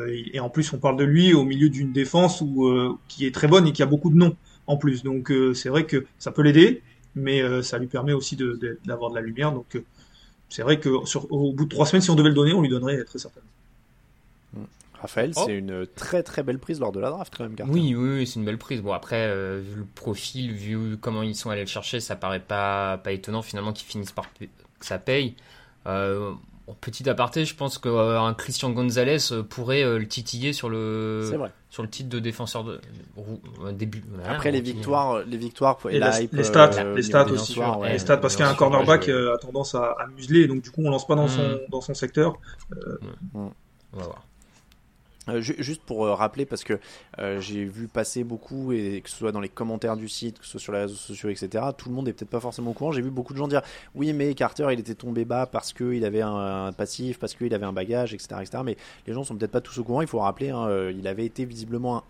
[0.10, 2.44] et en plus, on parle de lui au milieu d'une défense
[3.08, 4.36] qui est très bonne et qui a beaucoup de noms
[4.68, 5.04] en plus.
[5.04, 6.82] Donc c'est vrai que ça peut l'aider
[7.18, 9.52] mais euh, ça lui permet aussi d'avoir de, de, la lumière.
[9.52, 9.84] Donc euh,
[10.50, 12.62] c'est vrai que sur, au bout de trois semaines, si on devait le donner, on
[12.62, 13.50] lui donnerait très certainement.
[14.54, 14.64] Mm.
[15.02, 15.44] Raphaël, oh.
[15.46, 17.56] c'est une très très belle prise lors de la draft quand même.
[17.70, 18.82] Oui, oui, oui c'est une belle prise.
[18.82, 22.40] Bon après, euh, vu le profil, vu comment ils sont allés le chercher, ça paraît
[22.40, 24.46] pas pas étonnant finalement qu'ils finissent par que
[24.82, 25.36] ça paye.
[26.82, 31.32] Petit aparté, je pense qu'un euh, Christian Gonzalez euh, pourrait euh, le titiller sur le
[31.70, 32.82] sur le titre de défenseur de
[33.72, 34.04] début.
[34.26, 38.36] Après les victoires, les victoires et, la, les stats, les stats aussi, les stats parce
[38.36, 41.42] qu'un cornerback a tendance à, à, museler, donc du coup on lance pas dans son
[41.42, 41.60] mm.
[41.70, 42.38] dans son secteur.
[43.34, 43.52] On
[43.94, 44.27] va voir.
[45.30, 46.80] Euh, juste pour euh, rappeler, parce que
[47.20, 50.46] euh, j'ai vu passer beaucoup, et que ce soit dans les commentaires du site, que
[50.46, 52.74] ce soit sur les réseaux sociaux, etc., tout le monde est peut-être pas forcément au
[52.74, 52.92] courant.
[52.92, 53.62] J'ai vu beaucoup de gens dire
[53.96, 57.66] oui, mais Carter, il était tombé bas parce qu'il avait un, passif, parce qu'il avait
[57.66, 58.64] un bagage, etc., etc.
[58.64, 60.02] Mais les gens sont peut-être pas tous au courant.
[60.02, 62.04] Il faut rappeler, hein, il avait été visiblement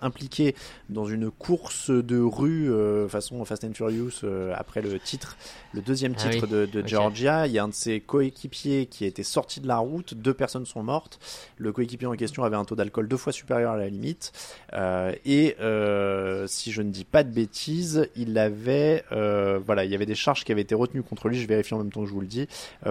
[0.00, 0.54] impliqué
[0.88, 2.70] dans une course de rue
[3.08, 4.24] façon Fast and Furious
[4.54, 5.36] après le titre,
[5.72, 7.46] le deuxième ah titre de, de Georgia.
[7.46, 10.14] Il y a un de ses coéquipiers qui a été sorti de la route.
[10.14, 11.18] Deux personnes sont mortes.
[11.56, 14.32] Le équipier en question avait un taux d'alcool deux fois supérieur à la limite.
[14.72, 19.90] Euh, et euh, si je ne dis pas de bêtises, il avait, euh, voilà, il
[19.90, 21.38] y avait des charges qui avaient été retenues contre lui.
[21.38, 22.46] Je vérifie en même temps que je vous le dis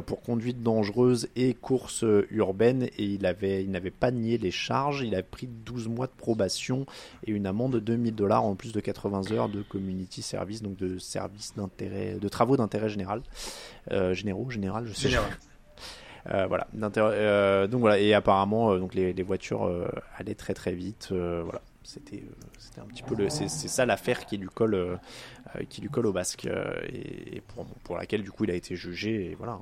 [0.06, 2.84] pour conduite dangereuse et course urbaine.
[2.98, 5.02] Et il avait, il n'avait pas nié les charges.
[5.02, 6.86] Il a pris 12 mois de probation
[7.26, 10.78] et une amende de 2000 dollars en plus de 80 heures de community service, donc
[10.78, 13.22] de service d'intérêt, de travaux d'intérêt général,
[14.12, 15.10] généraux, général, je sais.
[15.10, 15.32] Général.
[16.30, 16.68] Euh, voilà.
[16.98, 18.00] Euh, donc voilà.
[18.00, 19.70] Et apparemment, euh, donc les, les voitures
[20.18, 21.10] allaient très très vite.
[21.12, 21.62] voilà.
[21.84, 22.24] C'était
[22.60, 25.00] c'était un petit peu c'est ça l'affaire qui lui colle
[25.68, 29.32] qui lui colle au basque et, pour, pour, laquelle du coup il a été jugé
[29.32, 29.58] et voilà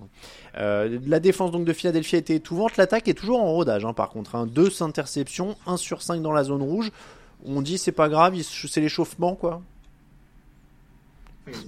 [0.55, 0.99] hein.
[1.07, 4.09] la défense donc de Philadelphie a été étouvante l'attaque est toujours en rodage hein, par
[4.09, 4.47] contre hein.
[4.47, 6.91] deux interceptions 1 sur 5 dans la zone rouge
[7.45, 9.61] on dit c'est pas grave c'est l'échauffement quoi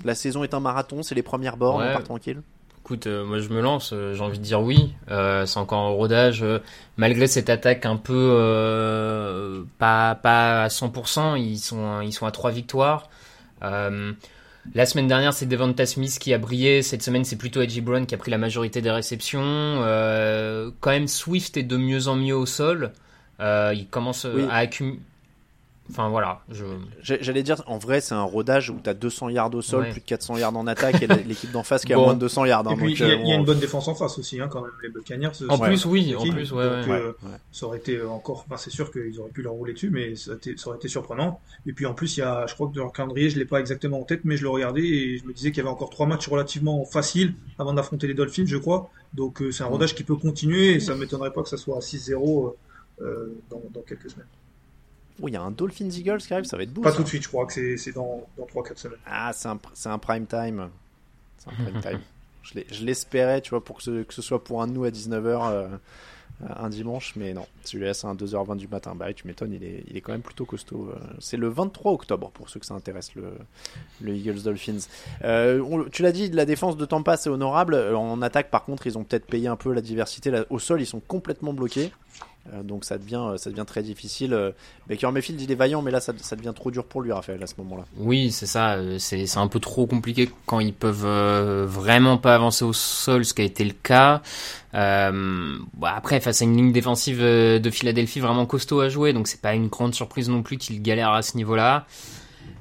[0.04, 2.42] la saison est un marathon c'est les premières bornes on part tranquille
[2.92, 4.94] Écoute, euh, moi je me lance, euh, j'ai envie de dire oui.
[5.12, 6.44] Euh, c'est encore en rodage,
[6.98, 12.52] malgré cette attaque un peu pas pas à 100%, ils sont ils sont à trois
[12.52, 13.10] victoires.
[13.62, 16.82] la semaine dernière, c'est Devonta Smith qui a brillé.
[16.82, 19.39] Cette semaine, c'est plutôt Edgy Brown qui a pris la majorité des réceptions.
[20.82, 22.92] quand même, Swift est de mieux en mieux au sol.
[23.39, 25.00] il commence à accumuler
[25.92, 26.42] Enfin voilà.
[26.50, 26.66] Je...
[27.02, 30.00] J'allais dire, en vrai, c'est un rodage où tu as 200 yards au sol, plus
[30.00, 32.68] de 400 yards en attaque, et l'équipe d'en face qui a moins de 200 yards.
[32.68, 34.72] Hein, il y, a, y a une bonne défense en face aussi, hein, quand même,
[34.82, 35.32] les Buccaneers.
[35.50, 37.12] En plus, oui, en plus, ouais, donc, euh,
[37.52, 40.34] Ça aurait été encore, enfin, c'est sûr qu'ils auraient pu leur rouler dessus, mais ça,
[40.56, 41.42] ça, aurait été surprenant.
[41.66, 43.46] Et puis en plus, il y a, je crois que dans leur calendrier, je l'ai
[43.46, 45.70] pas exactement en tête, mais je le regardais et je me disais qu'il y avait
[45.70, 48.89] encore trois matchs relativement faciles avant d'affronter les Dolphins, je crois.
[49.14, 51.78] Donc euh, c'est un rodage qui peut continuer et ça m'étonnerait pas que ça soit
[51.78, 52.56] à 6-0
[53.02, 54.28] euh, dans, dans quelques semaines.
[55.22, 56.82] Oh, il y a un Dolphins Eagles qui arrive, ça va être beau.
[56.82, 59.00] Pas tout de suite, je crois que c'est dans, dans 3-4 semaines.
[59.06, 60.70] Ah, c'est un, un, prime time.
[61.38, 62.00] C'est un prime time.
[62.72, 64.90] je l'espérais, tu vois, pour que ce, que ce, soit pour un de nous à
[64.90, 65.68] 19h euh,
[66.58, 67.46] un dimanche, mais non.
[67.64, 68.96] Celui-là, c'est un 2h20 du matin.
[68.96, 70.90] Bah, tu m'étonnes, il est, il est quand même plutôt costaud.
[70.92, 71.00] Euh.
[71.20, 73.34] C'est le 23 octobre, pour ceux que ça intéresse, le,
[74.02, 74.88] le Eagles Dolphins.
[75.24, 77.76] Euh, tu l'as dit, la défense de Tampa, c'est honorable.
[77.76, 80.32] En attaque, par contre, ils ont peut-être payé un peu la diversité.
[80.32, 81.92] Là, au sol, ils sont complètement bloqués.
[82.52, 84.34] Euh, donc ça devient, euh, ça devient très difficile.
[84.34, 84.52] Euh,
[84.88, 87.48] Baker Mayfield, il est vaillant, mais là, ça, devient trop dur pour lui, Raphaël, à
[87.48, 87.86] ce moment-là.
[87.98, 88.78] Oui, c'est ça.
[88.98, 93.42] C'est un peu trop compliqué quand ils peuvent vraiment pas avancer au sol, ce qui
[93.42, 94.22] a été le cas.
[94.74, 99.42] Euh, après, face à une ligne défensive de Philadelphie vraiment costaud à jouer, donc c'est
[99.42, 101.86] pas une grande surprise non plus qu'il galère à ce niveau-là.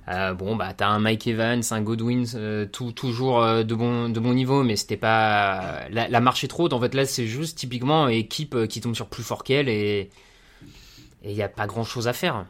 [0.09, 4.09] Euh, bon, bah, t'as un Mike Evans, un Godwin, euh, tout, toujours euh, de, bon,
[4.09, 5.89] de bon niveau, mais c'était pas.
[5.91, 6.73] La, marche est trop haute.
[6.73, 10.11] En fait, là, c'est juste typiquement équipe qui tombe sur plus fort qu'elle et
[11.25, 12.47] il n'y a pas grand chose à faire.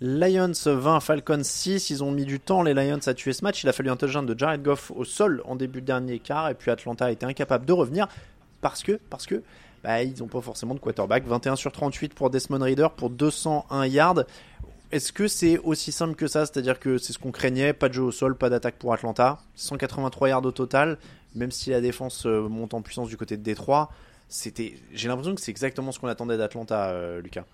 [0.00, 1.90] Lions 20, Falcons 6.
[1.90, 3.62] Ils ont mis du temps, les Lions, à tuer ce match.
[3.62, 6.48] Il a fallu un touchdown de Jared Goff au sol en début de dernier quart.
[6.48, 8.08] Et puis Atlanta a été incapable de revenir
[8.60, 9.42] parce que, parce que
[9.82, 11.24] bah, ils n'ont pas forcément de quarterback.
[11.24, 14.24] 21 sur 38 pour Desmond Reader pour 201 yards.
[14.92, 16.44] Est-ce que c'est aussi simple que ça?
[16.44, 19.38] C'est-à-dire que c'est ce qu'on craignait, pas de jeu au sol, pas d'attaque pour Atlanta,
[19.54, 20.98] 183 yards au total,
[21.34, 23.90] même si la défense euh, monte en puissance du côté de Détroit.
[24.28, 27.44] C'était, j'ai l'impression que c'est exactement ce qu'on attendait d'Atlanta, euh, Lucas.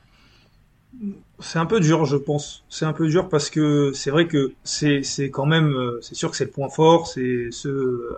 [1.38, 2.64] C'est un peu dur, je pense.
[2.68, 6.32] C'est un peu dur parce que c'est vrai que c'est quand même, euh, c'est sûr
[6.32, 8.16] que c'est le point fort, c'est ce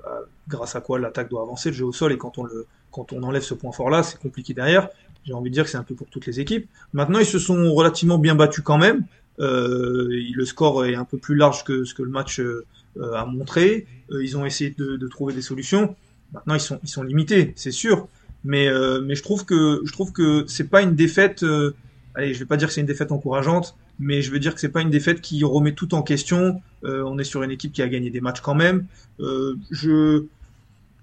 [0.49, 3.13] grâce à quoi l'attaque doit avancer, le jeu au sol, et quand on le quand
[3.13, 4.89] on enlève ce point fort-là, c'est compliqué derrière.
[5.25, 6.69] J'ai envie de dire que c'est un peu pour toutes les équipes.
[6.93, 9.05] Maintenant, ils se sont relativement bien battus quand même.
[9.39, 13.25] Euh, le score est un peu plus large que ce que le match euh, a
[13.25, 13.87] montré.
[14.11, 15.97] Euh, ils ont essayé de, de, trouver des solutions.
[16.33, 18.09] Maintenant, ils sont, ils sont limités, c'est sûr.
[18.45, 21.43] Mais, euh, mais je trouve que je trouve que c'est pas une défaite.
[21.43, 21.75] Euh,
[22.15, 24.61] allez, je vais pas dire que c'est une défaite encourageante, mais je veux dire que
[24.61, 26.61] c'est pas une défaite qui remet tout en question.
[26.83, 28.87] on est sur une équipe qui a gagné des matchs quand même.
[29.19, 30.25] je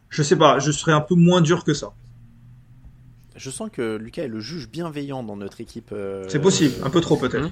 [0.10, 1.94] je sais pas, je serais un peu moins dur que ça.
[3.38, 5.92] Je sens que Lucas est le juge bienveillant dans notre équipe.
[5.94, 7.50] Euh, c'est possible, un peu trop peut-être.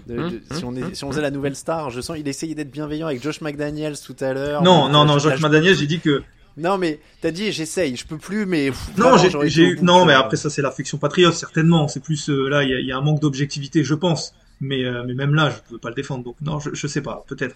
[0.51, 3.07] si, on est, si on faisait la nouvelle star, je sens il essayait d'être bienveillant
[3.07, 4.63] avec Josh McDaniels tout à l'heure.
[4.63, 6.23] Non, non, non, Josh McDaniels, j'ai dit que.
[6.57, 8.71] Non, mais t'as dit j'essaye, je peux plus, mais.
[8.97, 9.79] non, j'ai eu.
[9.81, 11.87] Non, mais après ça c'est l'affection patriote, certainement.
[11.87, 14.33] C'est plus euh, là, il y, y, a un manque d'objectivité, je pense.
[14.61, 16.23] Mais, euh, mais même là, je peux pas le défendre.
[16.23, 17.55] Donc non, je, je sais pas, peut-être.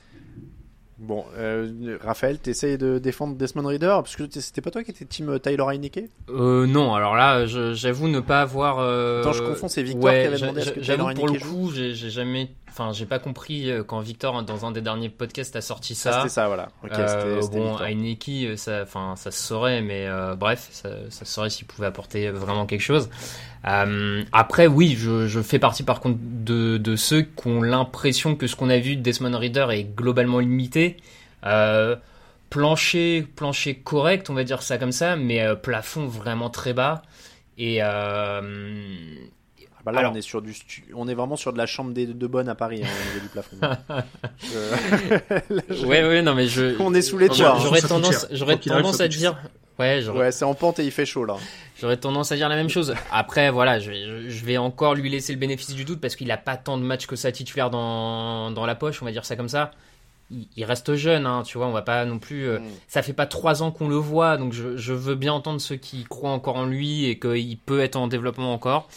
[0.99, 5.05] Bon, euh, Raphaël, t'essayes de défendre Desmond Reader parce que c'était pas toi qui étais
[5.05, 6.09] team Tyler Heineke?
[6.29, 8.79] Euh, Non, alors là, j'avoue ne pas avoir.
[8.79, 9.21] Euh...
[9.21, 11.39] Attends, je confonds, c'est Victor ouais, qui avait demandé à ce que Tyler pour le
[11.39, 15.55] coup, j'ai jamais, enfin, j'ai pas compris euh, quand Victor dans un des derniers podcasts
[15.55, 16.11] a sorti ça.
[16.11, 16.69] Ah, c'était ça, voilà.
[16.83, 21.31] Okay, euh, bon, Heineke, ça, enfin, ça se saurait, mais euh, bref, ça, ça se
[21.31, 23.09] saurait s'il pouvait apporter vraiment quelque chose.
[23.67, 28.35] Euh, après, oui, je, je, fais partie par contre de, de ceux qui ont l'impression
[28.35, 30.97] que ce qu'on a vu de Desmond Reader est globalement limité.
[31.45, 31.95] Euh,
[32.49, 37.01] plancher, plancher correct, on va dire ça comme ça, mais euh, plafond vraiment très bas.
[37.57, 37.81] Et
[39.89, 40.55] euh, là, Alors, on est sur du,
[40.95, 43.19] on est vraiment sur de la chambre des de bonne à Paris hein, au niveau
[43.19, 43.57] du plafond.
[45.69, 45.85] je...
[45.85, 46.75] Ouais, ouais, non mais je.
[46.79, 47.57] On est sous les toits.
[47.61, 49.35] J'aurais tendance, j'aurais tendance à dire.
[49.79, 51.37] Ouais, ouais c'est en pente et il fait chaud là.
[51.79, 52.93] J'aurais tendance à dire la même chose.
[53.11, 56.37] Après, voilà, je, je vais encore lui laisser le bénéfice du doute parce qu'il a
[56.37, 59.37] pas tant de matchs que ça titulaire dans, dans la poche, on va dire ça
[59.37, 59.71] comme ça.
[60.31, 62.49] Il, il reste jeune, hein, tu vois, on va pas non plus.
[62.49, 62.63] Euh, mm.
[62.89, 65.77] Ça fait pas trois ans qu'on le voit, donc je, je, veux bien entendre ceux
[65.77, 68.89] qui croient encore en lui et qu'il peut être en développement encore.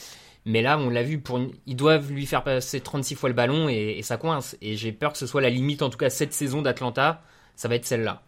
[0.45, 1.53] Mais là, on l'a vu, pour une...
[1.66, 4.57] ils doivent lui faire passer 36 fois le ballon et, et ça coince.
[4.61, 7.22] Et j'ai peur que ce soit la limite, en tout cas cette saison d'Atlanta,
[7.55, 8.22] ça va être celle-là.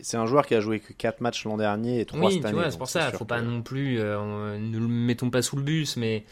[0.00, 2.44] C'est un joueur qui a joué que 4 matchs l'an dernier et 3 oui, cette
[2.46, 2.58] année.
[2.58, 3.24] Oui, c'est pour ça, faut que...
[3.24, 4.00] pas non plus.
[4.00, 6.24] Euh, ne le mettons pas sous le bus, mais.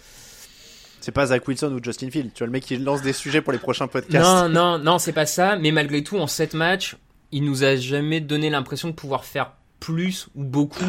[1.00, 2.32] C'est pas Zach Wilson ou Justin Field.
[2.32, 4.24] Tu vois, le mec qui lance des sujets pour les prochains podcasts.
[4.24, 5.56] Non, non, non, c'est pas ça.
[5.56, 6.96] Mais malgré tout, en 7 matchs,
[7.32, 9.52] il nous a jamais donné l'impression de pouvoir faire
[9.82, 10.84] plus ou beaucoup.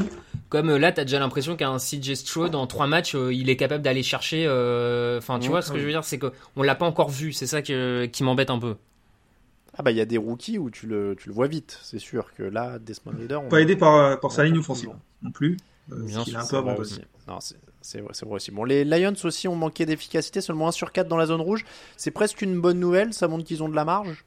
[0.49, 3.55] Comme euh, là, t'as déjà l'impression qu'un CJ Stroud en 3 matchs, euh, il est
[3.55, 4.45] capable d'aller chercher.
[4.45, 5.19] Enfin, euh...
[5.39, 7.33] tu mmh, vois, ce que je veux dire, c'est qu'on l'a pas encore vu.
[7.33, 8.75] C'est ça que, qui m'embête un peu.
[9.75, 11.97] Ah bah il y a des rookies où tu le, tu le vois vite, c'est
[11.97, 13.41] sûr que là, Desmond Reader...
[13.43, 13.49] On...
[13.49, 14.91] Pas aidé par, par sa ligne offensive
[15.23, 15.57] non plus,
[15.91, 16.89] euh, il a un peu abandonné.
[17.27, 17.39] Non,
[17.81, 18.51] c'est vrai, vrai aussi.
[18.51, 21.65] Bon, les Lions aussi ont manqué d'efficacité, seulement 1 sur 4 dans la zone rouge.
[21.97, 24.23] C'est presque une bonne nouvelle, ça montre qu'ils ont de la marge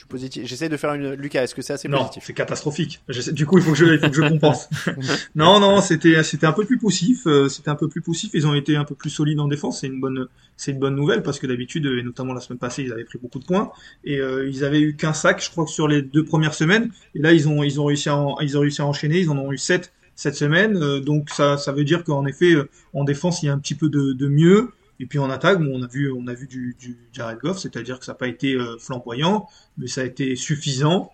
[0.00, 0.46] je suis positif.
[0.46, 1.12] J'essaie de faire une.
[1.12, 3.02] Lucas, est-ce que c'est assez non, positif c'est catastrophique.
[3.32, 4.70] Du coup, il faut que je, il faut que je compense.
[5.34, 7.26] non, non, c'était, c'était un peu plus poussif.
[7.26, 8.30] Euh, c'était un peu plus poussif.
[8.32, 9.80] Ils ont été un peu plus solides en défense.
[9.80, 10.26] C'est une bonne,
[10.56, 13.18] c'est une bonne nouvelle parce que d'habitude, et notamment la semaine passée, ils avaient pris
[13.18, 13.72] beaucoup de points
[14.04, 16.90] et euh, ils avaient eu qu'un sac, je crois que sur les deux premières semaines.
[17.14, 19.20] Et là, ils ont, ils ont réussi à, ils ont réussi à enchaîner.
[19.20, 20.82] Ils en ont eu sept cette semaine.
[20.82, 22.54] Euh, donc ça, ça veut dire qu'en effet,
[22.94, 24.70] en défense, il y a un petit peu de, de mieux.
[25.00, 27.58] Et puis en attaque, bon, on a vu, on a vu du, du Jared Goff,
[27.58, 29.48] c'est-à-dire que ça n'a pas été euh, flamboyant,
[29.78, 31.10] mais ça a été suffisant.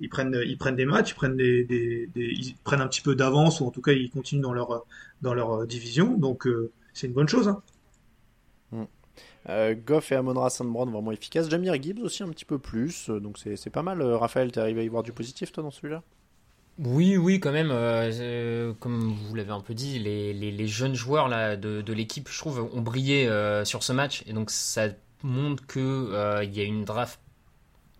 [0.00, 3.60] Ils prennent, ils prennent des matchs, ils prennent des, ils prennent un petit peu d'avance
[3.60, 4.86] ou en tout cas ils continuent dans leur
[5.20, 6.16] dans leur division.
[6.16, 7.48] Donc euh, c'est une bonne chose.
[7.48, 7.62] Hein.
[8.72, 8.84] Mm.
[9.50, 11.50] Euh, Goff et Amon-Ra Brown vraiment efficaces.
[11.50, 14.02] Jamir Gibbs aussi un petit peu plus, donc c'est pas mal.
[14.02, 16.02] Raphaël, t'es arrivé à y voir du positif toi dans celui-là?
[16.78, 17.70] Oui, oui, quand même.
[17.72, 22.80] Euh, comme vous l'avez un peu dit, les, jeunes joueurs de, l'équipe, je trouve, ont
[22.80, 24.22] brillé euh, sur ce match.
[24.26, 24.88] Et donc, ça
[25.24, 27.18] montre qu'il euh, y a une draft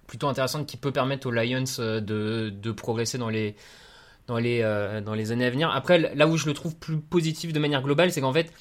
[0.07, 3.57] plutôt intéressante qui peut permettre aux Lions de, de progresser dans les,
[4.29, 5.71] années à venir.
[5.71, 8.53] Après, là où je le trouve plus positif de manière globale, c'est qu'en fait,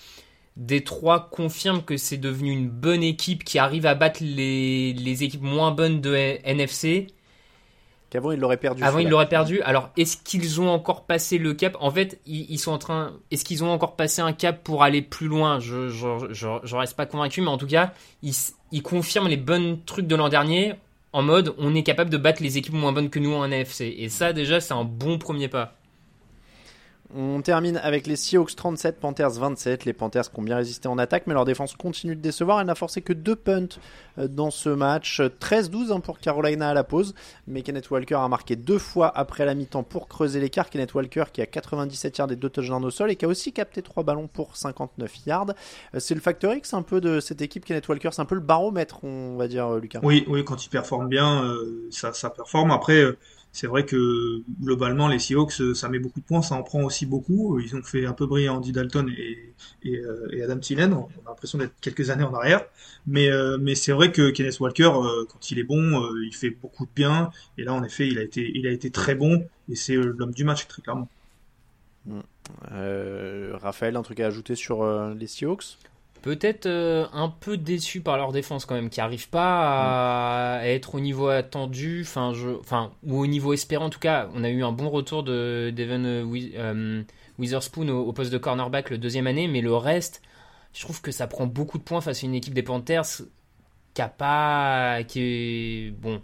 [0.55, 5.72] Détroit confirme que c'est devenu une bonne équipe qui arrive à battre les équipes moins
[5.72, 7.07] bonnes de NFC
[8.10, 8.84] Qu'avant ils l'auraient perdu.
[8.84, 9.62] Avant ils l'auraient perdu.
[9.62, 11.76] Alors est-ce qu'ils ont encore passé le cap?
[11.80, 13.14] En fait, ils, ils, sont en train.
[13.32, 15.60] Est-ce qu'ils ont encore passé un cap pour aller plus loin?
[15.60, 17.91] Je je, je, je reste pas convaincu, mais en tout cas,
[18.24, 18.34] ils,
[18.72, 20.76] ils confirment les bons trucs de l'an dernier
[21.14, 23.96] en mode on est capable de battre les équipes moins bonnes que nous en NFC.
[23.97, 25.76] Et ça, déjà, c'est un bon premier pas.
[27.16, 29.86] On termine avec les Seahawks 37, Panthers 27.
[29.86, 32.59] Les Panthers qui ont bien résisté en attaque, mais leur défense continue de décevoir.
[32.59, 33.79] Elle n'a forcé que deux punts
[34.17, 35.21] euh, dans ce match.
[35.21, 37.16] 13-12 hein, pour Carolina à la pause,
[37.47, 40.70] mais Kenneth Walker a marqué deux fois après la mi-temps pour creuser l'écart.
[40.70, 43.54] Kenneth Walker qui a 97 yards et deux touchdowns au sol et qui a aussi
[43.54, 45.54] capté trois ballons pour 59 yards.
[45.96, 48.36] Euh, c'est le facteur X un peu de cette équipe Kenneth Walker, c'est un peu
[48.36, 50.01] le baromètre, on va dire, euh, Lucas.
[50.04, 51.55] Oui, oui, quand il performe bien,
[51.89, 52.71] ça, ça performe.
[52.71, 53.04] Après
[53.58, 56.84] c'est vrai que globalement, les Seahawks, euh, ça met beaucoup de points, ça en prend
[56.84, 57.59] aussi beaucoup.
[57.59, 60.93] Ils ont fait un peu briller Andy Dalton euh, et Adam Thielen.
[60.93, 62.67] On a l'impression d'être quelques années en arrière.
[63.08, 64.92] Mais, euh, c'est vrai que Kenneth Walker,
[65.28, 67.32] quand il est bon, il fait beaucoup de bien.
[67.58, 69.43] Et là, en effet, il a été, il a été très bon.
[69.70, 71.09] Et c'est l'homme du match, très clairement.
[72.05, 72.20] Mm.
[73.54, 74.86] Raphaël, un truc à ajouter sur
[75.16, 75.79] les Seahawks?
[76.21, 80.95] Peut-être euh, un peu déçu par leur défense quand même, qui n'arrive pas à, être
[80.95, 84.29] au niveau attendu, enfin, je, enfin, ou au niveau espéré en tout cas.
[84.33, 86.25] On a eu un bon retour de Devon euh,
[86.55, 87.03] euh,
[87.39, 90.21] Witherspoon au, poste de cornerback le deuxième année, mais le reste,
[90.73, 93.21] je trouve que ça prend beaucoup de points face à une équipe des Panthers
[93.93, 96.21] qui a pas, qui est bon,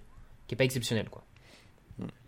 [0.47, 1.23] qui est pas exceptionnelle quoi.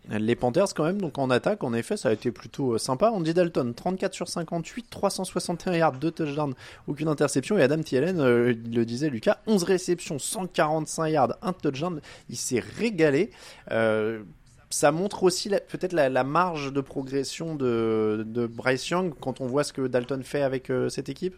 [0.09, 3.09] Les Panthers quand même, donc en attaque, en effet, ça a été plutôt euh, sympa.
[3.09, 6.53] Andy Dalton, 34 sur 58, 361 yards, 2 touchdowns,
[6.87, 7.57] aucune interception.
[7.57, 12.01] Et Adam Thielen, euh, le disait Lucas, 11 réceptions, 145 yards, 1 touchdown.
[12.29, 13.31] Il s'est régalé.
[13.71, 14.21] Euh,
[14.69, 19.63] ça montre aussi peut-être la, marge de progression de, de, Bryce Young quand on voit
[19.63, 21.35] ce que Dalton fait avec cette équipe?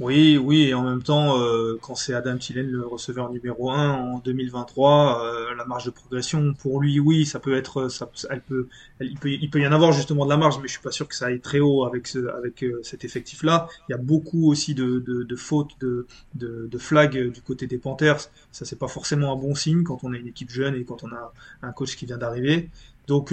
[0.00, 3.92] Oui, oui, et en même temps, euh, quand c'est Adam Thielen le receveur numéro 1
[3.92, 8.40] en 2023, euh, la marge de progression pour lui, oui, ça peut être, ça, elle
[8.40, 8.66] peut,
[9.00, 10.90] il peut, il peut y en avoir justement de la marge, mais je suis pas
[10.90, 13.68] sûr que ça aille très haut avec ce, avec euh, cet effectif-là.
[13.88, 17.78] Il y a beaucoup aussi de, de, fautes, de, de, de flags du côté des
[17.78, 18.18] Panthers.
[18.50, 21.04] Ça, c'est pas forcément un bon signe quand on a une équipe jeune et quand
[21.04, 22.68] on a un coach qui vient d'arriver.
[23.06, 23.32] Donc,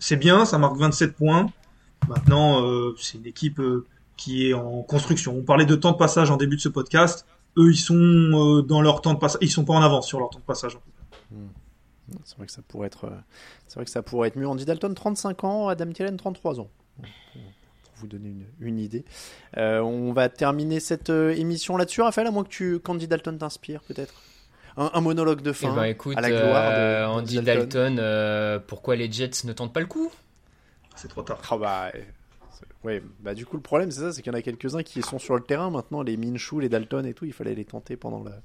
[0.00, 1.52] c'est bien, ça marque 27 points.
[2.08, 2.60] Maintenant,
[2.96, 3.60] c'est une équipe
[4.20, 5.34] qui est en construction.
[5.34, 7.26] On parlait de temps de passage en début de ce podcast.
[7.56, 9.38] Eux, ils sont euh, dans leur temps de passage.
[9.40, 10.76] Ils sont pas en avance sur leur temps de passage.
[11.30, 11.46] Hmm.
[12.24, 13.16] C'est vrai que ça pourrait être, euh,
[13.66, 14.46] c'est vrai que ça pourrait être mieux.
[14.46, 16.68] Andy Dalton, 35 ans, Adam Thielen, 33 ans.
[16.98, 17.06] Pour
[17.96, 19.06] vous donner une, idée.
[19.56, 23.80] Euh, on va terminer cette émission là-dessus, Raphaël, à moins que tu, qu'Andy Dalton t'inspire,
[23.82, 24.14] peut-être?
[24.76, 28.62] Un, monologue de fin eh ben, écoute, à la gloire de Andy Dalton.
[28.66, 30.10] pourquoi les Jets ne tentent pas le coup?
[30.94, 31.40] C'est trop tard.
[31.50, 31.90] Oh bah,
[32.82, 35.02] oui, bah du coup le problème c'est ça, c'est qu'il y en a quelques-uns qui
[35.02, 37.96] sont sur le terrain maintenant, les Minshew, les Dalton et tout, il fallait les tenter
[37.96, 38.40] pendant la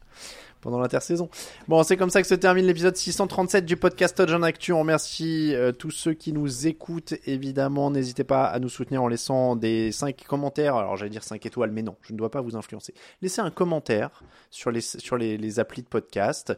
[0.60, 1.30] pendant l'intersaison.
[1.68, 4.74] Bon, c'est comme ça que se termine l'épisode 637 du podcast Touch Actu.
[4.74, 7.92] On remercie euh, tous ceux qui nous écoutent évidemment.
[7.92, 10.76] N'hésitez pas à nous soutenir en laissant des 5 commentaires.
[10.76, 12.94] Alors j'allais dire 5 étoiles, mais non, je ne dois pas vous influencer.
[13.22, 16.54] Laissez un commentaire sur les sur les applis de podcast.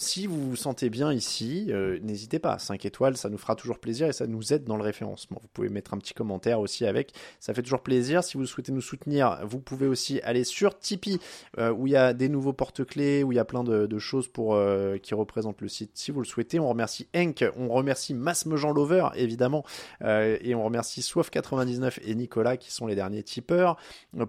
[0.00, 2.60] Si vous vous sentez bien ici, euh, n'hésitez pas.
[2.60, 5.40] 5 étoiles, ça nous fera toujours plaisir et ça nous aide dans le référencement.
[5.42, 7.12] Vous pouvez mettre un petit commentaire aussi avec.
[7.40, 8.22] Ça fait toujours plaisir.
[8.22, 11.18] Si vous souhaitez nous soutenir, vous pouvez aussi aller sur Tipeee
[11.58, 14.28] euh, où il y a des nouveaux porte-clés, où il y a plein de, choses
[14.28, 15.90] pour euh, qui représentent le site.
[15.94, 19.64] Si vous le souhaitez, on remercie Henk, on remercie Masme Jean Lover évidemment
[20.00, 23.76] et on remercie Soif99 et Nicolas qui sont les derniers tipeurs.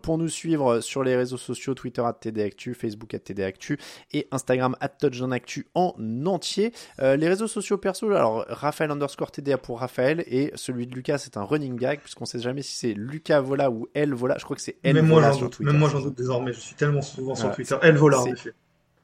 [0.01, 3.77] Pour nous suivre sur les réseaux sociaux, Twitter at TDActu, Facebook at TDActu
[4.13, 5.93] et Instagram at TouchdownActu en
[6.25, 6.73] entier.
[7.01, 11.17] Euh, les réseaux sociaux perso, alors Raphaël underscore TDA pour Raphaël et celui de Lucas
[11.17, 14.35] c'est un running gag puisqu'on sait jamais si c'est Lucas Vola ou Elle Vola.
[14.37, 16.75] Je crois que c'est Elle même Vola moi, Même moi j'en doute désormais, je suis
[16.75, 17.75] tellement souvent sur Twitter.
[17.81, 18.53] Elle Vola en effet.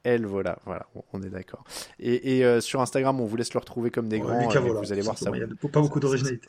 [0.05, 1.63] Elle, voilà, voilà, on est d'accord.
[1.97, 4.39] Et, euh, sur Instagram, on vous laisse le retrouver comme des grands.
[4.39, 5.31] Lucas vous allez voir, ça.
[5.33, 6.47] Il n'y a pas beaucoup d'originalité.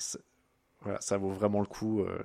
[0.82, 2.02] Voilà, ça vaut vraiment le coup.
[2.02, 2.18] Euh,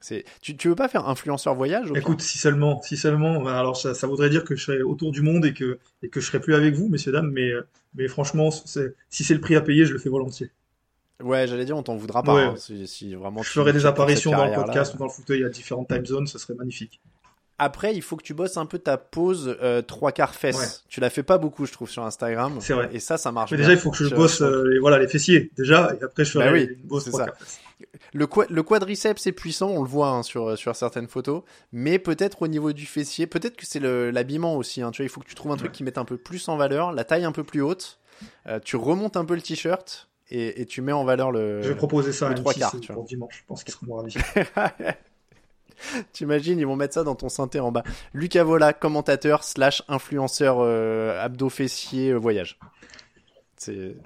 [0.00, 3.42] tu, tu veux pas faire influenceur voyage Écoute, si seulement, si seulement.
[3.42, 6.20] Ben alors ça, voudrait dire que je serais autour du monde et que et que
[6.20, 7.30] je serais plus avec vous, messieurs dames.
[7.32, 7.50] Mais
[7.94, 10.50] mais franchement, si c'est le prix à payer, je le fais volontiers.
[11.22, 12.40] Ouais, j'allais dire, on t'en voudra pas.
[12.40, 13.42] Hein, si, vraiment.
[13.42, 16.26] Je ferai des apparitions dans le podcast ou dans le fauteuil à différentes time zones,
[16.26, 17.00] ça serait magnifique.
[17.58, 20.84] Après, il faut que tu bosses un peu ta pause euh, trois quarts fesses.
[20.88, 22.58] Tu la fais pas beaucoup, je trouve, sur Instagram.
[22.60, 22.88] C'est vrai.
[22.92, 23.50] Et ça, ça marche.
[23.50, 26.24] Mais déjà, il faut que je bosse, euh, les, voilà, les fessiers déjà, et après
[26.24, 27.60] je ferai bah oui, une bosse trois quarts fesses.
[28.12, 32.42] Le, le quadriceps est puissant, on le voit hein, sur, sur certaines photos, mais peut-être
[32.42, 34.82] au niveau du fessier, peut-être que c'est l'habillement aussi.
[34.82, 36.48] Hein, tu vois, il faut que tu trouves un truc qui mette un peu plus
[36.48, 37.98] en valeur, la taille un peu plus haute.
[38.46, 41.62] Euh, tu remontes un peu le t-shirt et, et, tu mets en valeur le.
[41.62, 43.38] Je vais proposer ça à trois quarts pour dimanche.
[43.38, 44.16] Je pense qu'ils seront ravis.
[46.12, 47.82] T'imagines, ils vont mettre ça dans ton synthé en bas.
[48.14, 52.58] Lucas Vola, commentateur slash influenceur euh, abdo fessier euh, voyage.
[53.56, 53.96] C'est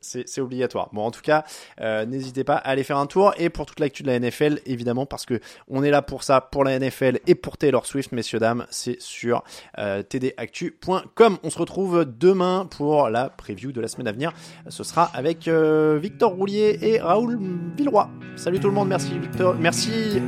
[0.00, 0.90] C'est obligatoire.
[0.92, 1.44] Bon, en tout cas,
[1.80, 3.32] euh, n'hésitez pas à aller faire un tour.
[3.38, 6.40] Et pour toute l'actu de la NFL, évidemment, parce que on est là pour ça,
[6.40, 9.42] pour la NFL et pour Taylor Swift, messieurs, dames, c'est sur
[9.78, 11.38] euh, tdactu.com.
[11.42, 14.32] On se retrouve demain pour la preview de la semaine à venir.
[14.68, 17.38] Ce sera avec euh, Victor Roulier et Raoul
[17.76, 18.08] Villeroy.
[18.36, 20.20] Salut tout le monde, merci Victor, merci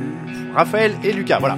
[0.53, 1.39] Raphaël et Lucas.
[1.39, 1.57] Voilà.